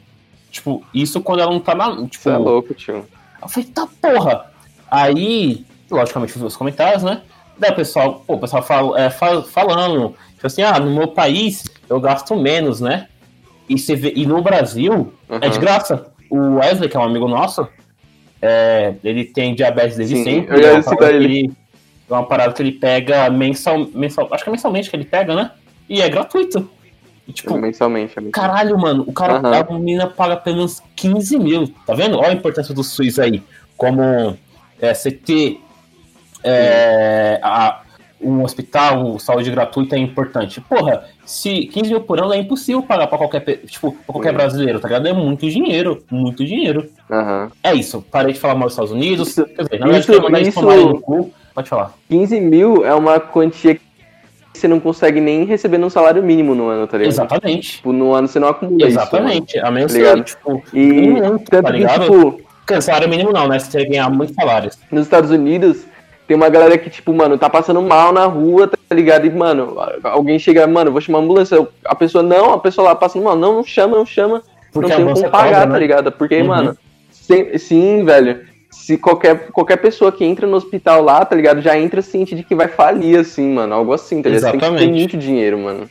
Tipo, 0.51 0.83
isso 0.93 1.21
quando 1.21 1.39
ela 1.41 1.51
não 1.51 1.59
tá 1.59 1.73
na. 1.73 1.95
Tipo, 2.07 2.23
Você 2.23 2.29
é 2.29 2.37
louco, 2.37 2.73
tio. 2.73 3.05
eu 3.41 3.49
falei, 3.49 3.69
tá 3.69 3.87
porra. 4.01 4.45
Aí, 4.89 5.65
logicamente, 5.89 6.37
os 6.37 6.55
comentários, 6.55 7.01
né? 7.01 7.21
Daí 7.57 7.71
o 7.71 7.75
pessoal, 7.75 8.23
pô, 8.27 8.35
o 8.35 8.39
pessoal 8.39 8.61
fala, 8.61 8.99
é, 8.99 9.09
fala- 9.09 9.43
falando, 9.43 10.15
tipo 10.33 10.45
assim, 10.47 10.61
ah, 10.61 10.79
no 10.79 10.91
meu 10.93 11.07
país 11.07 11.63
eu 11.89 11.99
gasto 11.99 12.35
menos, 12.35 12.79
né? 12.81 13.07
E, 13.69 13.77
você 13.77 13.95
vê, 13.95 14.13
e 14.15 14.25
no 14.25 14.41
Brasil 14.41 15.13
é 15.29 15.47
de 15.49 15.55
Uhum. 15.55 15.61
graça. 15.61 16.07
O 16.29 16.55
Wesley, 16.55 16.89
que 16.89 16.97
é 16.97 16.99
um 16.99 17.03
amigo 17.03 17.27
nosso, 17.27 17.67
é, 18.41 18.93
ele 19.03 19.23
tem 19.25 19.55
diabetes 19.55 19.95
desde 19.97 20.15
Sim, 20.17 20.23
sempre. 20.23 20.55
eu 20.55 20.61
ia 20.61 20.67
é 20.67 20.73
uma 20.73 20.81
citar 20.81 20.97
parada 20.97 21.17
que 21.19 21.23
ele. 21.23 21.51
é 22.09 22.13
uma 22.13 22.25
parada 22.25 22.53
que 22.53 22.61
ele 22.61 22.71
pega 22.73 23.29
mensal, 23.29 23.87
mensal. 23.93 24.27
Acho 24.31 24.43
que 24.43 24.49
é 24.49 24.51
mensalmente 24.51 24.89
que 24.89 24.95
ele 24.95 25.05
pega, 25.05 25.35
né? 25.35 25.51
E 25.87 26.01
é 26.01 26.09
gratuito. 26.09 26.69
E, 27.25 27.31
tipo, 27.31 27.57
Mensalmente, 27.57 28.17
amigo. 28.19 28.33
caralho, 28.33 28.77
mano, 28.77 29.05
o 29.07 29.13
cara, 29.13 29.35
Aham. 29.37 29.65
a 29.69 29.73
menina 29.73 30.07
paga 30.07 30.41
menos 30.45 30.81
15 30.95 31.39
mil. 31.39 31.73
Tá 31.85 31.93
vendo? 31.93 32.17
Olha 32.17 32.29
a 32.29 32.33
importância 32.33 32.73
do 32.73 32.83
SUS 32.83 33.17
aí. 33.17 33.41
Como 33.77 34.37
é, 34.81 34.93
você 34.93 35.09
ter 35.09 35.61
é, 36.43 37.39
a- 37.41 37.81
um 38.23 38.43
hospital, 38.43 39.17
saúde 39.19 39.51
gratuita 39.51 39.95
é 39.95 39.99
importante. 39.99 40.61
Porra, 40.61 41.03
se 41.25 41.65
15 41.67 41.89
mil 41.89 42.01
por 42.01 42.19
ano 42.19 42.33
é 42.33 42.37
impossível 42.37 42.81
pagar 42.81 43.07
pra 43.07 43.17
qualquer, 43.17 43.41
tipo, 43.65 43.91
pra 43.91 44.13
qualquer 44.13 44.29
Sim. 44.31 44.35
brasileiro, 44.35 44.79
tá 44.79 44.87
ligado? 44.87 45.07
É 45.07 45.13
muito 45.13 45.49
dinheiro, 45.49 46.03
muito 46.09 46.45
dinheiro. 46.45 46.89
Aham. 47.11 47.51
É 47.63 47.73
isso, 47.73 48.03
parei 48.11 48.33
de 48.33 48.39
falar 48.39 48.55
mal 48.55 48.63
dos 48.65 48.73
Estados 48.73 48.91
Unidos. 48.91 49.29
Isso- 49.29 49.45
Quer 49.45 49.63
dizer, 49.63 49.79
na 49.79 49.85
verdade, 49.87 49.99
isso- 49.99 50.11
isso- 50.49 50.59
tomarem 50.61 50.85
no 50.87 50.99
cu. 51.01 51.31
Pode 51.53 51.69
falar. 51.69 51.93
15 52.09 52.39
mil 52.39 52.85
é 52.85 52.93
uma 52.95 53.19
quantia 53.19 53.75
que 53.75 53.81
você 54.53 54.67
não 54.67 54.79
consegue 54.79 55.19
nem 55.19 55.45
receber 55.45 55.77
num 55.77 55.89
salário 55.89 56.21
mínimo 56.23 56.55
no 56.55 56.67
ano, 56.67 56.87
tá 56.87 56.97
ligado? 56.97 57.11
Exatamente. 57.13 57.71
Tipo, 57.77 57.91
no 57.93 58.13
ano 58.13 58.27
você 58.27 58.39
não 58.39 58.47
acumula 58.47 58.85
Exatamente. 58.87 59.59
a 59.59 59.69
menos 59.71 59.93
Tá 59.93 60.13
que, 60.15 60.23
tipo, 60.23 60.55
isso. 60.73 60.75
E 60.77 61.07
muito, 61.09 61.49
tanto 61.49 61.63
tá 61.63 61.71
que, 61.71 61.77
ligado? 61.77 62.01
tipo, 62.03 62.41
Porque 62.65 62.81
salário 62.81 63.09
mínimo 63.09 63.31
não, 63.33 63.47
né? 63.47 63.59
Você 63.59 63.71
tem 63.77 63.85
que 63.85 63.91
ganhar 63.91 64.09
muitos 64.09 64.33
salários. 64.35 64.77
nos 64.89 65.03
Estados 65.03 65.31
Unidos, 65.31 65.85
tem 66.27 66.35
uma 66.37 66.49
galera 66.49 66.77
que, 66.77 66.89
tipo, 66.89 67.13
mano, 67.13 67.37
tá 67.37 67.49
passando 67.49 67.81
mal 67.81 68.11
na 68.13 68.25
rua, 68.25 68.67
tá 68.67 68.95
ligado? 68.95 69.25
E, 69.25 69.29
mano, 69.29 69.75
alguém 70.03 70.39
chega, 70.39 70.65
mano, 70.67 70.91
vou 70.91 71.01
chamar 71.01 71.19
a 71.19 71.21
ambulância. 71.21 71.67
A 71.85 71.95
pessoa, 71.95 72.23
não, 72.23 72.53
a 72.53 72.59
pessoa 72.59 72.89
lá 72.89 72.95
passando 72.95 73.23
mal, 73.23 73.35
não, 73.35 73.55
não 73.55 73.63
chama, 73.63 73.97
não 73.97 74.05
chama. 74.05 74.41
Porque 74.71 74.89
não 74.95 75.13
tem 75.13 75.13
como 75.13 75.29
pagar, 75.29 75.67
tá 75.67 75.73
né? 75.73 75.79
ligado? 75.79 76.11
Porque, 76.11 76.41
Uhum. 76.41 76.47
mano, 76.47 76.77
sem- 77.11 77.57
sim, 77.57 78.03
velho. 78.03 78.41
Se 78.71 78.97
qualquer, 78.97 79.47
qualquer 79.51 79.77
pessoa 79.77 80.11
que 80.11 80.25
entra 80.25 80.47
no 80.47 80.57
hospital 80.57 81.03
lá, 81.03 81.23
tá 81.23 81.35
ligado? 81.35 81.61
Já 81.61 81.77
entra 81.77 82.01
ciente 82.01 82.33
de 82.35 82.43
que 82.43 82.55
vai 82.55 82.67
falir, 82.67 83.19
assim, 83.19 83.53
mano. 83.53 83.73
Algo 83.75 83.93
assim, 83.93 84.21
tá 84.21 84.29
ligado? 84.29 84.41
Você 84.41 84.51
Tem 84.51 84.59
que 84.59 84.65
ter 84.65 84.71
Exatamente. 84.73 84.99
muito 84.99 85.17
dinheiro, 85.17 85.57
mano. 85.59 85.89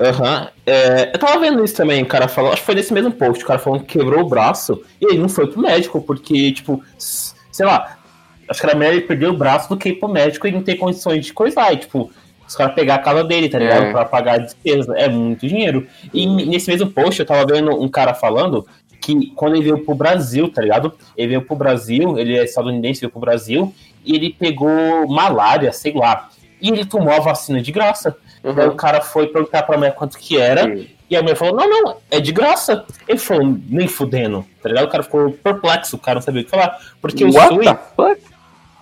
Aham. 0.00 0.48
É, 0.66 1.10
eu 1.14 1.18
tava 1.18 1.38
vendo 1.38 1.62
isso 1.64 1.76
também, 1.76 2.02
o 2.02 2.06
cara 2.06 2.26
falou, 2.26 2.50
acho 2.52 2.62
que 2.62 2.66
foi 2.66 2.74
nesse 2.74 2.92
mesmo 2.92 3.12
post, 3.12 3.44
o 3.44 3.46
cara 3.46 3.58
falando 3.58 3.84
que 3.84 3.98
quebrou 3.98 4.20
o 4.24 4.28
braço 4.28 4.80
e 5.00 5.04
ele 5.04 5.18
não 5.18 5.28
foi 5.28 5.46
pro 5.46 5.60
médico, 5.60 6.00
porque, 6.00 6.50
tipo, 6.52 6.82
sei 6.98 7.66
lá, 7.66 7.98
acho 8.48 8.60
que 8.60 8.66
era 8.66 8.76
melhor 8.76 8.92
ele 8.92 9.02
perder 9.02 9.28
o 9.28 9.36
braço 9.36 9.68
do 9.68 9.76
que 9.76 9.90
ir 9.90 9.94
pro 9.94 10.08
médico 10.08 10.46
e 10.46 10.52
não 10.52 10.62
ter 10.62 10.76
condições 10.76 11.24
de 11.24 11.32
coisar. 11.32 11.72
E, 11.72 11.76
tipo, 11.76 12.10
os 12.46 12.54
caras 12.56 12.74
pegar 12.74 12.96
a 12.96 12.98
casa 12.98 13.24
dele, 13.24 13.48
tá 13.48 13.58
ligado? 13.58 13.84
É. 13.86 13.90
Pra 13.92 14.04
pagar 14.04 14.34
a 14.34 14.38
despesa. 14.38 14.94
É 14.96 15.08
muito 15.08 15.46
dinheiro. 15.46 15.86
E 16.12 16.26
nesse 16.26 16.70
mesmo 16.70 16.90
post 16.90 17.18
eu 17.20 17.26
tava 17.26 17.46
vendo 17.46 17.70
um 17.70 17.88
cara 17.88 18.14
falando 18.14 18.66
que 19.00 19.32
quando 19.34 19.54
ele 19.56 19.64
veio 19.64 19.78
pro 19.84 19.94
Brasil, 19.94 20.48
tá 20.48 20.62
ligado? 20.62 20.92
Ele 21.16 21.28
veio 21.28 21.42
pro 21.42 21.56
Brasil, 21.56 22.18
ele 22.18 22.38
é 22.38 22.44
estadunidense, 22.44 23.00
veio 23.00 23.10
pro 23.10 23.20
Brasil, 23.20 23.74
e 24.04 24.14
ele 24.14 24.30
pegou 24.38 25.08
malária, 25.08 25.72
sei 25.72 25.92
lá. 25.92 26.28
E 26.60 26.68
ele 26.68 26.84
tomou 26.84 27.12
a 27.12 27.18
vacina 27.18 27.60
de 27.60 27.72
graça. 27.72 28.16
Daí 28.42 28.66
o 28.66 28.70
Uhum. 28.70 28.76
cara 28.76 29.00
foi 29.00 29.26
perguntar 29.26 29.62
pra 29.64 29.76
mulher 29.76 29.94
quanto 29.94 30.16
que 30.18 30.36
era. 30.38 30.76
E 31.10 31.16
a 31.16 31.20
mulher 31.22 31.34
falou, 31.36 31.54
não, 31.56 31.68
não, 31.68 31.96
é 32.10 32.20
de 32.20 32.32
graça. 32.32 32.84
Ele 33.06 33.18
falou, 33.18 33.56
nem 33.68 33.86
fudendo, 33.88 34.46
tá 34.62 34.68
ligado? 34.68 34.84
O 34.84 34.88
cara 34.88 35.02
ficou 35.02 35.30
perplexo, 35.32 35.96
o 35.96 35.98
cara 35.98 36.14
não 36.16 36.22
sabia 36.22 36.40
o 36.40 36.44
que 36.44 36.50
falar. 36.50 36.78
Porque 37.00 37.24
o 37.24 37.32
What 37.32 37.54
fuck? 37.96 38.20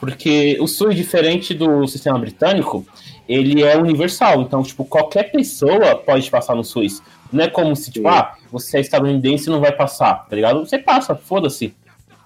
Porque 0.00 0.56
o 0.60 0.66
SUS, 0.66 0.96
diferente 0.96 1.52
do 1.54 1.86
sistema 1.86 2.18
britânico, 2.18 2.84
ele 3.28 3.62
é 3.62 3.76
universal. 3.76 4.40
Então, 4.40 4.62
tipo, 4.62 4.84
qualquer 4.84 5.30
pessoa 5.30 5.94
pode 5.94 6.28
passar 6.30 6.56
no 6.56 6.64
SUS. 6.64 7.02
Não 7.32 7.44
é 7.44 7.48
como 7.48 7.76
se, 7.76 7.92
tipo, 7.92 8.08
Sim. 8.08 8.14
ah, 8.14 8.32
você 8.50 8.78
é 8.78 8.80
estadunidense 8.80 9.48
e 9.48 9.52
não 9.52 9.60
vai 9.60 9.70
passar, 9.72 10.26
tá 10.28 10.34
ligado? 10.34 10.60
Você 10.66 10.78
passa, 10.78 11.14
foda-se. 11.14 11.74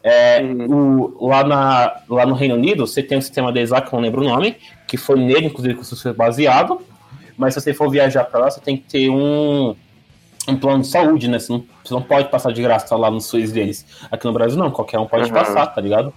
É, 0.02 0.40
o- 0.68 1.26
lá, 1.26 1.42
na, 1.44 1.92
lá 2.08 2.24
no 2.26 2.34
Reino 2.34 2.54
Unido, 2.54 2.86
você 2.86 3.02
tem 3.02 3.18
um 3.18 3.22
sistema 3.22 3.50
deles 3.50 3.70
lá, 3.70 3.80
que 3.80 3.88
eu 3.88 3.96
não 3.96 4.00
lembro 4.02 4.20
o 4.20 4.24
nome, 4.24 4.56
que 4.86 4.96
foi 4.96 5.18
nele, 5.18 5.46
inclusive, 5.46 5.74
que 5.74 5.80
o 5.80 5.84
SUS 5.84 6.00
foi 6.02 6.12
baseado. 6.12 6.80
Mas 7.36 7.54
se 7.54 7.60
você 7.60 7.74
for 7.74 7.90
viajar 7.90 8.24
pra 8.24 8.38
lá, 8.40 8.50
você 8.50 8.60
tem 8.60 8.76
que 8.76 8.84
ter 8.84 9.10
um, 9.10 9.74
um 10.48 10.56
plano 10.56 10.82
de 10.82 10.88
saúde, 10.88 11.26
né? 11.28 11.38
Você 11.38 11.52
não, 11.52 11.64
você 11.82 11.92
não 11.94 12.02
pode 12.02 12.28
passar 12.28 12.52
de 12.52 12.62
graça 12.62 12.94
lá 12.96 13.10
no 13.10 13.20
SUS 13.20 13.50
deles. 13.50 13.84
Aqui 14.10 14.24
no 14.26 14.32
Brasil, 14.32 14.58
não, 14.58 14.70
qualquer 14.70 14.98
um 14.98 15.06
pode 15.06 15.28
Uhum. 15.28 15.34
passar, 15.34 15.66
tá 15.66 15.80
ligado? 15.80 16.12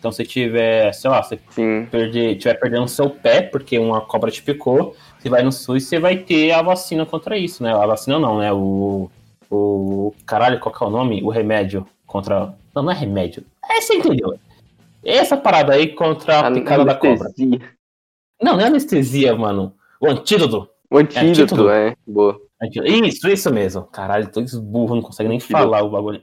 Então, 0.00 0.10
se 0.10 0.24
tiver, 0.24 0.92
sei 0.94 1.10
lá, 1.10 1.22
Sim. 1.22 1.86
perder, 1.90 2.36
tiver 2.36 2.54
perdendo 2.54 2.88
seu 2.88 3.10
pé 3.10 3.42
porque 3.42 3.78
uma 3.78 4.00
cobra 4.00 4.30
te 4.30 4.42
picou, 4.42 4.96
você 5.18 5.28
vai 5.28 5.42
no 5.42 5.52
SUS 5.52 5.84
você 5.84 5.98
vai 5.98 6.16
ter 6.16 6.52
a 6.52 6.62
vacina 6.62 7.04
contra 7.04 7.36
isso, 7.36 7.62
né? 7.62 7.74
A 7.74 7.86
vacina 7.86 8.18
não, 8.18 8.38
né? 8.38 8.50
O. 8.50 9.10
O. 9.50 10.14
Caralho, 10.24 10.58
qual 10.58 10.74
que 10.74 10.82
é 10.82 10.86
o 10.86 10.90
nome? 10.90 11.22
O 11.22 11.28
remédio 11.28 11.86
Contra. 12.10 12.54
Não, 12.74 12.82
não 12.82 12.90
é 12.90 12.94
remédio. 12.94 13.44
É, 13.70 13.80
você 13.80 13.94
entendeu. 13.94 14.36
Essa 15.04 15.36
parada 15.36 15.74
aí 15.74 15.88
contra 15.94 16.40
a, 16.40 16.50
picada 16.50 16.84
da 16.84 16.94
cobra. 16.94 17.30
Não, 18.42 18.54
não 18.54 18.60
é 18.60 18.66
anestesia, 18.66 19.36
mano. 19.36 19.74
O 20.00 20.08
antídoto. 20.08 20.68
O 20.90 20.98
antídoto, 20.98 21.70
é, 21.70 21.90
é. 21.90 21.96
boa. 22.04 22.40
Isso, 23.04 23.28
isso 23.28 23.52
mesmo. 23.52 23.82
Caralho, 23.84 24.30
todos 24.32 24.58
burros, 24.58 24.96
não 24.96 25.02
consegue 25.02 25.28
nem 25.28 25.38
antídoto. 25.38 25.62
falar 25.62 25.82
o 25.82 25.90
bagulho. 25.90 26.20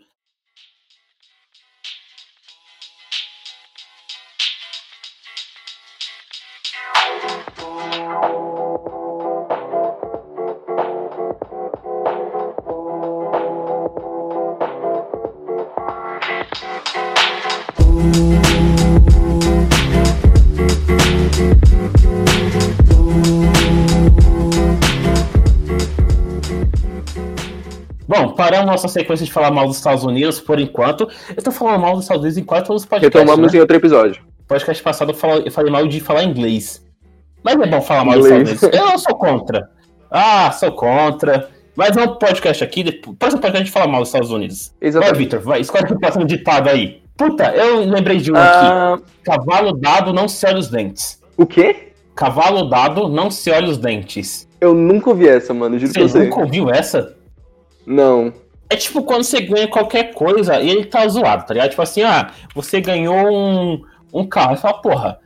Nossa 28.77 28.87
sequência 28.87 29.25
de 29.25 29.31
falar 29.31 29.51
mal 29.51 29.67
dos 29.67 29.77
Estados 29.77 30.03
Unidos, 30.03 30.39
por 30.39 30.59
enquanto. 30.59 31.09
Eu 31.35 31.43
tô 31.43 31.51
falando 31.51 31.81
mal 31.81 31.95
dos 31.95 32.03
Estados 32.03 32.21
Unidos 32.21 32.37
enquanto 32.37 32.73
os 32.73 32.85
podcasts. 32.85 33.21
Retomamos 33.21 33.51
né? 33.51 33.57
em 33.57 33.61
outro 33.61 33.75
episódio. 33.75 34.21
Podcast 34.47 34.81
passado 34.81 35.11
eu 35.11 35.51
falei, 35.51 35.71
mal 35.71 35.87
de 35.87 35.99
falar 35.99 36.23
inglês. 36.23 36.85
Mas 37.43 37.59
é 37.59 37.65
bom 37.65 37.81
falar 37.81 38.05
mal 38.05 38.15
dos 38.15 38.25
Estados 38.25 38.49
Unidos. 38.49 38.79
Eu 38.79 38.85
não 38.85 38.97
sou 38.97 39.15
contra. 39.15 39.69
Ah, 40.11 40.51
sou 40.51 40.71
contra. 40.71 41.49
Mas 41.75 41.97
é 41.97 42.01
um 42.01 42.15
podcast 42.15 42.63
aqui, 42.63 42.83
próximo 43.19 43.41
podcast 43.41 43.55
a 43.55 43.59
gente 43.59 43.71
fala 43.71 43.87
mal 43.87 44.01
dos 44.01 44.09
Estados 44.09 44.31
Unidos. 44.31 44.73
Exatamente. 44.81 45.11
Vai, 45.11 45.19
Victor, 45.19 45.39
vai, 45.41 45.61
escolhe 45.61 45.93
o 45.93 45.99
próximo 45.99 46.25
ditado 46.25 46.69
aí. 46.69 47.01
Puta, 47.15 47.51
eu 47.55 47.79
lembrei 47.79 48.17
de 48.17 48.31
um 48.31 48.35
ah... 48.35 48.93
aqui. 48.93 49.03
Cavalo 49.23 49.73
dado 49.73 50.13
não 50.13 50.27
se 50.27 50.45
olha 50.45 50.57
os 50.57 50.69
dentes. 50.69 51.21
O 51.35 51.45
quê? 51.45 51.93
Cavalo 52.15 52.69
dado 52.69 53.07
não 53.09 53.29
se 53.29 53.51
olha 53.51 53.69
os 53.69 53.77
dentes. 53.77 54.47
Eu 54.59 54.73
nunca 54.73 55.09
ouvi 55.09 55.27
essa, 55.27 55.53
mano. 55.53 55.77
Juro 55.77 55.93
você 55.93 56.19
nunca 56.23 56.39
ouviu 56.39 56.69
essa? 56.69 57.15
Não. 57.85 58.33
É 58.69 58.75
tipo 58.75 59.03
quando 59.03 59.23
você 59.23 59.41
ganha 59.41 59.67
qualquer 59.67 60.13
coisa 60.13 60.59
e 60.59 60.69
ele 60.69 60.85
tá 60.85 61.07
zoado, 61.07 61.45
tá 61.45 61.53
ligado? 61.53 61.69
Tipo 61.69 61.81
assim, 61.81 62.03
ah, 62.03 62.31
você 62.53 62.81
ganhou 62.81 63.15
um, 63.15 63.81
um 64.13 64.27
carro. 64.27 64.55
Você 64.55 64.61
fala, 64.61 64.81
porra, 64.81 65.19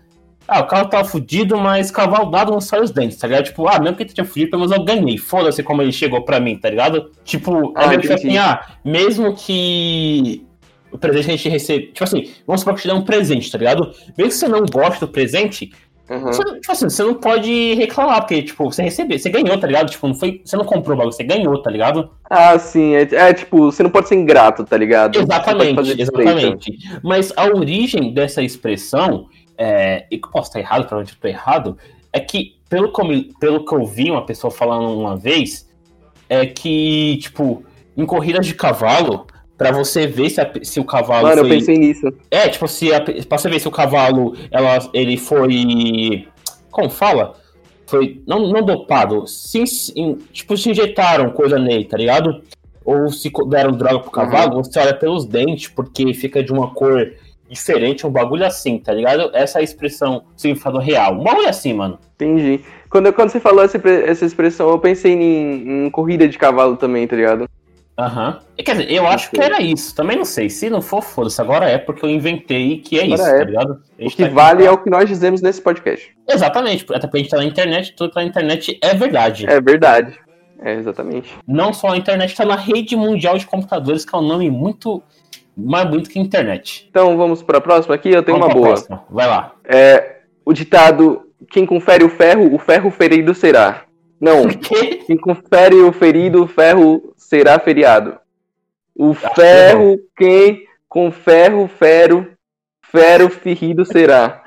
ah, 0.47 0.59
o 0.59 0.67
carro 0.67 0.89
tava 0.89 1.07
fudido, 1.07 1.57
mas 1.57 1.89
cavalo 1.89 2.29
dado 2.29 2.51
não 2.51 2.59
sai 2.59 2.81
os 2.81 2.91
dentes, 2.91 3.17
tá 3.17 3.27
ligado? 3.27 3.45
Tipo, 3.45 3.67
ah, 3.67 3.79
mesmo 3.79 3.95
que 3.95 4.03
ele 4.03 4.13
tinha 4.13 4.25
fudido, 4.25 4.51
pelo 4.51 4.61
menos 4.61 4.77
eu 4.77 4.83
ganhei. 4.83 5.17
Foda-se 5.17 5.63
como 5.63 5.81
ele 5.81 5.91
chegou 5.91 6.23
pra 6.23 6.39
mim, 6.39 6.57
tá 6.57 6.69
ligado? 6.69 7.09
Tipo, 7.23 7.73
é 7.77 7.85
ah, 7.85 7.87
meio 7.87 8.01
que 8.01 8.11
assim, 8.11 8.37
ah, 8.37 8.61
mesmo 8.83 9.33
que 9.33 10.45
o 10.91 10.97
presente 10.97 11.29
a 11.29 11.31
gente 11.31 11.49
recebe. 11.49 11.87
Tipo 11.87 12.03
assim, 12.03 12.31
vamos 12.45 12.61
supor 12.61 12.75
que 12.75 12.81
te 12.81 12.87
dê 12.87 12.93
um 12.93 13.01
presente, 13.01 13.49
tá 13.49 13.57
ligado? 13.57 13.93
Mesmo 14.17 14.31
que 14.31 14.37
você 14.37 14.47
não 14.47 14.65
goste 14.65 14.99
do 14.99 15.07
presente, 15.07 15.71
Uhum. 16.11 16.33
Você, 16.33 16.43
tipo 16.43 16.71
assim, 16.73 16.89
você 16.89 17.03
não 17.03 17.13
pode 17.13 17.73
reclamar, 17.75 18.19
porque, 18.19 18.43
tipo, 18.43 18.65
você 18.65 18.83
recebeu, 18.83 19.17
você 19.17 19.29
ganhou, 19.29 19.57
tá 19.57 19.65
ligado? 19.65 19.89
Tipo, 19.89 20.09
não 20.09 20.13
foi, 20.13 20.41
você 20.43 20.57
não 20.57 20.65
comprou 20.65 20.93
o 20.93 20.97
bagulho, 20.97 21.15
você 21.15 21.23
ganhou, 21.23 21.57
tá 21.61 21.71
ligado? 21.71 22.11
Ah, 22.29 22.59
sim. 22.59 22.93
É, 22.95 23.03
é 23.03 23.33
tipo, 23.33 23.71
você 23.71 23.81
não 23.81 23.89
pode 23.89 24.09
ser 24.09 24.15
ingrato, 24.15 24.65
tá 24.65 24.75
ligado? 24.75 25.17
Exatamente, 25.17 26.01
exatamente. 26.01 26.77
Mas 27.01 27.31
a 27.37 27.45
origem 27.45 28.13
dessa 28.13 28.43
expressão, 28.43 29.27
é, 29.57 30.05
e 30.11 30.17
que 30.17 30.27
eu 30.27 30.31
posso 30.31 30.49
estar 30.49 30.59
errado, 30.59 30.81
provavelmente 30.81 31.13
eu 31.13 31.21
tô 31.21 31.27
errado, 31.29 31.77
é 32.11 32.19
que, 32.19 32.57
pelo 32.67 32.91
que, 32.91 33.01
eu, 33.01 33.07
pelo 33.39 33.65
que 33.65 33.73
eu 33.73 33.85
vi 33.85 34.11
uma 34.11 34.25
pessoa 34.25 34.51
falando 34.51 34.99
uma 34.99 35.15
vez, 35.15 35.69
é 36.27 36.45
que, 36.45 37.19
tipo, 37.21 37.63
em 37.95 38.05
corridas 38.05 38.45
de 38.45 38.53
cavalo, 38.53 39.27
para 39.61 39.71
você 39.71 40.07
ver 40.07 40.29
se, 40.31 40.41
a, 40.41 40.51
se 40.63 40.79
o 40.79 40.83
cavalo. 40.83 41.27
Mano, 41.27 41.41
foi... 41.41 41.51
eu 41.51 41.59
pensei 41.59 41.77
nisso. 41.77 42.11
É, 42.31 42.49
tipo, 42.49 42.67
se 42.67 42.91
a, 42.91 42.99
pra 42.99 43.37
você 43.37 43.47
ver 43.47 43.59
se 43.59 43.67
o 43.67 43.71
cavalo 43.71 44.35
ela, 44.49 44.79
ele 44.91 45.17
foi. 45.17 46.27
Como 46.71 46.89
fala? 46.89 47.35
Foi. 47.85 48.21
Não, 48.25 48.47
não 48.47 48.63
dopado. 48.65 49.27
Se, 49.27 49.63
tipo, 50.33 50.57
se 50.57 50.71
injetaram 50.71 51.29
coisa 51.29 51.59
nele, 51.59 51.85
tá 51.85 51.95
ligado? 51.95 52.41
Ou 52.83 53.11
se 53.11 53.31
deram 53.49 53.71
droga 53.71 53.99
pro 53.99 54.09
cavalo, 54.09 54.55
uhum. 54.55 54.63
você 54.63 54.79
olha 54.79 54.95
pelos 54.95 55.25
dentes, 55.25 55.67
porque 55.67 56.11
fica 56.15 56.43
de 56.43 56.51
uma 56.51 56.73
cor 56.73 57.13
diferente, 57.47 58.07
um 58.07 58.09
bagulho 58.09 58.45
assim, 58.45 58.79
tá 58.79 58.93
ligado? 58.93 59.29
Essa 59.35 59.59
é 59.59 59.61
a 59.61 59.63
expressão 59.63 60.23
significado 60.35 60.79
real. 60.79 61.13
Um 61.19 61.23
bagulho 61.23 61.49
assim, 61.49 61.73
mano. 61.73 61.99
Entendi. 62.15 62.61
Quando, 62.89 63.13
quando 63.13 63.29
você 63.29 63.39
falou 63.39 63.63
essa, 63.63 63.79
essa 64.05 64.25
expressão, 64.25 64.69
eu 64.69 64.79
pensei 64.79 65.13
em, 65.13 65.85
em 65.85 65.89
corrida 65.91 66.27
de 66.27 66.37
cavalo 66.37 66.77
também, 66.77 67.05
tá 67.05 67.15
ligado? 67.15 67.47
Aham. 67.97 68.39
Uhum. 68.39 68.63
Quer 68.63 68.71
dizer, 68.71 68.91
eu 68.91 69.07
acho 69.07 69.29
que 69.29 69.41
era 69.41 69.61
isso. 69.61 69.95
Também 69.95 70.17
não 70.17 70.25
sei. 70.25 70.49
Se 70.49 70.69
não 70.69 70.81
for, 70.81 71.01
foda-se. 71.01 71.41
Agora 71.41 71.69
é 71.69 71.77
porque 71.77 72.05
eu 72.05 72.09
inventei 72.09 72.77
que 72.77 72.99
é 72.99 73.03
agora 73.03 73.21
isso, 73.21 73.29
é. 73.29 73.37
tá 73.39 73.43
ligado? 73.43 73.81
O 73.99 74.09
que 74.09 74.23
tá 74.23 74.29
vale 74.29 74.65
é 74.65 74.71
o 74.71 74.77
que 74.77 74.89
nós 74.89 75.07
dizemos 75.07 75.41
nesse 75.41 75.61
podcast. 75.61 76.15
Exatamente. 76.27 76.85
Até 76.89 77.01
porque 77.01 77.17
a 77.17 77.19
gente 77.19 77.29
tá 77.29 77.37
na 77.37 77.45
internet, 77.45 77.93
tudo 77.95 78.13
tá 78.13 78.21
na 78.21 78.27
internet 78.27 78.77
é 78.81 78.93
verdade. 78.93 79.45
É 79.47 79.59
verdade. 79.59 80.19
É, 80.63 80.75
exatamente. 80.75 81.33
Não 81.47 81.73
só 81.73 81.89
a 81.89 81.97
internet, 81.97 82.35
tá 82.35 82.45
na 82.45 82.55
rede 82.55 82.95
mundial 82.95 83.37
de 83.37 83.47
computadores, 83.47 84.05
que 84.05 84.15
é 84.15 84.17
um 84.17 84.27
nome 84.27 84.49
muito 84.49 85.01
mais 85.57 85.87
bonito 85.89 86.09
que 86.09 86.19
internet. 86.19 86.87
Então 86.89 87.17
vamos 87.17 87.41
pra 87.41 87.59
próxima 87.59 87.95
aqui, 87.95 88.09
eu 88.09 88.23
tenho 88.23 88.37
vamos 88.37 88.53
uma 88.53 88.61
boa. 88.61 88.73
Próxima. 88.75 89.03
Vai 89.09 89.27
lá. 89.27 89.53
É, 89.65 90.17
o 90.45 90.53
ditado: 90.53 91.23
quem 91.49 91.65
confere 91.65 92.03
o 92.03 92.09
ferro, 92.09 92.53
o 92.53 92.59
ferro 92.59 92.91
ferido 92.91 93.33
será. 93.33 93.85
Não. 94.21 94.47
Quem 94.47 95.17
confere 95.17 95.75
o 95.75 95.91
ferido, 95.91 96.43
o 96.43 96.47
ferro 96.47 97.13
será 97.17 97.59
feriado. 97.59 98.19
O 98.95 99.15
ferro, 99.15 99.97
quem 100.15 100.63
com 100.87 101.11
ferro, 101.11 101.67
fero, 101.67 102.31
fero 102.83 103.29
ferido 103.31 103.83
será. 103.83 104.43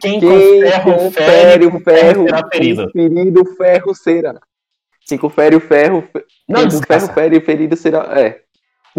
Quem, 0.00 0.18
quem 0.18 0.62
com 0.82 1.10
ferro, 1.10 1.10
fere 1.10 1.66
o 1.66 1.80
ferro, 1.80 2.24
será 2.24 2.48
ferido. 2.48 2.90
ferido, 2.90 3.44
ferro 3.56 3.94
será. 3.94 4.40
Quem 5.06 5.18
confere 5.18 5.56
o 5.56 5.60
ferro, 5.60 6.08
não, 6.48 6.68
quem 6.68 6.78
com 6.78 6.86
ferro 6.86 7.12
fere 7.12 7.40
ferido 7.40 7.76
será. 7.76 8.18
É. 8.18 8.40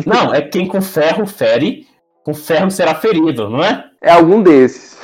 Não, 0.05 0.33
é 0.33 0.41
quem 0.41 0.67
com 0.67 0.81
ferro 0.81 1.25
fere, 1.25 1.87
com 2.23 2.33
ferro 2.33 2.69
será 2.69 2.93
ferido, 2.93 3.49
não 3.49 3.63
é? 3.63 3.89
É 4.01 4.11
algum 4.11 4.43
desses. 4.43 4.97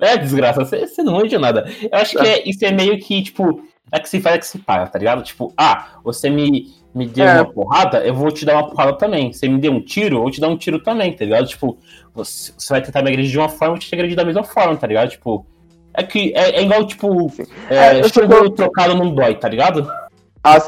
É, 0.00 0.16
desgraça, 0.16 0.64
você, 0.64 0.86
você 0.86 1.02
não 1.02 1.14
manja 1.14 1.38
nada. 1.38 1.64
Eu 1.82 1.98
acho 1.98 2.18
que 2.18 2.26
é, 2.26 2.48
isso 2.48 2.64
é 2.64 2.72
meio 2.72 2.98
que, 2.98 3.22
tipo, 3.22 3.62
é 3.92 4.00
que 4.00 4.08
se 4.08 4.20
faz 4.20 4.36
é 4.36 4.38
que 4.38 4.46
se 4.46 4.58
paga, 4.58 4.86
tá 4.86 4.98
ligado? 4.98 5.22
Tipo, 5.22 5.52
ah, 5.56 5.98
você 6.02 6.28
me, 6.28 6.74
me 6.94 7.06
deu 7.06 7.26
é. 7.26 7.34
uma 7.34 7.44
porrada, 7.44 7.98
eu 7.98 8.14
vou 8.14 8.30
te 8.30 8.44
dar 8.44 8.54
uma 8.54 8.68
porrada 8.68 8.94
também. 8.94 9.32
Você 9.32 9.48
me 9.48 9.60
deu 9.60 9.72
um 9.72 9.80
tiro, 9.80 10.16
eu 10.16 10.22
vou 10.22 10.30
te 10.30 10.40
dar 10.40 10.48
um 10.48 10.56
tiro 10.56 10.78
também, 10.80 11.12
tá 11.12 11.24
ligado? 11.24 11.46
Tipo, 11.46 11.78
você, 12.14 12.52
você 12.56 12.72
vai 12.72 12.82
tentar 12.82 13.02
me 13.02 13.08
agredir 13.08 13.30
de 13.30 13.38
uma 13.38 13.48
forma, 13.48 13.66
eu 13.66 13.70
vou 13.72 13.78
te 13.78 13.94
agredir 13.94 14.16
da 14.16 14.24
mesma 14.24 14.42
forma, 14.42 14.76
tá 14.76 14.86
ligado? 14.86 15.10
Tipo, 15.10 15.46
é 15.94 16.02
que 16.02 16.32
é, 16.34 16.56
é 16.56 16.62
igual, 16.62 16.86
tipo, 16.86 17.32
é, 17.70 18.00
é, 18.00 18.08
churro 18.08 18.50
trocado 18.50 18.94
não 18.94 19.14
dói, 19.14 19.34
tá 19.34 19.48
ligado? 19.48 19.88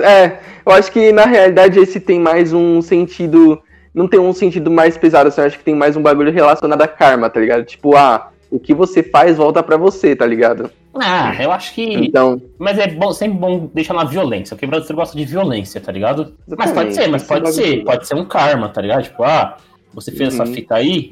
é, 0.01 0.39
eu 0.65 0.73
acho 0.73 0.91
que 0.91 1.13
na 1.13 1.25
realidade 1.25 1.79
esse 1.79 2.01
tem 2.01 2.19
mais 2.19 2.53
um 2.53 2.81
sentido. 2.83 3.61
Não 3.95 4.07
tem 4.07 4.21
um 4.21 4.33
sentido 4.33 4.71
mais 4.71 4.97
pesado, 4.97 5.29
assim, 5.29 5.41
eu 5.41 5.47
acho 5.47 5.59
que 5.59 5.65
tem 5.65 5.75
mais 5.75 5.97
um 5.97 6.03
bagulho 6.03 6.33
relacionado 6.33 6.83
a 6.83 6.89
karma, 6.89 7.29
tá 7.29 7.41
ligado? 7.41 7.65
Tipo, 7.65 7.97
ah, 7.97 8.31
o 8.51 8.59
que 8.59 8.73
você 8.73 9.03
faz 9.03 9.37
volta 9.37 9.63
para 9.63 9.77
você, 9.77 10.15
tá 10.15 10.27
ligado? 10.27 10.71
Ah, 11.01 11.35
eu 11.41 11.53
acho 11.53 11.75
que. 11.75 11.83
Então. 11.95 12.41
Mas 12.59 12.79
é 12.79 12.87
bom, 12.89 13.13
sempre 13.13 13.39
bom 13.39 13.71
deixar 13.73 13.95
na 13.95 14.05
violência. 14.05 14.55
O 14.55 14.59
quebrado 14.59 14.95
gosta 14.95 15.17
de 15.17 15.25
violência, 15.25 15.81
tá 15.81 15.93
ligado? 15.93 16.35
Mas 16.57 16.73
pode 16.73 16.95
ser, 16.95 17.09
mas 17.09 17.23
pode 17.23 17.53
ser. 17.53 17.85
Pode 17.85 18.07
ser 18.07 18.15
um 18.15 18.25
karma, 18.25 18.69
tá 18.69 18.81
ligado? 18.81 19.03
Tipo, 19.05 19.25
ah, 19.25 19.57
você 19.93 20.13
fez 20.13 20.35
uhum. 20.35 20.43
essa 20.43 20.53
fita 20.53 20.75
aí, 20.75 21.11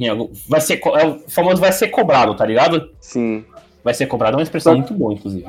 vai 0.48 0.60
ser. 0.60 0.80
É 0.84 1.06
o 1.06 1.18
famoso 1.28 1.60
vai 1.60 1.72
ser 1.72 1.88
cobrado, 1.88 2.34
tá 2.34 2.44
ligado? 2.44 2.90
Sim. 3.00 3.44
Vai 3.82 3.94
ser 3.94 4.06
cobrado 4.06 4.34
é 4.34 4.38
uma 4.38 4.42
expressão 4.42 4.72
Só... 4.72 4.78
muito 4.78 4.94
boa, 4.94 5.14
inclusive. 5.14 5.46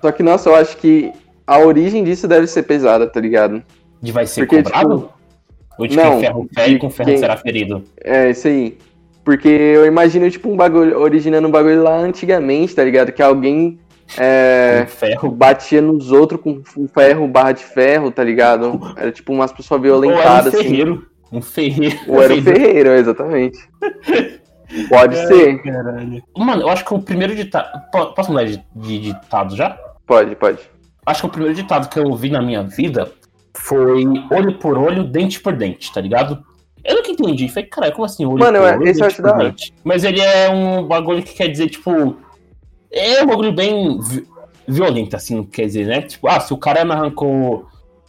Só 0.00 0.10
que, 0.10 0.22
nossa, 0.22 0.48
eu 0.48 0.54
acho 0.54 0.76
que 0.78 1.12
a 1.46 1.58
origem 1.58 2.02
disso 2.02 2.26
deve 2.26 2.46
ser 2.46 2.62
pesada, 2.62 3.06
tá 3.06 3.20
ligado? 3.20 3.62
De 4.00 4.12
vai 4.12 4.26
ser 4.26 4.46
Porque, 4.46 4.62
cobrado? 4.62 4.98
Tipo... 5.00 5.20
Ou 5.78 5.86
de 5.86 5.96
não, 5.96 6.10
quem 6.10 6.20
ferro 6.20 6.48
fere 6.54 6.78
com 6.78 6.90
ferro 6.90 7.08
quem... 7.08 7.18
será 7.18 7.36
ferido? 7.36 7.84
É, 8.02 8.30
isso 8.30 8.48
aí. 8.48 8.78
Porque 9.24 9.48
eu 9.48 9.86
imagino, 9.86 10.30
tipo, 10.30 10.50
um 10.50 10.56
bagulho, 10.56 10.98
originando 10.98 11.46
um 11.46 11.50
bagulho 11.50 11.82
lá 11.82 11.96
antigamente, 11.96 12.74
tá 12.74 12.82
ligado? 12.82 13.12
Que 13.12 13.22
alguém 13.22 13.78
é, 14.18 14.86
ferro. 14.88 15.30
batia 15.30 15.80
nos 15.80 16.10
outros 16.10 16.40
com 16.40 16.62
um 16.76 16.88
ferro, 16.88 17.28
barra 17.28 17.52
de 17.52 17.62
ferro, 17.62 18.10
tá 18.10 18.24
ligado? 18.24 18.80
Era 18.96 19.12
tipo 19.12 19.32
umas 19.32 19.52
pessoas 19.52 19.80
violentadas. 19.80 20.24
Ou 20.26 20.30
era 20.30 20.34
um 20.34 20.48
assim. 20.48 20.62
ferreiro. 20.62 20.92
Assim. 20.94 21.36
Um 21.36 21.42
ferreiro. 21.42 21.98
Ou 22.08 22.22
era 22.22 22.34
um 22.34 22.42
ferreiro, 22.42 22.90
exatamente. 22.90 23.58
Pode 24.88 25.18
Ai, 25.18 25.26
ser. 25.26 25.62
Caralho. 25.62 26.22
Mano, 26.36 26.62
eu 26.62 26.68
acho 26.68 26.84
que 26.84 26.94
o 26.94 27.00
primeiro 27.00 27.34
ditado. 27.34 27.80
Posso 28.14 28.30
mudar 28.30 28.44
de, 28.44 28.62
de 28.74 28.98
ditado 28.98 29.56
já? 29.56 29.78
Pode, 30.06 30.34
pode. 30.36 30.58
Acho 31.04 31.22
que 31.22 31.26
o 31.26 31.30
primeiro 31.30 31.54
ditado 31.54 31.88
que 31.88 31.98
eu 31.98 32.04
ouvi 32.04 32.30
na 32.30 32.40
minha 32.40 32.62
vida 32.62 33.10
foi 33.54 34.04
olho 34.30 34.58
por 34.58 34.78
olho, 34.78 35.04
dente 35.04 35.40
por 35.40 35.54
dente, 35.54 35.92
tá 35.92 36.00
ligado? 36.00 36.44
Eu 36.84 36.96
nunca 36.96 37.10
entendi. 37.10 37.48
Falei, 37.48 37.68
caralho, 37.68 37.92
como 37.92 38.04
assim? 38.06 38.24
Olho 38.24 38.38
Mano, 38.38 38.58
olho, 38.60 38.86
esse 38.88 39.00
eu 39.00 39.06
acho 39.06 39.20
da 39.22 39.34
hora. 39.34 39.54
Mas 39.84 40.04
ele 40.04 40.20
é 40.20 40.48
um 40.50 40.84
bagulho 40.86 41.22
que 41.22 41.34
quer 41.34 41.48
dizer, 41.48 41.68
tipo. 41.68 42.16
É 42.92 43.22
um 43.22 43.26
bagulho 43.26 43.52
bem 43.52 43.98
violento, 44.66 45.14
assim, 45.16 45.42
quer 45.44 45.66
dizer, 45.66 45.86
né? 45.86 46.02
Tipo, 46.02 46.28
ah, 46.28 46.40
se 46.40 46.52
o 46.52 46.56
cara 46.56 46.84
me 46.84 46.92
arrancou. 46.92 47.66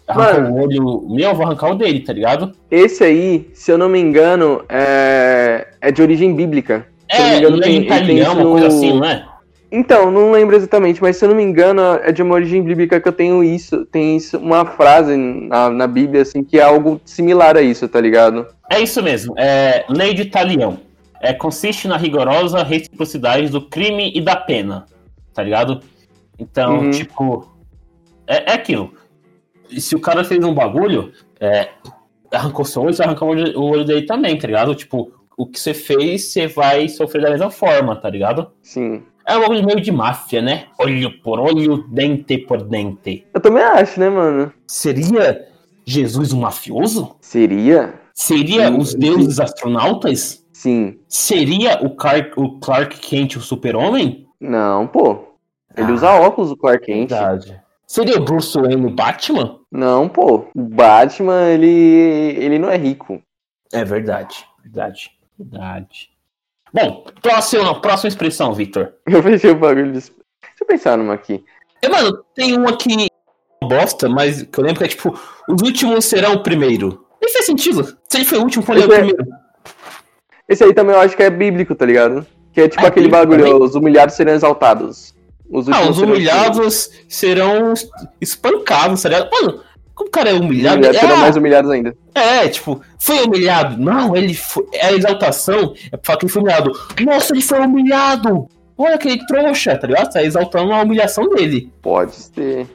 Arranca 0.07 0.51
o 0.51 0.59
olho 0.61 1.05
meu, 1.09 1.29
eu 1.29 1.35
vou 1.35 1.45
arrancar 1.45 1.69
o 1.71 1.75
dele, 1.75 2.01
tá 2.01 2.11
ligado? 2.11 2.51
Esse 2.69 3.03
aí, 3.03 3.49
se 3.53 3.71
eu 3.71 3.77
não 3.77 3.87
me 3.87 3.99
engano, 3.99 4.61
é, 4.67 5.67
é 5.79 5.91
de 5.91 6.01
origem 6.01 6.35
bíblica. 6.35 6.85
Se 7.09 7.17
eu 7.17 7.21
não 7.21 7.27
me 7.29 7.33
É, 7.33 7.37
engano, 7.37 7.55
ele 7.57 7.63
é 7.63 7.65
tem- 7.65 7.79
tem 7.79 7.85
italiano, 7.85 8.31
isso 8.31 8.41
uma 8.41 8.51
coisa 8.51 8.67
no- 8.67 8.73
assim, 8.75 8.93
não 8.99 9.05
é? 9.05 9.25
Então, 9.71 10.11
não 10.11 10.31
lembro 10.31 10.55
exatamente, 10.55 11.01
mas 11.01 11.15
se 11.15 11.23
eu 11.23 11.29
não 11.29 11.35
me 11.35 11.43
engano, 11.43 11.81
é 12.03 12.11
de 12.11 12.21
uma 12.21 12.35
origem 12.35 12.61
bíblica 12.61 12.99
que 12.99 13.07
eu 13.07 13.13
tenho 13.13 13.41
isso. 13.41 13.85
Tem 13.85 14.17
isso, 14.17 14.37
uma 14.37 14.65
frase 14.65 15.15
na, 15.15 15.69
na 15.69 15.87
Bíblia, 15.87 16.23
assim, 16.23 16.43
que 16.43 16.59
é 16.59 16.63
algo 16.63 16.99
similar 17.05 17.55
a 17.55 17.61
isso, 17.61 17.87
tá 17.87 18.01
ligado? 18.01 18.45
É 18.69 18.81
isso 18.81 19.01
mesmo, 19.01 19.33
é 19.37 19.85
lei 19.89 20.13
de 20.13 20.25
talião. 20.25 20.79
É, 21.21 21.33
consiste 21.33 21.87
na 21.87 21.95
rigorosa 21.97 22.63
reciprocidade 22.63 23.47
do 23.49 23.61
crime 23.61 24.11
e 24.13 24.19
da 24.19 24.35
pena, 24.35 24.85
tá 25.33 25.41
ligado? 25.43 25.79
Então, 26.37 26.79
Uhum. 26.79 26.91
tipo, 26.91 27.47
é, 28.27 28.51
é 28.51 28.53
aquilo. 28.55 28.93
E 29.69 29.79
Se 29.79 29.95
o 29.95 29.99
cara 30.01 30.23
fez 30.23 30.43
um 30.43 30.53
bagulho, 30.53 31.13
é, 31.39 31.69
arrancou 32.33 32.65
seu 32.65 32.81
olho, 32.81 32.93
você 32.93 33.03
arrancou 33.03 33.27
o 33.29 33.31
olho, 33.31 33.57
o 33.59 33.63
olho 33.69 33.85
dele 33.85 34.01
também, 34.05 34.37
tá 34.37 34.47
ligado? 34.47 34.75
Tipo, 34.75 35.13
o 35.37 35.45
que 35.45 35.59
você 35.59 35.73
fez, 35.73 36.25
você 36.31 36.47
vai 36.47 36.89
sofrer 36.89 37.21
da 37.21 37.29
mesma 37.29 37.49
forma, 37.49 37.95
tá 37.95 38.09
ligado? 38.09 38.51
Sim. 38.61 39.03
É 39.31 39.37
um 39.37 39.41
bagulho 39.41 39.65
meio 39.65 39.79
de 39.81 39.91
máfia, 39.91 40.41
né? 40.41 40.65
Olho 40.77 41.11
por 41.21 41.39
olho, 41.39 41.85
dente 41.87 42.37
por 42.37 42.61
dente. 42.63 43.25
Eu 43.33 43.39
também 43.39 43.63
acho, 43.63 43.99
né, 43.99 44.09
mano? 44.09 44.51
Seria 44.67 45.47
Jesus 45.85 46.33
um 46.33 46.41
mafioso? 46.41 47.15
Seria? 47.21 47.93
Seria 48.13 48.67
Sim, 48.67 48.77
os 48.77 48.91
sim. 48.91 48.99
deuses 48.99 49.39
astronautas? 49.39 50.45
Sim. 50.51 50.99
Seria 51.07 51.79
o 51.81 51.95
Clark, 51.95 52.33
o 52.37 52.59
Clark 52.59 52.99
Kent 52.99 53.37
o 53.37 53.41
super-homem? 53.41 54.27
Não, 54.39 54.85
pô. 54.85 55.29
Ele 55.75 55.91
Ah. 55.91 55.93
usa 55.93 56.11
óculos, 56.11 56.51
o 56.51 56.57
Clark 56.57 56.85
Kent. 56.85 57.09
Verdade. 57.09 57.59
Seria 57.87 58.17
o 58.17 58.23
Bruce 58.23 58.57
Wayne 58.59 58.85
o 58.85 58.89
Batman? 58.89 59.59
Não, 59.71 60.07
pô. 60.07 60.45
O 60.55 60.61
Batman, 60.61 61.47
ele, 61.49 61.67
ele 62.37 62.59
não 62.59 62.69
é 62.69 62.77
rico. 62.77 63.21
É 63.73 63.83
verdade, 63.83 64.45
verdade, 64.63 65.11
verdade. 65.39 66.09
Bom, 66.73 67.05
próxima, 67.21 67.79
próxima 67.81 68.07
expressão, 68.09 68.53
Victor. 68.53 68.93
Eu 69.05 69.21
fechei 69.21 69.51
o 69.51 69.55
bagulho. 69.55 69.87
de- 69.91 69.99
Deixa 69.99 70.13
eu 70.61 70.67
pensar 70.67 70.97
numa 70.97 71.13
aqui. 71.13 71.43
E, 71.83 71.89
mano, 71.89 72.23
tem 72.35 72.55
uma 72.55 72.77
que 72.77 73.07
bosta, 73.63 74.07
mas 74.07 74.43
que 74.43 74.57
eu 74.59 74.63
lembro 74.63 74.79
que 74.79 74.85
é 74.85 74.87
tipo, 74.87 75.17
os 75.49 75.61
últimos 75.61 76.05
serão 76.05 76.33
o 76.33 76.43
primeiro. 76.43 77.05
Nem 77.21 77.31
faz 77.33 77.45
sentido. 77.45 77.83
Se 78.09 78.17
ele 78.17 78.25
foi 78.25 78.37
o 78.37 78.43
último, 78.43 78.63
qual 78.65 78.77
é 78.77 78.81
o 78.81 78.83
é- 78.93 78.97
primeiro? 78.97 79.25
Esse 80.47 80.63
aí 80.63 80.73
também 80.73 80.95
eu 80.95 81.01
acho 81.01 81.15
que 81.15 81.23
é 81.23 81.29
bíblico, 81.29 81.73
tá 81.75 81.85
ligado? 81.85 82.25
Que 82.53 82.61
é 82.61 82.67
tipo 82.67 82.83
Ah, 82.83 82.87
aquele 82.89 83.07
bagulho, 83.07 83.45
também? 83.45 83.61
os 83.61 83.75
humilhados 83.75 84.15
serão 84.15 84.33
exaltados. 84.33 85.13
Os 85.49 85.67
Ah, 85.69 85.89
os 85.89 85.97
humilhados 85.99 86.89
serão 87.09 87.73
espancados, 88.19 89.01
tá 89.03 89.09
ligado? 89.09 89.29
Mano, 89.31 89.61
como 89.95 90.07
o 90.07 90.11
cara 90.11 90.29
é 90.29 90.33
Os 90.33 90.39
humilhado? 90.39 90.75
humilhados 90.77 90.99
serão 90.99 91.15
Ah, 91.15 91.19
mais 91.19 91.35
humilhados 91.35 91.71
ainda. 91.71 91.95
É, 92.15 92.47
tipo, 92.47 92.81
foi 92.99 93.23
humilhado. 93.23 93.77
Não, 93.81 94.15
ele 94.15 94.33
foi. 94.33 94.65
É 94.73 94.87
a 94.87 94.93
exaltação 94.93 95.73
é 95.91 95.97
pra 95.97 95.99
falar 96.03 96.17
que 96.19 96.25
ele 96.25 96.31
foi 96.33 96.41
humilhado. 96.41 96.71
Nossa, 97.01 97.33
ele 97.33 97.41
foi 97.41 97.59
humilhado! 97.59 98.47
Olha 98.77 98.95
aquele 98.95 99.23
trouxa, 99.27 99.77
tá 99.77 99.85
ligado? 99.87 100.11
Tá 100.11 100.23
exaltando 100.23 100.71
a 100.73 100.81
humilhação 100.81 101.29
dele. 101.29 101.71
Pode 101.81 102.15
ser. 102.15 102.67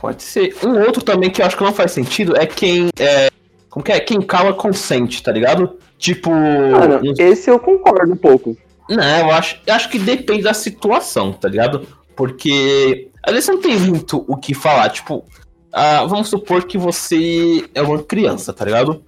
Pode 0.00 0.22
ser. 0.22 0.56
Um 0.64 0.80
outro 0.80 1.02
também 1.02 1.28
que 1.30 1.42
eu 1.42 1.46
acho 1.46 1.56
que 1.56 1.62
não 1.64 1.72
faz 1.74 1.92
sentido 1.92 2.34
é 2.36 2.46
quem. 2.46 2.88
É, 2.98 3.28
como 3.68 3.84
que 3.84 3.92
é? 3.92 4.00
Quem 4.00 4.22
cala 4.22 4.54
consente, 4.54 5.22
tá 5.22 5.30
ligado? 5.30 5.76
Tipo. 5.98 6.30
Mano, 6.30 7.00
não- 7.02 7.14
esse 7.18 7.50
eu 7.50 7.58
concordo 7.58 8.10
um 8.12 8.16
pouco. 8.16 8.56
Não, 8.88 9.18
eu 9.18 9.30
acho, 9.32 9.60
eu 9.66 9.74
acho 9.74 9.88
que 9.90 9.98
depende 9.98 10.42
da 10.44 10.54
situação, 10.54 11.32
tá 11.32 11.48
ligado? 11.48 11.86
Porque 12.16 13.08
às 13.22 13.32
vezes 13.34 13.48
não 13.48 13.60
tem 13.60 13.76
muito 13.78 14.24
o 14.26 14.36
que 14.36 14.54
falar. 14.54 14.88
Tipo, 14.88 15.24
ah, 15.72 16.04
vamos 16.06 16.28
supor 16.28 16.64
que 16.64 16.76
você 16.76 17.64
é 17.74 17.82
uma 17.82 18.02
criança, 18.02 18.52
tá 18.52 18.64
ligado? 18.64 19.02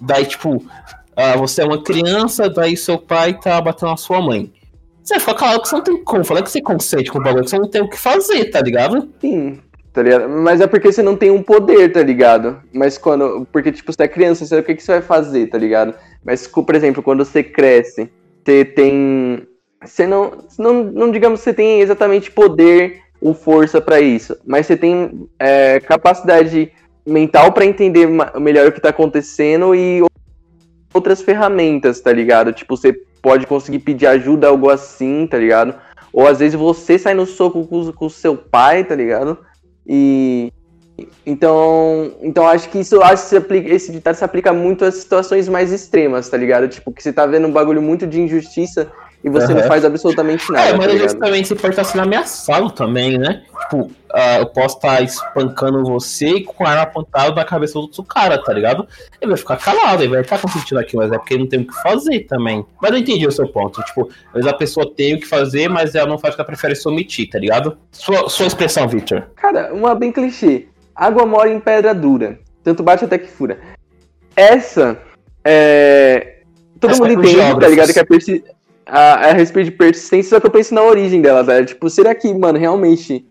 Daí, 0.00 0.26
tipo, 0.26 0.64
ah, 1.16 1.36
você 1.36 1.62
é 1.62 1.64
uma 1.64 1.82
criança, 1.82 2.48
daí 2.48 2.76
seu 2.76 2.98
pai 2.98 3.38
tá 3.38 3.60
batendo 3.60 3.90
na 3.90 3.96
sua 3.96 4.20
mãe. 4.20 4.52
Você 5.02 5.18
fica 5.18 5.34
calado 5.34 5.62
que 5.62 5.68
você 5.68 5.76
não 5.76 5.82
tem 5.82 6.04
como 6.04 6.24
falar 6.24 6.42
que 6.42 6.50
você 6.50 6.60
consente 6.60 7.10
com 7.10 7.18
o 7.18 7.22
bagulho, 7.22 7.48
você 7.48 7.58
não 7.58 7.68
tem 7.68 7.82
o 7.82 7.88
que 7.88 7.98
fazer, 7.98 8.46
tá 8.46 8.60
ligado? 8.60 9.10
Sim, 9.20 9.58
tá 9.92 10.02
ligado? 10.02 10.28
Mas 10.28 10.60
é 10.60 10.66
porque 10.66 10.92
você 10.92 11.02
não 11.02 11.16
tem 11.16 11.30
um 11.30 11.42
poder, 11.42 11.92
tá 11.92 12.02
ligado? 12.02 12.60
Mas 12.72 12.98
quando. 12.98 13.46
Porque, 13.50 13.72
tipo, 13.72 13.92
você 13.92 14.04
é 14.04 14.08
criança, 14.08 14.46
você 14.46 14.58
o 14.58 14.62
que, 14.62 14.74
que 14.76 14.82
você 14.82 14.92
vai 14.92 15.02
fazer, 15.02 15.48
tá 15.48 15.58
ligado? 15.58 15.94
Mas, 16.24 16.46
por 16.46 16.74
exemplo, 16.74 17.02
quando 17.02 17.24
você 17.24 17.42
cresce, 17.42 18.10
você 18.44 18.64
tem. 18.64 19.46
Você 19.84 20.06
não. 20.06 20.38
Não, 20.58 20.84
não 20.84 21.10
digamos 21.10 21.40
que 21.40 21.44
você 21.44 21.54
tem 21.54 21.80
exatamente 21.80 22.30
poder 22.30 23.02
ou 23.22 23.32
força 23.32 23.80
pra 23.80 24.00
isso, 24.00 24.36
mas 24.44 24.66
você 24.66 24.76
tem 24.76 25.28
é, 25.38 25.78
capacidade 25.78 26.72
mental 27.06 27.52
pra 27.52 27.64
entender 27.64 28.08
melhor 28.40 28.68
o 28.68 28.72
que 28.72 28.80
tá 28.80 28.88
acontecendo 28.88 29.74
e 29.74 30.02
outras 30.92 31.22
ferramentas, 31.22 32.00
tá 32.00 32.12
ligado? 32.12 32.52
Tipo, 32.52 32.76
você 32.76 32.92
pode 33.22 33.46
conseguir 33.46 33.78
pedir 33.78 34.08
ajuda, 34.08 34.48
algo 34.48 34.68
assim, 34.68 35.26
tá 35.28 35.38
ligado? 35.38 35.74
Ou 36.12 36.26
às 36.26 36.40
vezes 36.40 36.58
você 36.58 36.98
sai 36.98 37.14
no 37.14 37.24
soco 37.24 37.64
com, 37.66 38.06
o 38.06 38.10
seu 38.10 38.36
pai, 38.36 38.84
tá 38.84 38.94
ligado? 38.94 39.38
E. 39.86 40.52
Então, 41.24 42.12
então 42.20 42.46
acho 42.46 42.68
que 42.68 42.78
isso 42.78 43.00
acho 43.02 43.30
que 43.30 43.36
aplica, 43.36 43.74
esse 43.74 43.90
ditado 43.90 44.14
se 44.14 44.24
aplica 44.24 44.52
muito 44.52 44.84
às 44.84 44.96
situações 44.96 45.48
mais 45.48 45.72
extremas, 45.72 46.28
tá 46.28 46.36
ligado? 46.36 46.68
Tipo, 46.68 46.92
que 46.92 47.02
você 47.02 47.12
tá 47.12 47.24
vendo 47.24 47.48
um 47.48 47.52
bagulho 47.52 47.80
muito 47.80 48.06
de 48.06 48.20
injustiça 48.20 48.92
e 49.24 49.28
você 49.28 49.54
não 49.54 49.60
Aham. 49.60 49.68
faz 49.68 49.84
absolutamente 49.84 50.50
nada. 50.50 50.68
é, 50.68 50.70
tá 50.72 50.76
mas 50.78 50.86
às 50.86 50.92
vezes 50.92 51.12
ligado? 51.12 51.26
também 51.26 51.44
você 51.44 51.54
pode 51.54 51.72
estar 51.72 51.84
sendo 51.84 52.02
ameaçado 52.02 52.70
também, 52.70 53.16
né? 53.18 53.42
Tipo, 53.62 53.90
ah, 54.12 54.38
eu 54.38 54.46
posso 54.46 54.76
estar 54.76 55.00
espancando 55.02 55.84
você 55.84 56.40
com 56.40 56.66
a 56.66 56.70
arma 56.70 56.82
apontada 56.82 57.34
na 57.34 57.44
cabeça 57.44 57.74
do 57.74 57.82
outro 57.82 58.02
cara, 58.02 58.42
tá 58.42 58.52
ligado? 58.52 58.86
Ele 59.20 59.30
vai 59.30 59.38
ficar 59.38 59.56
calado, 59.56 60.02
ele 60.02 60.12
vai 60.12 60.22
estar 60.22 60.40
consentindo 60.40 60.80
aquilo, 60.80 61.02
mas 61.02 61.12
é 61.12 61.18
porque 61.18 61.34
ele 61.34 61.44
não 61.44 61.48
tem 61.48 61.60
o 61.60 61.66
que 61.66 61.82
fazer 61.82 62.20
também. 62.20 62.66
Mas 62.80 62.90
eu 62.90 62.98
entendi 62.98 63.26
o 63.26 63.32
seu 63.32 63.46
ponto. 63.46 63.80
Tipo, 63.82 64.10
às 64.28 64.34
vezes 64.34 64.50
a 64.50 64.54
pessoa 64.54 64.92
tem 64.92 65.14
o 65.14 65.20
que 65.20 65.26
fazer, 65.26 65.68
mas 65.68 65.94
ela 65.94 66.08
não 66.08 66.18
faz 66.18 66.34
porque 66.34 66.42
ela 66.42 66.46
prefere 66.46 66.74
se 66.74 66.88
omitir, 66.88 67.30
tá 67.30 67.38
ligado? 67.38 67.78
Sua, 67.92 68.28
sua 68.28 68.46
expressão, 68.46 68.88
Victor. 68.88 69.30
Cara, 69.36 69.72
uma 69.72 69.94
bem 69.94 70.10
clichê. 70.10 70.66
Água 70.94 71.24
mora 71.24 71.48
em 71.48 71.60
pedra 71.60 71.94
dura. 71.94 72.38
Tanto 72.64 72.82
bate 72.82 73.04
até 73.04 73.18
que 73.18 73.28
fura. 73.28 73.58
Essa 74.36 74.98
é. 75.44 76.38
Todo 76.78 76.90
Essa 76.90 77.02
mundo 77.02 77.24
é 77.24 77.28
entende, 77.28 77.60
tá 77.60 77.68
ligado? 77.68 77.92
Que 77.92 78.00
é 78.00 78.04
persi... 78.04 78.44
a, 78.86 79.14
a 79.28 79.32
respeito 79.32 79.70
de 79.70 79.76
persistência, 79.76 80.30
só 80.30 80.40
que 80.40 80.46
eu 80.46 80.50
penso 80.50 80.74
na 80.74 80.82
origem 80.82 81.20
dela, 81.22 81.42
velho. 81.42 81.66
Tipo, 81.66 81.88
será 81.90 82.14
que, 82.14 82.32
mano, 82.34 82.58
realmente 82.58 83.26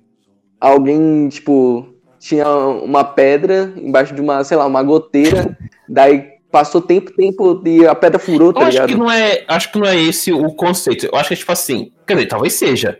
alguém, 0.59 1.27
tipo, 1.29 1.87
tinha 2.19 2.47
uma 2.47 3.03
pedra 3.03 3.73
embaixo 3.75 4.13
de 4.13 4.21
uma, 4.21 4.43
sei 4.43 4.57
lá, 4.57 4.65
uma 4.65 4.83
goteira, 4.83 5.57
daí 5.87 6.29
passou 6.51 6.81
tempo, 6.81 7.11
tempo 7.13 7.61
e 7.65 7.87
a 7.87 7.95
pedra 7.95 8.19
furou, 8.19 8.51
tá 8.53 8.61
eu 8.61 8.67
acho 8.67 8.71
ligado? 8.73 8.89
que 8.89 8.95
não 8.95 9.09
é. 9.11 9.43
Acho 9.47 9.71
que 9.71 9.79
não 9.79 9.87
é 9.87 9.95
esse 9.99 10.31
o 10.33 10.53
conceito. 10.53 11.05
Eu 11.05 11.15
acho 11.17 11.29
que 11.29 11.33
é 11.33 11.37
tipo 11.37 11.51
assim. 11.51 11.91
Quer 12.05 12.15
dizer, 12.15 12.27
talvez 12.27 12.53
seja. 12.53 12.99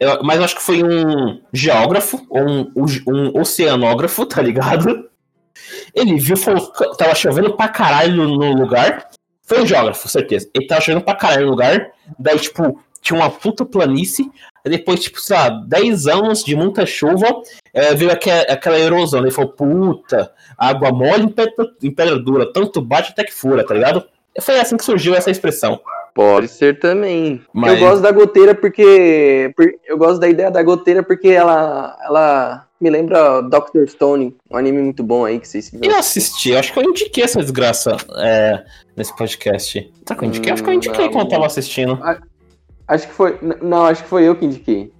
Eu- 0.00 0.22
mas 0.22 0.36
eu 0.38 0.44
acho 0.44 0.56
que 0.56 0.62
foi 0.62 0.82
um 0.82 1.40
geógrafo, 1.52 2.24
ou 2.28 2.42
um, 2.42 2.72
um 3.08 3.40
oceanógrafo, 3.40 4.26
tá 4.26 4.42
ligado? 4.42 5.08
Ele 5.94 6.16
viu, 6.16 6.36
falou, 6.36 6.70
tava 6.96 7.14
chovendo 7.14 7.56
pra 7.56 7.68
caralho 7.68 8.14
no 8.28 8.52
lugar. 8.52 9.07
Foi 9.48 9.62
um 9.62 9.66
geógrafo, 9.66 10.08
certeza. 10.08 10.48
Ele 10.54 10.66
tava 10.66 10.80
chovendo 10.80 11.04
pra 11.04 11.14
caralho 11.14 11.46
no 11.46 11.50
lugar. 11.52 11.90
Daí, 12.18 12.38
tipo, 12.38 12.78
tinha 13.00 13.18
uma 13.18 13.30
puta 13.30 13.64
planície. 13.64 14.30
Depois, 14.64 15.00
tipo, 15.00 15.18
sei 15.20 15.36
lá, 15.36 15.48
10 15.48 16.06
anos 16.06 16.44
de 16.44 16.54
muita 16.54 16.84
chuva, 16.84 17.26
é, 17.72 17.94
veio 17.94 18.10
aquela, 18.12 18.42
aquela 18.42 18.78
erosão. 18.78 19.20
Ele 19.20 19.30
falou, 19.30 19.52
puta, 19.52 20.30
água 20.58 20.92
mole 20.92 21.24
em 21.24 21.28
pedra, 21.28 21.66
em 21.82 21.90
pedra 21.90 22.18
dura, 22.18 22.52
tanto 22.52 22.82
bate 22.82 23.12
até 23.12 23.24
que 23.24 23.32
fura, 23.32 23.64
tá 23.64 23.72
ligado? 23.72 24.04
Foi 24.40 24.60
assim 24.60 24.76
que 24.76 24.84
surgiu 24.84 25.14
essa 25.14 25.30
expressão. 25.30 25.80
Pode 26.14 26.48
ser 26.48 26.78
também. 26.78 27.40
Mas- 27.52 27.80
Eu 27.80 27.88
gosto 27.88 28.02
da 28.02 28.10
goteira 28.12 28.54
porque. 28.54 29.52
por- 29.56 29.72
Eu 29.86 29.96
gosto 29.96 30.18
da 30.20 30.28
ideia 30.28 30.50
da 30.50 30.62
goteira 30.62 31.02
porque 31.02 31.28
ela. 31.28 31.96
ela 32.04 32.67
me 32.80 32.90
lembra 32.90 33.40
Doctor 33.42 33.88
Stone, 33.88 34.36
um 34.50 34.56
anime 34.56 34.80
muito 34.82 35.02
bom 35.02 35.24
aí 35.24 35.38
que 35.40 35.48
vocês 35.48 35.70
viram. 35.70 35.92
Eu 35.94 35.98
assisti, 35.98 36.54
acho 36.54 36.72
que 36.72 36.78
eu 36.78 36.84
indiquei 36.84 37.24
essa 37.24 37.40
desgraça 37.40 37.96
é, 38.16 38.64
nesse 38.96 39.14
podcast. 39.16 39.92
Será 40.06 40.18
que 40.18 40.24
eu 40.24 40.28
indiquei? 40.28 40.52
acho 40.52 40.62
que 40.62 40.70
eu 40.70 40.74
indiquei 40.74 41.06
Hum, 41.06 41.10
quando 41.10 41.16
eu 41.16 41.24
não. 41.24 41.28
tava 41.28 41.46
assistindo. 41.46 41.98
Acho 42.86 43.06
que 43.08 43.12
foi. 43.14 43.38
Não, 43.62 43.84
acho 43.86 44.02
que 44.02 44.08
foi 44.08 44.24
eu 44.24 44.34
que 44.36 44.44
indiquei. 44.46 44.92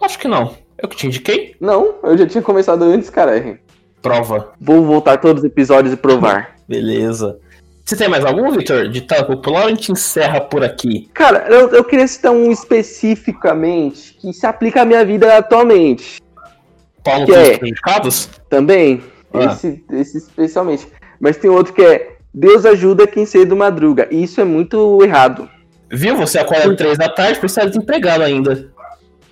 Acho 0.00 0.18
que 0.18 0.26
não. 0.28 0.54
Eu 0.80 0.88
que 0.88 0.96
te 0.96 1.06
indiquei? 1.06 1.54
Não, 1.60 1.96
eu 2.02 2.16
já 2.16 2.26
tinha 2.26 2.42
começado 2.42 2.82
antes, 2.82 3.10
cara. 3.10 3.58
Prova. 4.00 4.52
Vou 4.60 4.84
voltar 4.84 5.18
todos 5.18 5.42
os 5.42 5.46
episódios 5.46 5.92
e 5.92 5.96
provar. 5.96 6.56
Beleza. 6.68 7.38
Você 7.84 7.96
tem 7.96 8.08
mais 8.08 8.24
algum, 8.24 8.50
Victor? 8.50 8.88
Ditado 8.88 9.26
popular 9.26 9.62
ou 9.62 9.66
a 9.66 9.70
gente 9.70 9.90
encerra 9.90 10.40
por 10.42 10.62
aqui? 10.62 11.08
Cara, 11.14 11.46
eu, 11.48 11.70
eu 11.70 11.82
queria 11.82 12.06
citar 12.06 12.32
um 12.32 12.50
especificamente 12.52 14.14
que 14.20 14.32
se 14.32 14.46
aplica 14.46 14.82
à 14.82 14.84
minha 14.84 15.04
vida 15.04 15.36
atualmente. 15.36 16.20
Paulo 17.02 17.26
Que 17.26 17.34
é? 17.34 17.58
Também. 18.48 19.02
Ah. 19.32 19.44
Esse, 19.44 19.84
esse 19.92 20.18
especialmente. 20.18 20.86
Mas 21.20 21.36
tem 21.36 21.50
outro 21.50 21.72
que 21.72 21.82
é 21.82 22.16
Deus 22.32 22.64
ajuda 22.64 23.06
quem 23.06 23.26
cedo 23.26 23.56
madruga. 23.56 24.08
E 24.10 24.22
isso 24.22 24.40
é 24.40 24.44
muito 24.44 25.02
errado. 25.02 25.48
Viu? 25.90 26.16
Você 26.16 26.38
acorda 26.38 26.70
às 26.70 26.76
três 26.76 26.98
da 26.98 27.08
tarde, 27.08 27.40
isso 27.44 27.60
é 27.60 27.66
desempregado 27.66 28.22
ainda. 28.22 28.70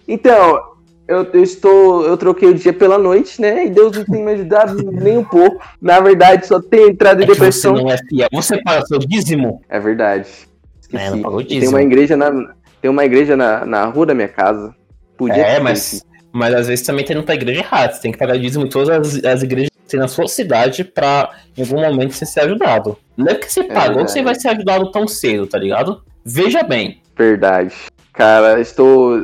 Então, 0.09 0.61
eu, 1.07 1.24
eu 1.33 1.42
estou. 1.42 2.05
Eu 2.05 2.16
troquei 2.16 2.48
o 2.48 2.55
dia 2.55 2.72
pela 2.72 2.98
noite, 2.98 3.40
né? 3.40 3.66
E 3.66 3.70
Deus 3.70 3.96
não 3.96 4.05
tem 4.05 4.24
me 4.24 4.33
ajudado 4.33 4.74
nem 4.90 5.18
um 5.18 5.24
pouco. 5.24 5.62
Na 5.81 6.00
verdade, 6.00 6.46
só 6.46 6.61
tem 6.61 6.90
entrado 6.90 7.20
em 7.20 7.24
É 7.24 7.26
depressão. 7.26 7.74
Você 7.74 7.83
não 7.83 7.90
é 7.90 7.98
fiel. 7.98 8.29
Você 8.33 8.62
paga 8.62 8.87
seu 8.87 8.98
dízimo? 8.98 9.62
É 9.68 9.79
verdade. 9.79 10.29
É, 10.29 10.81
Esqueci. 10.81 11.11
não 11.11 11.22
pagou 11.22 11.38
tem 11.38 11.61
dízimo. 11.61 11.76
uma 11.76 11.83
igreja 11.83 12.16
na. 12.16 12.55
Tem 12.81 12.90
uma 12.90 13.05
igreja 13.05 13.37
na, 13.37 13.64
na 13.64 13.85
rua 13.87 14.07
da 14.07 14.14
minha 14.14 14.29
casa. 14.29 14.74
Podia 15.16 15.37
É, 15.37 15.61
mas. 15.61 16.05
Mas 16.32 16.54
às 16.54 16.66
vezes 16.68 16.84
também 16.86 17.04
tem 17.04 17.16
indo 17.16 17.24
pra 17.24 17.34
igreja 17.34 17.60
errada. 17.60 17.92
Você 17.92 18.02
tem 18.02 18.12
que 18.12 18.18
pagar 18.18 18.36
dízimo 18.38 18.66
em 18.66 18.68
todas 18.68 18.88
as, 19.16 19.24
as 19.24 19.42
igrejas 19.42 19.70
que 19.70 19.90
tem 19.90 20.00
na 20.00 20.08
sua 20.08 20.26
cidade 20.28 20.84
pra 20.84 21.30
em 21.56 21.62
algum 21.62 21.80
momento 21.80 22.12
você 22.12 22.26
ser 22.26 22.40
ajudado. 22.40 22.96
Não 23.16 23.26
é 23.28 23.34
porque 23.34 23.48
você 23.50 23.64
pagou 23.64 23.80
verdade. 23.82 24.04
que 24.06 24.10
você 24.12 24.22
vai 24.22 24.34
ser 24.34 24.48
ajudado 24.48 24.90
tão 24.90 25.06
cedo, 25.08 25.46
tá 25.46 25.58
ligado? 25.58 26.02
Veja 26.24 26.62
bem. 26.62 27.00
Verdade. 27.16 27.74
Cara, 28.12 28.60
estou. 28.60 29.18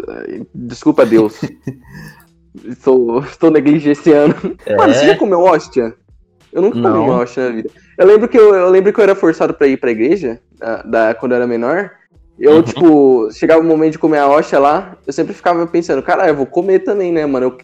Desculpa, 0.54 1.04
Deus. 1.04 1.40
estou, 2.68 3.20
estou 3.20 3.50
negligenciando. 3.50 4.34
Mano, 4.76 4.94
você 4.94 5.06
já 5.06 5.16
comeu 5.16 5.40
hóstia? 5.40 5.94
Eu 6.52 6.62
nunca 6.62 6.80
comi 6.82 6.86
É? 6.94 6.98
Uma 6.98 7.20
hóstia 7.20 7.48
na 7.48 7.54
vida. 7.56 7.70
Eu 7.98 8.06
lembro 8.06 8.28
que 8.28 8.38
eu, 8.38 8.54
eu 8.54 8.68
lembro 8.70 8.92
que 8.92 9.00
eu 9.00 9.04
era 9.04 9.14
forçado 9.14 9.54
pra 9.54 9.66
ir 9.66 9.78
pra 9.78 9.90
igreja, 9.90 10.38
da, 10.58 10.82
da- 10.82 11.14
quando 11.14 11.32
eu 11.32 11.36
era 11.36 11.46
menor. 11.46 11.90
Eu, 12.38 12.56
Uhum. 12.56 12.62
tipo, 12.62 13.28
chegava 13.32 13.60
o 13.60 13.64
momento 13.64 13.92
de 13.92 13.98
comer 13.98 14.18
a 14.18 14.28
hóstia 14.28 14.58
lá, 14.58 14.96
eu 15.06 15.12
sempre 15.12 15.34
ficava 15.34 15.66
pensando, 15.66 16.02
cara, 16.02 16.26
eu 16.28 16.34
vou 16.36 16.46
comer 16.46 16.80
também, 16.80 17.12
né, 17.12 17.24
mano? 17.26 17.46
Eu 17.46 17.58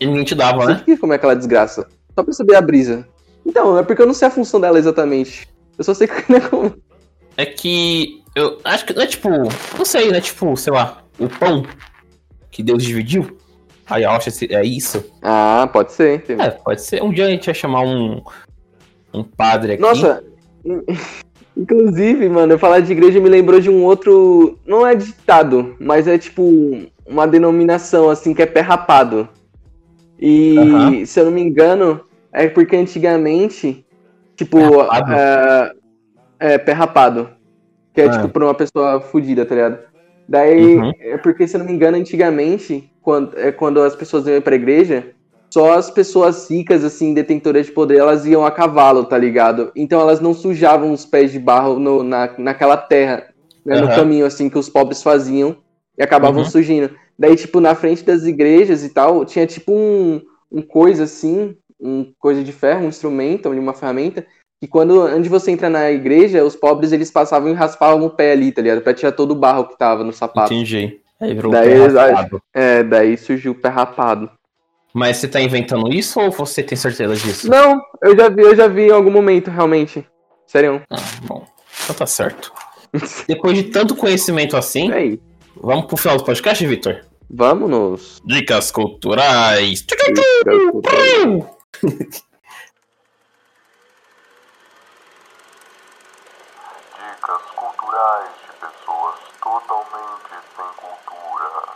E 0.00 0.06
ninguém 0.06 0.24
te 0.24 0.34
dava, 0.34 0.58
né? 0.60 0.66
sempre 0.66 0.84
queria 0.84 1.00
comer 1.00 1.14
aquela 1.16 1.36
desgraça. 1.36 1.86
Só 2.14 2.22
pra 2.24 2.32
saber 2.32 2.56
a 2.56 2.60
brisa. 2.60 3.06
Então, 3.46 3.78
é 3.78 3.82
porque 3.82 4.02
eu 4.02 4.06
não 4.06 4.14
sei 4.14 4.28
a 4.28 4.30
função 4.30 4.60
dela 4.60 4.78
exatamente. 4.78 5.48
Eu 5.76 5.84
só 5.84 5.94
sei 5.94 6.06
que 6.08 6.24
não 6.30 6.38
é 6.38 6.40
como. 6.40 6.74
É 7.36 7.46
que. 7.46 8.22
Eu 8.34 8.58
acho 8.64 8.84
que 8.84 8.92
não 8.92 9.02
é 9.02 9.06
tipo. 9.06 9.28
Não 9.30 9.84
sei, 9.84 10.10
né? 10.10 10.20
Tipo, 10.20 10.56
sei 10.56 10.72
lá, 10.72 11.02
o 11.18 11.28
pão 11.28 11.64
que 12.50 12.62
Deus 12.62 12.82
dividiu. 12.82 13.36
Aí 13.88 14.04
a 14.04 14.12
hóstia 14.14 14.32
é 14.50 14.64
isso. 14.64 15.04
Ah, 15.22 15.68
pode 15.72 15.92
ser, 15.92 16.16
entendeu? 16.16 16.44
É, 16.46 16.50
pode 16.50 16.82
ser. 16.82 17.02
Um 17.02 17.10
dia 17.12 17.26
a 17.26 17.30
gente 17.30 17.46
vai 17.46 17.54
chamar 17.54 17.82
um. 17.82 18.20
Um 19.14 19.22
padre 19.22 19.72
aqui. 19.74 19.82
Nossa, 19.82 20.22
inclusive, 21.58 22.28
mano, 22.28 22.52
eu 22.54 22.58
falar 22.58 22.80
de 22.80 22.92
igreja 22.92 23.20
me 23.20 23.28
lembrou 23.28 23.60
de 23.60 23.68
um 23.70 23.82
outro. 23.84 24.58
Não 24.66 24.86
é 24.86 24.94
ditado, 24.94 25.76
mas 25.80 26.06
é 26.06 26.16
tipo 26.16 26.42
uma 27.06 27.26
denominação 27.26 28.08
assim 28.10 28.32
que 28.34 28.42
é 28.42 28.46
pé 28.46 28.60
rapado. 28.60 29.28
E 30.20 31.04
se 31.06 31.20
eu 31.20 31.26
não 31.26 31.32
me 31.32 31.40
engano, 31.42 32.00
é 32.32 32.48
porque 32.48 32.76
antigamente, 32.76 33.84
tipo, 34.36 34.58
Pé 34.58 34.76
rapado? 34.82 35.12
é, 35.12 35.72
é 36.40 36.58
pé 36.58 36.72
rapado. 36.72 37.28
Que 37.94 38.02
é 38.02 38.06
Ah. 38.06 38.10
tipo 38.10 38.28
pra 38.28 38.44
uma 38.44 38.54
pessoa 38.54 39.00
fodida, 39.00 39.44
tá 39.46 39.54
ligado? 39.54 39.78
Daí, 40.28 40.76
Uhum. 40.76 40.92
é 41.00 41.16
porque, 41.18 41.46
se 41.46 41.56
eu 41.56 41.60
não 41.60 41.66
me 41.66 41.72
engano, 41.72 41.96
antigamente, 41.96 42.90
quando, 43.00 43.38
é 43.38 43.50
quando 43.50 43.80
as 43.80 43.96
pessoas 43.96 44.26
iam 44.26 44.40
pra 44.42 44.54
igreja, 44.56 45.06
só 45.58 45.72
as 45.76 45.90
pessoas 45.90 46.48
ricas, 46.48 46.84
assim, 46.84 47.12
detentoras 47.12 47.66
de 47.66 47.72
poder, 47.72 47.98
elas 47.98 48.24
iam 48.24 48.46
a 48.46 48.50
cavalo, 48.52 49.04
tá 49.04 49.18
ligado? 49.18 49.72
Então 49.74 50.00
elas 50.00 50.20
não 50.20 50.32
sujavam 50.32 50.92
os 50.92 51.04
pés 51.04 51.32
de 51.32 51.38
barro 51.40 51.80
no- 51.80 52.04
na, 52.04 52.30
naquela 52.38 52.76
terra, 52.76 53.24
né, 53.66 53.76
no 53.80 53.86
Aham. 53.88 53.96
caminho, 53.96 54.24
assim, 54.24 54.48
que 54.48 54.56
os 54.56 54.68
pobres 54.68 55.02
faziam 55.02 55.56
e 55.98 56.02
acabavam 56.04 56.42
Uhum. 56.44 56.48
surgindo. 56.48 56.90
Daí, 57.18 57.34
tipo, 57.34 57.58
na 57.58 57.74
frente 57.74 58.04
das 58.04 58.22
igrejas 58.24 58.84
e 58.84 58.90
tal, 58.90 59.24
tinha 59.24 59.44
tipo 59.48 59.72
um, 59.72 60.20
um 60.52 60.62
coisa 60.62 61.02
assim, 61.02 61.56
um 61.80 62.12
coisa 62.20 62.44
de 62.44 62.52
ferro, 62.52 62.84
um 62.84 62.88
instrumento, 62.88 63.48
uma 63.48 63.74
ferramenta, 63.74 64.24
que 64.62 64.68
quando, 64.68 65.00
antes 65.02 65.28
você 65.28 65.50
entrar 65.50 65.70
na 65.70 65.90
igreja, 65.90 66.44
os 66.44 66.54
pobres 66.54 66.92
eles 66.92 67.10
passavam 67.10 67.48
e 67.50 67.52
raspavam 67.52 68.06
o 68.06 68.10
pé 68.10 68.30
ali, 68.30 68.52
tá 68.52 68.62
ligado? 68.62 68.80
Pra 68.82 68.94
tirar 68.94 69.10
todo 69.10 69.32
o 69.32 69.34
barro 69.34 69.64
que 69.66 69.76
tava 69.76 70.04
no 70.04 70.12
sapato. 70.12 70.54
Entendi. 70.54 71.00
Aí 71.20 71.34
virou 71.34 71.50
Daí, 71.50 71.68
pé 71.68 71.74
eles- 71.74 71.94
raspado. 71.94 72.40
É, 72.54 72.84
daí 72.84 73.16
surgiu 73.16 73.50
o 73.50 73.54
pé 73.56 73.68
rapado. 73.68 74.30
Mas 74.98 75.18
você 75.18 75.28
tá 75.28 75.40
inventando 75.40 75.94
isso 75.94 76.18
ou 76.18 76.32
você 76.32 76.60
tem 76.60 76.76
certeza 76.76 77.14
disso? 77.14 77.48
Não, 77.48 77.80
eu 78.02 78.16
já 78.16 78.28
vi, 78.28 78.42
eu 78.42 78.56
já 78.56 78.66
vi 78.66 78.88
em 78.88 78.90
algum 78.90 79.12
momento, 79.12 79.48
realmente. 79.48 80.04
Sério. 80.44 80.82
Ah, 80.90 80.96
bom. 81.22 81.46
Então 81.84 81.94
tá 81.94 82.04
certo. 82.04 82.52
Depois 83.28 83.56
de 83.56 83.64
tanto 83.64 83.94
conhecimento 83.94 84.56
assim, 84.56 84.90
É 84.90 85.16
vamos 85.54 85.86
pro 85.86 85.96
final 85.96 86.16
do 86.16 86.24
podcast, 86.24 86.66
Victor? 86.66 87.02
Vamos 87.30 87.70
nos. 87.70 88.20
Dicas 88.24 88.72
culturais. 88.72 89.82
Dicas 89.82 90.18
culturais 97.54 98.30
de 98.42 98.52
pessoas 98.66 99.14
totalmente 99.40 100.34
sem 100.56 100.64
cultura. 100.76 101.68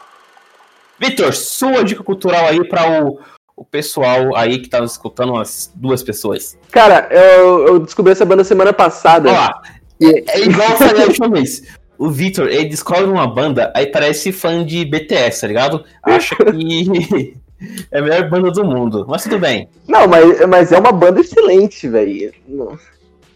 Victor, 1.02 1.34
sua 1.34 1.82
dica 1.82 2.02
cultural 2.02 2.46
aí 2.46 2.66
pra 2.68 3.02
o, 3.02 3.18
o 3.56 3.64
pessoal 3.64 4.36
aí 4.36 4.58
que 4.60 4.68
tá 4.68 4.80
nos 4.80 4.92
escutando, 4.92 5.36
as 5.36 5.70
duas 5.74 6.02
pessoas. 6.02 6.56
Cara, 6.70 7.08
eu, 7.10 7.66
eu 7.66 7.78
descobri 7.80 8.12
essa 8.12 8.24
banda 8.24 8.44
semana 8.44 8.72
passada. 8.72 9.28
Ó 9.28 9.32
lá, 9.32 9.62
E- 10.00 10.24
é 10.28 10.40
igual 10.40 10.70
eu 10.70 10.76
falei 10.76 11.02
a 11.02 11.06
última 11.06 11.28
vez. 11.28 11.62
O 11.98 12.08
Victor, 12.10 12.48
ele 12.48 12.64
descobre 12.66 13.04
uma 13.04 13.26
banda, 13.26 13.72
aí 13.76 13.86
parece 13.86 14.32
fã 14.32 14.64
de 14.64 14.84
BTS, 14.84 15.40
tá 15.42 15.46
ligado? 15.46 15.84
Acha 16.02 16.34
que 16.36 17.34
é 17.92 17.98
a 17.98 18.02
melhor 18.02 18.28
banda 18.28 18.50
do 18.50 18.64
mundo. 18.64 19.04
Mas 19.08 19.22
tudo 19.24 19.38
bem. 19.38 19.68
Não, 19.86 20.08
mas, 20.08 20.46
mas 20.48 20.72
é 20.72 20.78
uma 20.78 20.90
banda 20.92 21.20
excelente, 21.20 21.88
velho. 21.88 22.32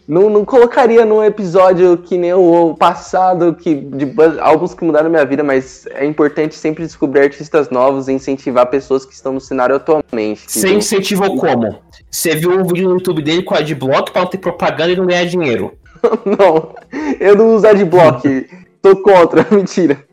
Não, 0.07 0.29
não, 0.29 0.45
colocaria 0.45 1.05
num 1.05 1.21
episódio 1.21 1.97
que 1.97 2.17
nem 2.17 2.33
o 2.33 2.73
passado, 2.75 3.53
que, 3.53 3.75
de 3.75 4.13
álbuns 4.39 4.73
que 4.73 4.85
mudaram 4.85 5.09
minha 5.09 5.25
vida, 5.25 5.43
mas 5.43 5.85
é 5.87 6.05
importante 6.05 6.55
sempre 6.55 6.85
descobrir 6.85 7.23
artistas 7.23 7.69
novos 7.69 8.07
e 8.07 8.13
incentivar 8.13 8.67
pessoas 8.67 9.05
que 9.05 9.13
estão 9.13 9.33
no 9.33 9.41
cenário 9.41 9.75
atualmente. 9.75 10.43
Você 10.47 10.59
entendeu? 10.59 10.77
incentivou 10.77 11.35
como? 11.35 11.79
Você 12.09 12.35
viu 12.35 12.51
um 12.51 12.63
vídeo 12.63 12.87
no 12.87 12.95
YouTube 12.95 13.21
dele 13.21 13.43
com 13.43 13.53
adblock 13.53 14.11
pra 14.11 14.21
não 14.21 14.29
ter 14.29 14.37
propaganda 14.37 14.93
e 14.93 14.95
não 14.95 15.05
ganhar 15.05 15.25
dinheiro. 15.25 15.73
Não, 16.25 16.75
eu 17.19 17.35
não 17.35 17.55
uso 17.55 17.65
adblock. 17.65 18.47
Tô 18.83 19.01
contra, 19.01 19.45
mentira. 19.51 20.05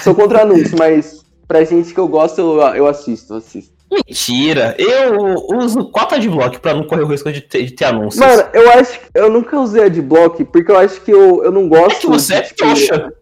Sou 0.00 0.12
contra 0.12 0.42
anúncio, 0.42 0.76
mas 0.76 1.24
pra 1.46 1.62
gente 1.62 1.94
que 1.94 2.00
eu 2.00 2.08
gosto, 2.08 2.40
eu, 2.40 2.58
eu 2.74 2.86
assisto, 2.86 3.34
assisto. 3.34 3.79
Mentira, 3.90 4.76
eu 4.78 5.34
uso 5.56 5.90
4 5.90 6.16
adblock 6.16 6.60
pra 6.60 6.74
não 6.74 6.84
correr 6.84 7.02
o 7.02 7.06
risco 7.06 7.32
de 7.32 7.40
ter, 7.40 7.64
de 7.64 7.72
ter 7.72 7.86
anúncios. 7.86 8.24
Mano, 8.24 8.44
eu 8.52 8.70
acho 8.70 9.00
que 9.00 9.06
eu 9.14 9.28
nunca 9.28 9.58
usei 9.58 9.84
adblock, 9.84 10.44
porque 10.44 10.70
eu 10.70 10.78
acho 10.78 11.00
que 11.00 11.10
eu, 11.10 11.42
eu 11.42 11.50
não 11.50 11.68
gosto. 11.68 11.96
é 11.96 12.00
que 12.00 12.06
você 12.06 12.34
é 12.34 12.40
de, 12.42 12.54
trouxa. 12.54 13.12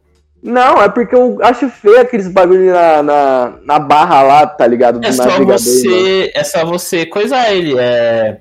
Não, 0.43 0.81
é 0.83 0.89
porque 0.89 1.15
eu 1.15 1.39
acho 1.43 1.69
feio 1.69 2.01
aqueles 2.01 2.29
bagulho 2.29 2.73
na, 2.73 3.03
na, 3.03 3.53
na 3.65 3.79
barra 3.79 4.23
lá, 4.23 4.47
tá 4.47 4.67
ligado? 4.67 5.01
Do 5.01 5.07
É 5.07 5.13
só 5.13 5.43
você. 5.43 6.31
É 6.35 6.45
só 6.45 6.65
você 6.65 7.07
coisar 7.07 7.53
ele. 7.53 7.75
É. 7.79 8.41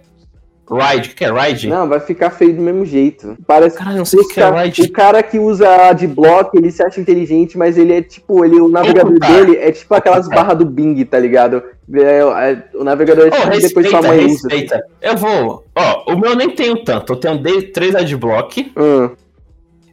Ride, 0.70 1.10
o 1.12 1.16
que 1.16 1.24
é 1.24 1.32
Ride? 1.32 1.68
Não, 1.70 1.88
vai 1.88 2.00
ficar 2.00 2.30
feio 2.30 2.54
do 2.56 2.62
mesmo 2.62 2.86
jeito. 2.86 3.38
Parece 3.48 3.78
Cara, 3.78 3.96
não 3.96 4.04
sei 4.06 4.20
o 4.20 4.28
que 4.28 4.40
é 4.40 4.50
Ride. 4.64 4.82
O 4.82 4.92
cara 4.92 5.24
que 5.24 5.40
usa 5.40 5.90
adblock, 5.90 6.58
ele 6.58 6.70
se 6.72 6.84
acha 6.84 7.00
inteligente, 7.00 7.58
mas 7.58 7.78
ele 7.78 7.94
é 7.94 8.02
tipo, 8.02 8.44
ele, 8.44 8.60
o 8.60 8.68
navegador 8.68 9.18
dele 9.18 9.56
é 9.58 9.72
tipo 9.72 9.94
aquelas 9.96 10.28
barras 10.30 10.58
do 10.58 10.66
Bing, 10.66 11.04
tá 11.06 11.18
ligado? 11.20 11.64
É, 11.94 12.20
é, 12.20 12.64
o 12.78 12.84
navegador 12.84 13.28
é 13.28 13.30
tipo 13.32 13.44
depois 13.44 13.64
respeita, 13.64 13.90
sua 13.90 14.02
mãe 14.02 14.26
usa. 14.26 14.28
respeita. 14.50 14.84
Eu 15.02 15.16
vou. 15.16 15.64
Ó, 15.74 16.14
o 16.14 16.18
meu 16.20 16.32
eu 16.32 16.36
nem 16.36 16.50
tenho 16.50 16.84
tanto. 16.84 17.14
Eu 17.14 17.18
tenho 17.18 17.72
três 17.72 17.96
adblock. 17.96 18.74
Hum, 18.78 19.10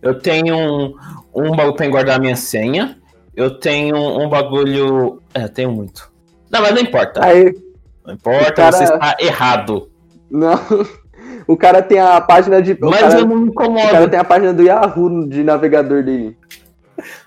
Eu 0.02 0.18
tenho 0.18 0.56
um, 0.56 0.94
um 1.34 1.50
bagulho 1.54 1.76
pra 1.76 1.88
guardar 1.88 2.20
minha 2.20 2.34
senha. 2.36 2.98
Eu 3.36 3.58
tenho 3.60 3.96
um 3.96 4.28
bagulho. 4.28 5.20
É, 5.32 5.44
eu 5.44 5.48
tenho 5.48 5.70
muito. 5.70 6.10
Não, 6.50 6.60
mas 6.60 6.72
não 6.74 6.80
importa. 6.80 7.24
aí, 7.24 7.54
Não 8.04 8.14
importa, 8.14 8.52
cara- 8.52 8.72
você 8.76 8.84
está 8.84 9.16
errado. 9.20 9.88
Não. 10.34 10.58
O 11.46 11.56
cara 11.56 11.82
tem 11.82 11.98
a 11.98 12.20
página 12.20 12.60
de. 12.62 12.76
Mas 12.80 13.00
cara, 13.00 13.18
eu 13.20 13.26
não 13.26 13.36
me 13.36 13.50
o 13.50 13.52
cara 13.52 14.08
tem 14.08 14.18
a 14.18 14.24
página 14.24 14.52
do 14.52 14.62
Yahoo 14.62 15.28
de 15.28 15.42
navegador 15.42 16.02
dele. 16.02 16.36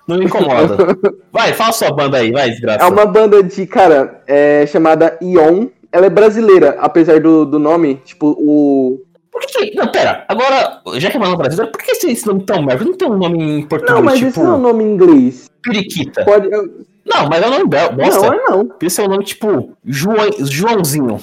Não 0.06 0.18
me 0.18 0.24
incomoda. 0.24 0.76
Vai, 1.32 1.52
fala 1.52 1.72
sua 1.72 1.92
banda 1.92 2.16
aí, 2.16 2.32
vai, 2.32 2.50
desgraça. 2.50 2.84
É 2.84 2.88
uma 2.88 3.06
banda 3.06 3.42
de, 3.42 3.66
cara, 3.66 4.22
é, 4.26 4.66
chamada 4.66 5.18
Ion. 5.20 5.66
Ela 5.92 6.06
é 6.06 6.10
brasileira, 6.10 6.76
apesar 6.80 7.20
do, 7.20 7.44
do 7.44 7.58
nome. 7.58 7.96
Tipo, 8.04 8.34
o. 8.38 9.00
Por 9.30 9.42
que 9.42 9.74
Não, 9.76 9.90
pera. 9.92 10.24
Agora, 10.26 10.80
já 10.94 11.10
que 11.10 11.16
é 11.16 11.20
uma 11.20 11.26
banda 11.26 11.42
brasileira, 11.42 11.70
por 11.70 11.80
que 11.82 11.92
esse 11.92 12.10
esse 12.10 12.26
nome 12.26 12.42
tão 12.44 12.62
merda? 12.62 12.84
Não 12.84 12.94
tem 12.94 13.08
um 13.08 13.16
nome 13.16 13.38
em 13.38 13.62
português, 13.62 13.96
Não, 13.96 14.04
mas 14.04 14.18
tipo 14.18 14.30
isso 14.30 14.42
não 14.42 14.52
é 14.52 14.56
um 14.56 14.60
nome 14.60 14.84
em 14.84 14.92
inglês. 14.92 15.50
Periquita. 15.62 16.24
Pode. 16.24 16.48
Não, 16.48 17.28
mas 17.28 17.42
é 17.42 17.46
um 17.46 17.50
nome 17.50 17.68
bel- 17.68 17.94
Não, 17.96 18.32
é 18.32 18.50
não. 18.50 18.70
Esse 18.82 19.00
é 19.00 19.04
um 19.04 19.08
nome 19.08 19.24
tipo 19.24 19.76
João, 19.84 20.28
Joãozinho. 20.40 21.20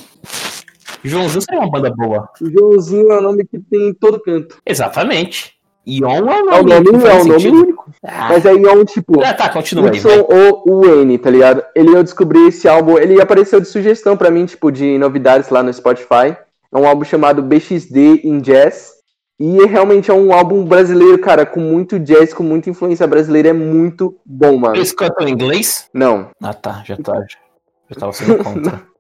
Joãozinho 1.07 1.41
seria 1.41 1.61
uma 1.61 1.69
banda 1.71 1.89
boa. 1.95 2.29
Joãozinho 2.41 3.11
é 3.11 3.17
o 3.17 3.21
nome 3.21 3.45
que 3.45 3.59
tem 3.59 3.89
em 3.89 3.93
todo 3.93 4.19
canto. 4.19 4.57
Exatamente. 4.65 5.53
Ion 5.87 6.09
é 6.09 6.21
um 6.21 6.29
É 6.29 6.41
o 6.41 6.63
nome, 6.63 6.91
nome, 6.91 7.05
é 7.07 7.13
o 7.21 7.25
nome 7.25 7.47
único. 7.47 7.91
Ah, 8.03 8.29
Mas 8.29 8.45
é 8.45 8.53
Ion, 8.53 8.83
tipo. 8.85 9.21
ah, 9.23 9.33
tá, 9.33 9.49
continua 9.49 9.91
aí. 9.91 9.99
vai. 9.99 10.13
Y-O-U-N, 10.17 11.17
tá 11.19 11.29
ligado? 11.29 11.63
Ele 11.75 11.95
eu 11.95 12.03
descobri 12.03 12.47
esse 12.47 12.67
álbum, 12.67 12.97
ele 12.97 13.21
apareceu 13.21 13.59
de 13.61 13.67
sugestão 13.67 14.17
pra 14.17 14.31
mim, 14.31 14.45
tipo, 14.45 14.71
de 14.71 14.97
novidades 14.97 15.49
lá 15.49 15.61
no 15.61 15.71
Spotify. 15.71 16.35
É 16.73 16.77
um 16.77 16.87
álbum 16.87 17.03
chamado 17.03 17.41
BXD 17.43 18.21
in 18.23 18.39
Jazz. 18.39 18.95
E 19.39 19.65
realmente 19.65 20.09
é 20.09 20.13
um 20.13 20.31
álbum 20.33 20.63
brasileiro, 20.63 21.19
cara, 21.19 21.45
com 21.45 21.59
muito 21.59 21.99
jazz, 21.99 22.33
com 22.33 22.41
muita 22.41 22.69
influência 22.69 23.05
brasileira. 23.05 23.49
É 23.49 23.53
muito 23.53 24.17
bom, 24.25 24.57
mano. 24.57 24.75
Eles 24.77 24.93
cantam 24.93 25.27
em 25.27 25.31
inglês? 25.31 25.89
Não. 25.93 26.29
Ah, 26.41 26.53
tá, 26.53 26.81
já 26.85 26.95
tá. 26.95 27.21
Eu 27.89 27.95
tava 27.97 28.13
sendo 28.13 28.41
contra. 28.43 28.81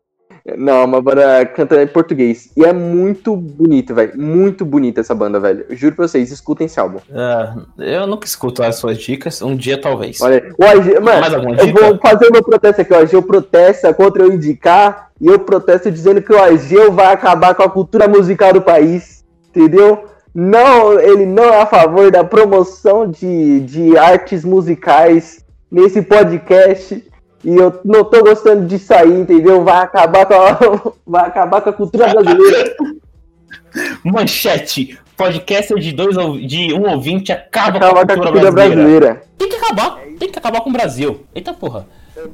Não, 0.57 0.85
uma 0.85 1.01
banda 1.01 1.43
canta 1.47 1.81
em 1.81 1.87
português. 1.87 2.51
E 2.55 2.63
é 2.63 2.71
muito 2.71 3.35
bonito, 3.35 3.95
velho. 3.95 4.13
Muito 4.15 4.63
bonita 4.63 5.01
essa 5.01 5.15
banda, 5.15 5.39
velho. 5.39 5.65
Juro 5.71 5.95
pra 5.95 6.07
vocês, 6.07 6.31
escutem 6.31 6.65
esse 6.65 6.79
álbum. 6.79 6.99
Ah, 7.11 7.55
eu 7.79 8.05
nunca 8.05 8.27
escuto 8.27 8.61
as 8.61 8.75
suas 8.75 8.99
dicas, 8.99 9.41
um 9.41 9.55
dia 9.55 9.81
talvez. 9.81 10.21
Olha, 10.21 10.53
o 10.59 10.63
AG, 10.63 10.99
mano, 10.99 11.55
eu 11.57 11.73
vou 11.73 11.99
fazer 11.99 12.27
o 12.27 12.31
meu 12.31 12.43
protesto 12.43 12.81
aqui. 12.81 12.93
O 12.93 12.97
AG 12.97 13.21
protesta 13.23 13.91
contra 13.91 14.21
eu 14.21 14.31
indicar 14.31 15.09
e 15.19 15.25
eu 15.25 15.39
protesto 15.39 15.89
dizendo 15.89 16.21
que 16.21 16.31
o 16.31 16.39
AG 16.39 16.91
vai 16.91 17.11
acabar 17.11 17.55
com 17.55 17.63
a 17.63 17.69
cultura 17.69 18.07
musical 18.07 18.53
do 18.53 18.61
país. 18.61 19.25
Entendeu? 19.49 20.05
Não, 20.33 20.99
ele 20.99 21.25
não 21.25 21.45
é 21.45 21.61
a 21.61 21.65
favor 21.65 22.11
da 22.11 22.23
promoção 22.23 23.09
de, 23.09 23.61
de 23.61 23.97
artes 23.97 24.45
musicais 24.45 25.43
nesse 25.71 26.03
podcast. 26.03 27.03
E 27.45 27.55
eu 27.55 27.79
não 27.85 28.03
tô 28.03 28.21
gostando 28.23 28.65
disso 28.65 28.93
aí, 28.93 29.11
entendeu? 29.21 29.63
Vai 29.63 29.77
acabar 29.83 30.25
com 30.25 30.33
a, 30.33 30.93
vai 31.05 31.27
acabar 31.27 31.61
com 31.61 31.69
a 31.69 31.73
cultura 31.73 32.07
brasileira. 32.07 32.75
Manchete. 34.03 34.97
Podcast 35.17 35.73
de, 35.79 35.93
dois, 35.93 36.17
ou- 36.17 36.37
de 36.37 36.73
um 36.73 36.89
ouvinte 36.89 37.31
acaba 37.31 37.77
Acabar 37.77 37.93
com 38.05 38.11
a 38.11 38.15
cultura 38.15 38.31
brasileira. 38.51 38.75
brasileira. 38.75 39.23
Tem 39.37 39.47
que 39.49 39.55
acabar. 39.55 39.99
Tem 40.19 40.29
que 40.31 40.39
acabar 40.39 40.61
com 40.61 40.69
o 40.69 40.73
Brasil. 40.73 41.25
Eita 41.33 41.53
porra. 41.53 41.87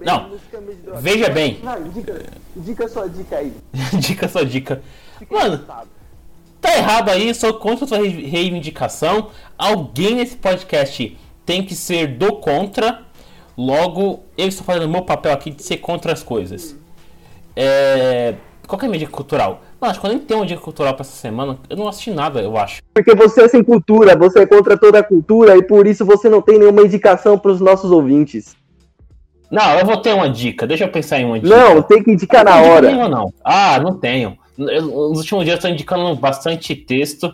Não, 0.03 0.31
veja 0.99 1.29
bem. 1.29 1.59
Não, 1.63 1.83
dica, 1.89 2.21
dica 2.55 2.87
sua 2.87 3.07
dica 3.09 3.35
aí. 3.37 3.53
dica 3.99 4.27
sua 4.27 4.45
dica. 4.45 4.81
Mano, 5.29 5.59
tá 6.59 6.75
errado 6.77 7.09
aí, 7.09 7.33
sou 7.35 7.53
contra 7.55 7.85
a 7.85 7.87
sua 7.87 7.97
re- 7.99 8.25
reivindicação. 8.27 9.29
Alguém 9.57 10.15
nesse 10.15 10.35
podcast 10.37 11.17
tem 11.45 11.63
que 11.63 11.75
ser 11.75 12.07
do 12.07 12.33
contra. 12.33 13.01
Logo, 13.57 14.23
eu 14.37 14.47
estou 14.47 14.65
fazendo 14.65 14.85
o 14.85 14.89
meu 14.89 15.01
papel 15.03 15.31
aqui 15.33 15.51
de 15.51 15.63
ser 15.63 15.77
contra 15.77 16.13
as 16.13 16.23
coisas. 16.23 16.75
É... 17.55 18.35
Qual 18.67 18.79
que 18.79 18.85
é 18.85 18.87
a 18.87 18.89
minha 18.89 18.99
dica 18.99 19.11
cultural? 19.11 19.61
Mano, 19.79 19.91
acho 19.91 19.99
que 19.99 20.05
eu 20.05 20.09
nem 20.11 20.19
tenho 20.19 20.39
uma 20.39 20.45
dica 20.45 20.61
cultural 20.61 20.93
pra 20.93 21.01
essa 21.01 21.15
semana. 21.15 21.57
Eu 21.69 21.75
não 21.75 21.87
assisti 21.87 22.11
nada, 22.11 22.39
eu 22.41 22.55
acho. 22.57 22.81
Porque 22.93 23.13
você 23.13 23.43
é 23.43 23.47
sem 23.47 23.63
cultura, 23.63 24.15
você 24.15 24.39
é 24.39 24.45
contra 24.45 24.77
toda 24.77 24.99
a 24.99 25.03
cultura 25.03 25.57
e 25.57 25.63
por 25.63 25.85
isso 25.85 26.05
você 26.05 26.29
não 26.29 26.41
tem 26.41 26.57
nenhuma 26.57 26.81
indicação 26.81 27.37
pros 27.37 27.59
nossos 27.59 27.91
ouvintes. 27.91 28.55
Não, 29.49 29.77
eu 29.77 29.85
vou 29.85 29.97
ter 29.97 30.13
uma 30.13 30.29
dica. 30.29 30.65
Deixa 30.65 30.85
eu 30.85 30.89
pensar 30.89 31.19
em 31.19 31.25
uma 31.25 31.37
dica. 31.39 31.53
Não, 31.53 31.81
tem 31.81 32.01
que 32.01 32.11
indicar 32.11 32.45
na 32.45 32.55
Não 32.61 32.69
hora. 32.69 32.87
nenhuma, 32.87 33.09
não. 33.09 33.33
Ah, 33.43 33.77
não 33.81 33.97
tenho. 33.97 34.37
Eu- 34.57 34.83
nos 35.09 35.19
últimos 35.19 35.43
dias 35.43 35.57
eu 35.57 35.61
tô 35.61 35.67
indicando 35.67 36.15
bastante 36.15 36.73
texto, 36.73 37.33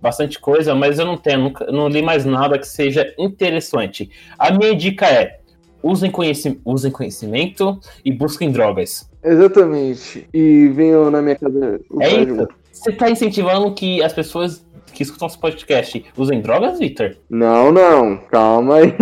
bastante 0.00 0.38
coisa, 0.38 0.74
mas 0.76 1.00
eu 1.00 1.04
não 1.06 1.16
tenho, 1.16 1.40
nunca, 1.40 1.66
não 1.72 1.88
li 1.88 2.02
mais 2.02 2.24
nada 2.24 2.56
que 2.58 2.66
seja 2.68 3.12
interessante. 3.18 4.08
A 4.38 4.52
minha 4.52 4.76
dica 4.76 5.06
é: 5.06 5.40
usem, 5.82 6.10
conheci, 6.10 6.60
usem 6.64 6.90
conhecimento 6.90 7.78
e 8.04 8.12
busquem 8.12 8.50
drogas. 8.50 9.08
Exatamente. 9.24 10.28
E 10.32 10.68
venham 10.68 11.10
na 11.10 11.20
minha 11.22 11.36
casa. 11.36 11.80
É 12.00 12.14
isso? 12.14 12.48
Você 12.72 12.92
tá 12.92 13.10
incentivando 13.10 13.72
que 13.74 14.02
as 14.02 14.12
pessoas 14.12 14.64
que 14.92 15.02
escutam 15.02 15.26
nosso 15.26 15.38
podcast 15.40 16.04
usem 16.16 16.40
drogas, 16.40 16.78
Victor? 16.78 17.16
Não, 17.28 17.70
não. 17.72 18.18
Calma 18.30 18.76
aí. 18.76 18.94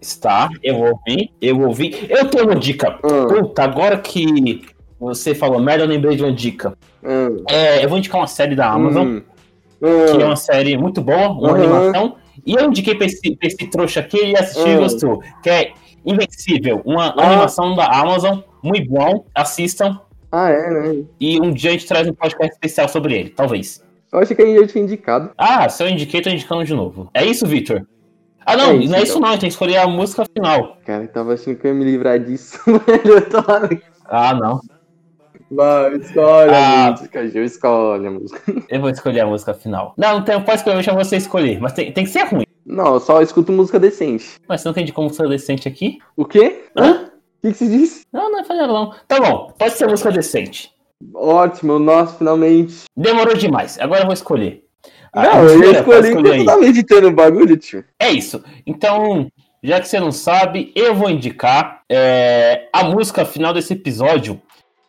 Está, 0.00 0.48
eu 0.62 0.76
ouvi, 0.80 1.30
eu 1.40 1.60
ouvi. 1.60 2.06
Eu 2.08 2.28
tenho 2.28 2.44
uma 2.44 2.56
dica. 2.56 2.98
Ah, 3.02 3.26
Puta, 3.28 3.62
agora 3.62 3.96
que 3.98 4.62
você 4.98 5.34
falou 5.34 5.60
merda, 5.60 5.84
eu 5.84 5.88
lembrei 5.88 6.16
de 6.16 6.22
uma 6.24 6.32
dica. 6.32 6.76
ah, 7.04 7.28
É, 7.50 7.84
eu 7.84 7.88
vou 7.88 7.98
indicar 7.98 8.20
uma 8.20 8.26
série 8.26 8.54
da 8.56 8.68
Amazon. 8.68 9.06
hum, 9.06 9.22
que 9.80 10.20
é 10.20 10.22
ah. 10.22 10.26
uma 10.26 10.36
série 10.36 10.76
muito 10.76 11.00
boa, 11.00 11.28
uma 11.28 11.48
Uhum. 11.50 11.54
animação. 11.54 12.16
E 12.44 12.54
eu 12.54 12.64
indiquei 12.66 12.94
pra 12.96 13.06
esse, 13.06 13.36
pra 13.36 13.46
esse 13.46 13.56
trouxa 13.68 14.00
aqui 14.00 14.16
e 14.24 14.36
assistiu 14.36 14.72
e 14.72 14.76
gostou. 14.78 15.22
Que 15.42 15.50
é 15.50 15.72
Invencível, 16.04 16.82
uma 16.84 17.14
Ah. 17.16 17.26
animação 17.26 17.74
da 17.74 17.86
Amazon, 17.86 18.38
muito 18.62 18.90
bom. 18.90 19.24
Assistam. 19.34 20.00
Ah, 20.30 20.48
é, 20.50 20.70
né? 20.70 21.04
E 21.20 21.40
um 21.40 21.52
dia 21.52 21.70
a 21.70 21.72
gente 21.74 21.86
traz 21.86 22.08
um 22.08 22.14
podcast 22.14 22.52
especial 22.54 22.88
sobre 22.88 23.14
ele, 23.14 23.30
talvez. 23.30 23.84
Eu 24.12 24.18
achei 24.18 24.34
que 24.36 24.42
a 24.42 24.46
gente 24.46 24.60
já 24.60 24.66
tinha 24.66 24.84
indicado. 24.84 25.30
Ah, 25.38 25.68
se 25.68 25.82
eu 25.82 25.88
indiquei, 25.88 26.20
tô 26.20 26.30
indicando 26.30 26.64
de 26.64 26.74
novo. 26.74 27.08
É 27.14 27.24
isso, 27.24 27.46
Victor? 27.46 27.86
Ah, 28.44 28.56
não, 28.56 28.70
É 28.70 28.74
isso, 28.76 28.90
não 28.90 28.98
é 28.98 29.02
isso 29.02 29.18
então. 29.18 29.22
não, 29.30 29.38
tem 29.38 29.48
que 29.48 29.54
escolher 29.54 29.76
a 29.76 29.86
música 29.86 30.24
final. 30.36 30.78
Cara, 30.84 31.04
eu 31.04 31.08
tava 31.08 31.34
achando 31.34 31.56
que 31.56 31.66
eu 31.66 31.72
ia 31.72 31.78
me 31.78 31.84
livrar 31.84 32.18
disso, 32.18 32.58
velho. 32.86 33.08
Eu 33.14 33.28
tô 33.30 33.36
lá. 33.38 33.68
Ah, 34.06 34.34
não. 34.34 34.60
Vai, 35.50 35.94
escolhe 35.96 36.50
Ah. 36.50 36.86
a 36.86 36.90
música, 36.92 37.28
Gil, 37.28 37.44
escolhe 37.44 38.06
a 38.06 38.10
música. 38.10 38.40
Eu 38.68 38.80
vou 38.80 38.90
escolher 38.90 39.20
a 39.20 39.26
música 39.26 39.52
final. 39.54 39.94
Não, 39.96 40.14
não 40.18 40.24
tem, 40.24 40.40
pode 40.42 40.58
escolher, 40.58 40.74
deixa 40.76 40.92
você 40.94 41.16
escolher. 41.18 41.60
Mas 41.60 41.72
tem, 41.74 41.92
tem 41.92 42.04
que 42.04 42.10
ser 42.10 42.24
ruim. 42.24 42.46
Não, 42.64 42.94
eu 42.94 43.00
só 43.00 43.20
escuto 43.22 43.52
música 43.52 43.78
decente. 43.78 44.38
Mas 44.48 44.60
você 44.60 44.68
não 44.68 44.74
tem 44.74 44.84
de 44.84 44.92
como 44.92 45.10
ser 45.12 45.28
decente 45.28 45.66
aqui? 45.68 45.98
O 46.16 46.24
quê? 46.24 46.64
Hã? 46.76 47.06
O 47.38 47.46
que, 47.46 47.52
que 47.52 47.54
se 47.58 47.68
disse? 47.68 48.02
Não, 48.12 48.30
não 48.30 48.40
é 48.40 48.44
falhar 48.44 48.68
não. 48.68 48.94
Tá 49.08 49.20
bom, 49.20 49.52
pode 49.58 49.74
ser 49.74 49.88
música 49.88 50.12
decente. 50.12 50.70
Ótimo, 51.14 51.78
nossa, 51.78 52.16
finalmente. 52.16 52.84
Demorou 52.96 53.34
demais, 53.34 53.78
agora 53.80 54.02
eu 54.02 54.06
vou 54.06 54.14
escolher. 54.14 54.64
Ah, 55.12 55.24
Não, 55.24 55.44
eu 55.44 55.46
escolha, 55.56 55.66
ia 55.72 55.82
pode 55.82 56.06
escolher 56.06 56.10
enquanto 56.10 56.32
aí. 56.32 56.38
eu 56.40 56.46
tava 56.46 56.64
editando 56.66 57.08
o 57.08 57.12
bagulho, 57.12 57.56
tio. 57.56 57.84
É 57.98 58.10
isso. 58.10 58.42
Então, 58.66 59.28
já 59.62 59.80
que 59.80 59.88
você 59.88 59.98
não 60.00 60.12
sabe, 60.12 60.72
eu 60.74 60.94
vou 60.94 61.10
indicar 61.10 61.82
é, 61.90 62.68
a 62.72 62.84
música 62.84 63.24
final 63.24 63.52
desse 63.52 63.72
episódio. 63.74 64.40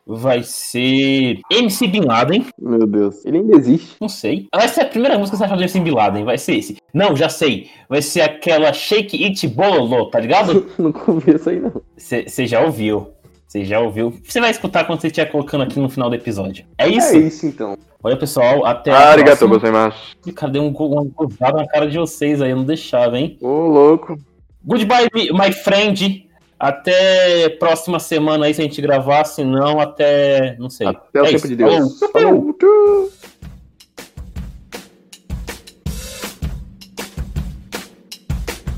Vai 0.05 0.43
ser 0.43 1.39
MC 1.49 1.87
Bin 1.87 2.01
Laden. 2.01 2.45
Meu 2.59 2.85
Deus. 2.85 3.25
Ele 3.25 3.37
ainda 3.37 3.55
existe. 3.57 3.95
Não 4.01 4.09
sei. 4.09 4.47
Vai 4.53 4.67
ser 4.67 4.81
a 4.81 4.85
primeira 4.85 5.17
música 5.17 5.35
que 5.35 5.39
você 5.39 5.45
achar 5.45 5.55
do 5.55 5.61
MC 5.61 5.79
Bin 5.79 5.91
Laden. 5.91 6.25
Vai 6.25 6.37
ser 6.37 6.55
esse. 6.55 6.75
Não, 6.93 7.15
já 7.15 7.29
sei. 7.29 7.69
Vai 7.87 8.01
ser 8.01 8.21
aquela 8.21 8.73
Shake 8.73 9.23
It 9.23 9.47
Bololô, 9.47 10.07
tá 10.07 10.19
ligado? 10.19 10.67
Ouvi 11.07 11.35
isso 11.35 11.49
aí, 11.49 11.59
não. 11.59 11.71
Você 11.97 12.45
já 12.45 12.61
ouviu. 12.61 13.11
Você 13.47 13.63
já 13.63 13.79
ouviu. 13.79 14.13
Você 14.23 14.41
vai 14.41 14.49
escutar 14.51 14.83
quando 14.85 14.99
você 14.99 15.07
estiver 15.07 15.27
colocando 15.31 15.63
aqui 15.63 15.79
no 15.79 15.87
final 15.87 16.09
do 16.09 16.15
episódio. 16.15 16.65
É 16.77 16.87
isso? 16.87 17.13
É 17.15 17.19
isso, 17.19 17.45
então. 17.45 17.77
Olha, 18.03 18.17
pessoal. 18.17 18.65
Até 18.65 18.91
Ah, 18.91 19.13
a 19.13 19.17
próxima. 19.23 19.49
gozaimasu. 19.51 20.17
Cara, 20.35 20.51
deu 20.51 20.63
um, 20.63 20.69
uma 20.71 21.05
gozada 21.15 21.57
na 21.57 21.67
cara 21.67 21.87
de 21.87 21.97
vocês 21.97 22.41
aí. 22.41 22.49
Eu 22.49 22.57
não 22.57 22.65
deixava, 22.65 23.17
hein? 23.17 23.37
Ô, 23.39 23.47
louco. 23.67 24.17
Goodbye, 24.65 25.07
my 25.31 25.51
friend. 25.53 26.27
Até 26.63 27.49
próxima 27.59 27.99
semana 27.99 28.45
aí 28.45 28.53
se 28.53 28.61
a 28.61 28.63
gente 28.63 28.81
gravar, 28.81 29.25
se 29.25 29.43
não, 29.43 29.81
até. 29.81 30.55
Não 30.57 30.69
sei. 30.69 30.87
Até 30.87 31.21
o 31.21 31.25
É 31.25 31.25
tempo 31.25 31.35
isso. 31.35 31.47
de 31.49 31.55
Deus. 31.57 31.99
Falou. 32.13 32.55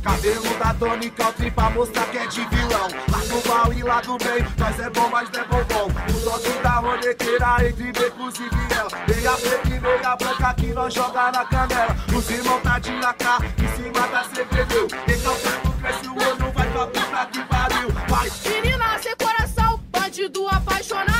Cabelo 0.04 0.58
da 0.60 0.74
Tony 0.76 1.10
Country 1.10 1.50
pra 1.52 1.70
mostrar 1.72 2.06
que 2.12 2.18
é 2.18 2.28
de 2.28 2.42
vilão. 2.46 2.88
Lá 3.12 3.20
do 3.28 3.48
mal 3.50 3.74
e 3.74 3.82
lá 3.84 4.02
do 4.02 4.18
bem, 4.18 4.46
nós 4.58 4.80
é 4.80 4.90
bom, 4.92 5.10
mas 5.12 5.30
não 5.32 5.40
é 5.42 5.44
bombom. 5.46 5.88
O 5.88 6.22
toque 6.24 6.60
da 6.62 6.70
ronequeira 6.76 7.68
entre 7.68 7.92
becos 7.92 8.36
e 8.40 8.50
viela. 8.50 8.90
Meia 9.08 9.32
preta 9.32 9.68
e 9.68 9.80
meia 9.80 10.16
branca 10.16 10.54
que 10.54 10.68
nós 10.74 10.94
joga 10.94 11.32
na 11.32 11.46
canela. 11.46 11.96
Os 12.16 12.30
irmãos 12.30 12.62
tá 12.62 12.78
de 12.80 12.92
AK, 12.92 13.26
em 13.64 13.84
cima 13.84 14.08
da 14.08 14.24
CPD. 14.26 14.76
Então 15.12 15.34
o 15.34 15.40
tempo 15.40 15.74
cresce 15.82 16.08
o 16.08 16.12
olho, 16.14 16.35
puta 16.80 17.26
que 17.32 17.42
pariu. 17.46 17.90
Vai! 18.10 18.30
Menina 18.50 19.00
sem 19.00 19.16
coração, 19.16 19.80
bandido 19.92 20.48
apaixonado. 20.48 21.15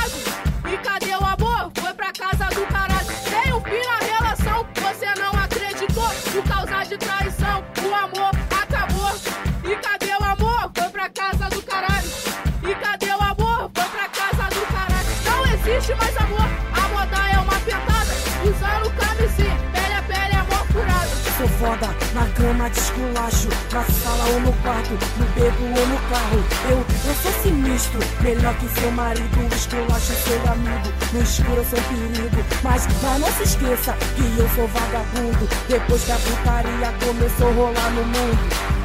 Foda, 21.58 21.88
na 22.14 22.26
cama 22.34 22.68
de 22.70 22.78
esculacho, 22.78 23.48
na 23.72 23.82
sala 23.84 24.24
ou 24.34 24.40
no 24.40 24.52
quarto, 24.62 24.90
no 25.18 25.26
beco 25.34 25.62
ou 25.62 25.86
no 25.86 25.98
carro. 26.10 26.44
Eu, 26.70 26.78
eu 27.08 27.14
sou 27.22 27.32
sinistro, 27.42 28.00
melhor 28.20 28.54
que 28.56 28.68
seu 28.80 28.90
marido, 28.92 29.54
esculacho 29.54 30.12
é 30.12 30.16
seu 30.16 30.52
amigo, 30.52 30.92
no 31.12 31.22
escuro 31.22 31.56
eu 31.56 31.64
sou 31.64 31.80
perigo. 31.82 32.44
Mas, 32.62 32.86
mas 33.02 33.20
não 33.20 33.32
se 33.32 33.42
esqueça 33.44 33.92
que 33.94 34.40
eu 34.40 34.48
sou 34.54 34.68
vagabundo, 34.68 35.48
depois 35.68 36.04
que 36.04 36.12
a 36.12 36.16
putaria 36.16 36.92
começou 37.04 37.48
a 37.48 37.52
rolar 37.52 37.90
no 37.90 38.04
mundo. 38.04 38.38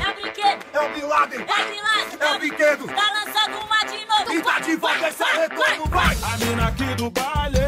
É 0.04 0.10
o 0.10 0.22
brinquedo, 0.22 0.66
É 0.74 0.80
o 0.80 0.94
Bin 0.94 1.08
Laden! 1.08 1.40
é 1.40 1.44
o 1.44 1.70
Milagre, 1.70 2.18
É 2.20 2.36
o 2.36 2.40
brinquedo! 2.40 2.88
tá 2.88 3.12
lançando 3.14 3.66
uma 3.66 3.84
de 3.86 4.06
novo. 4.06 4.32
E 4.34 4.42
tá 4.42 4.60
de 4.60 4.76
volta 4.76 5.08
esse 5.10 5.24
retorno, 5.24 5.86
vai! 5.90 6.18
A 6.24 6.38
mina 6.38 6.68
aqui 6.68 6.96
do 6.96 7.10
baile 7.12 7.60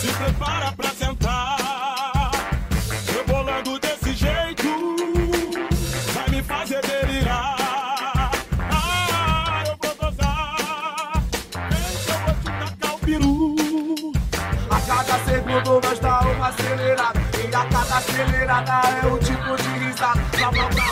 se 0.00 0.06
prepara 0.12 0.72
pra 0.72 0.90
acelerada 18.20 18.72
é 19.02 19.06
um 19.06 19.18
tipo 19.18 19.56
de 19.56 19.68
risada 19.78 20.20
Blá 20.36 20.50
blá 20.50 20.68
blá 20.68 20.84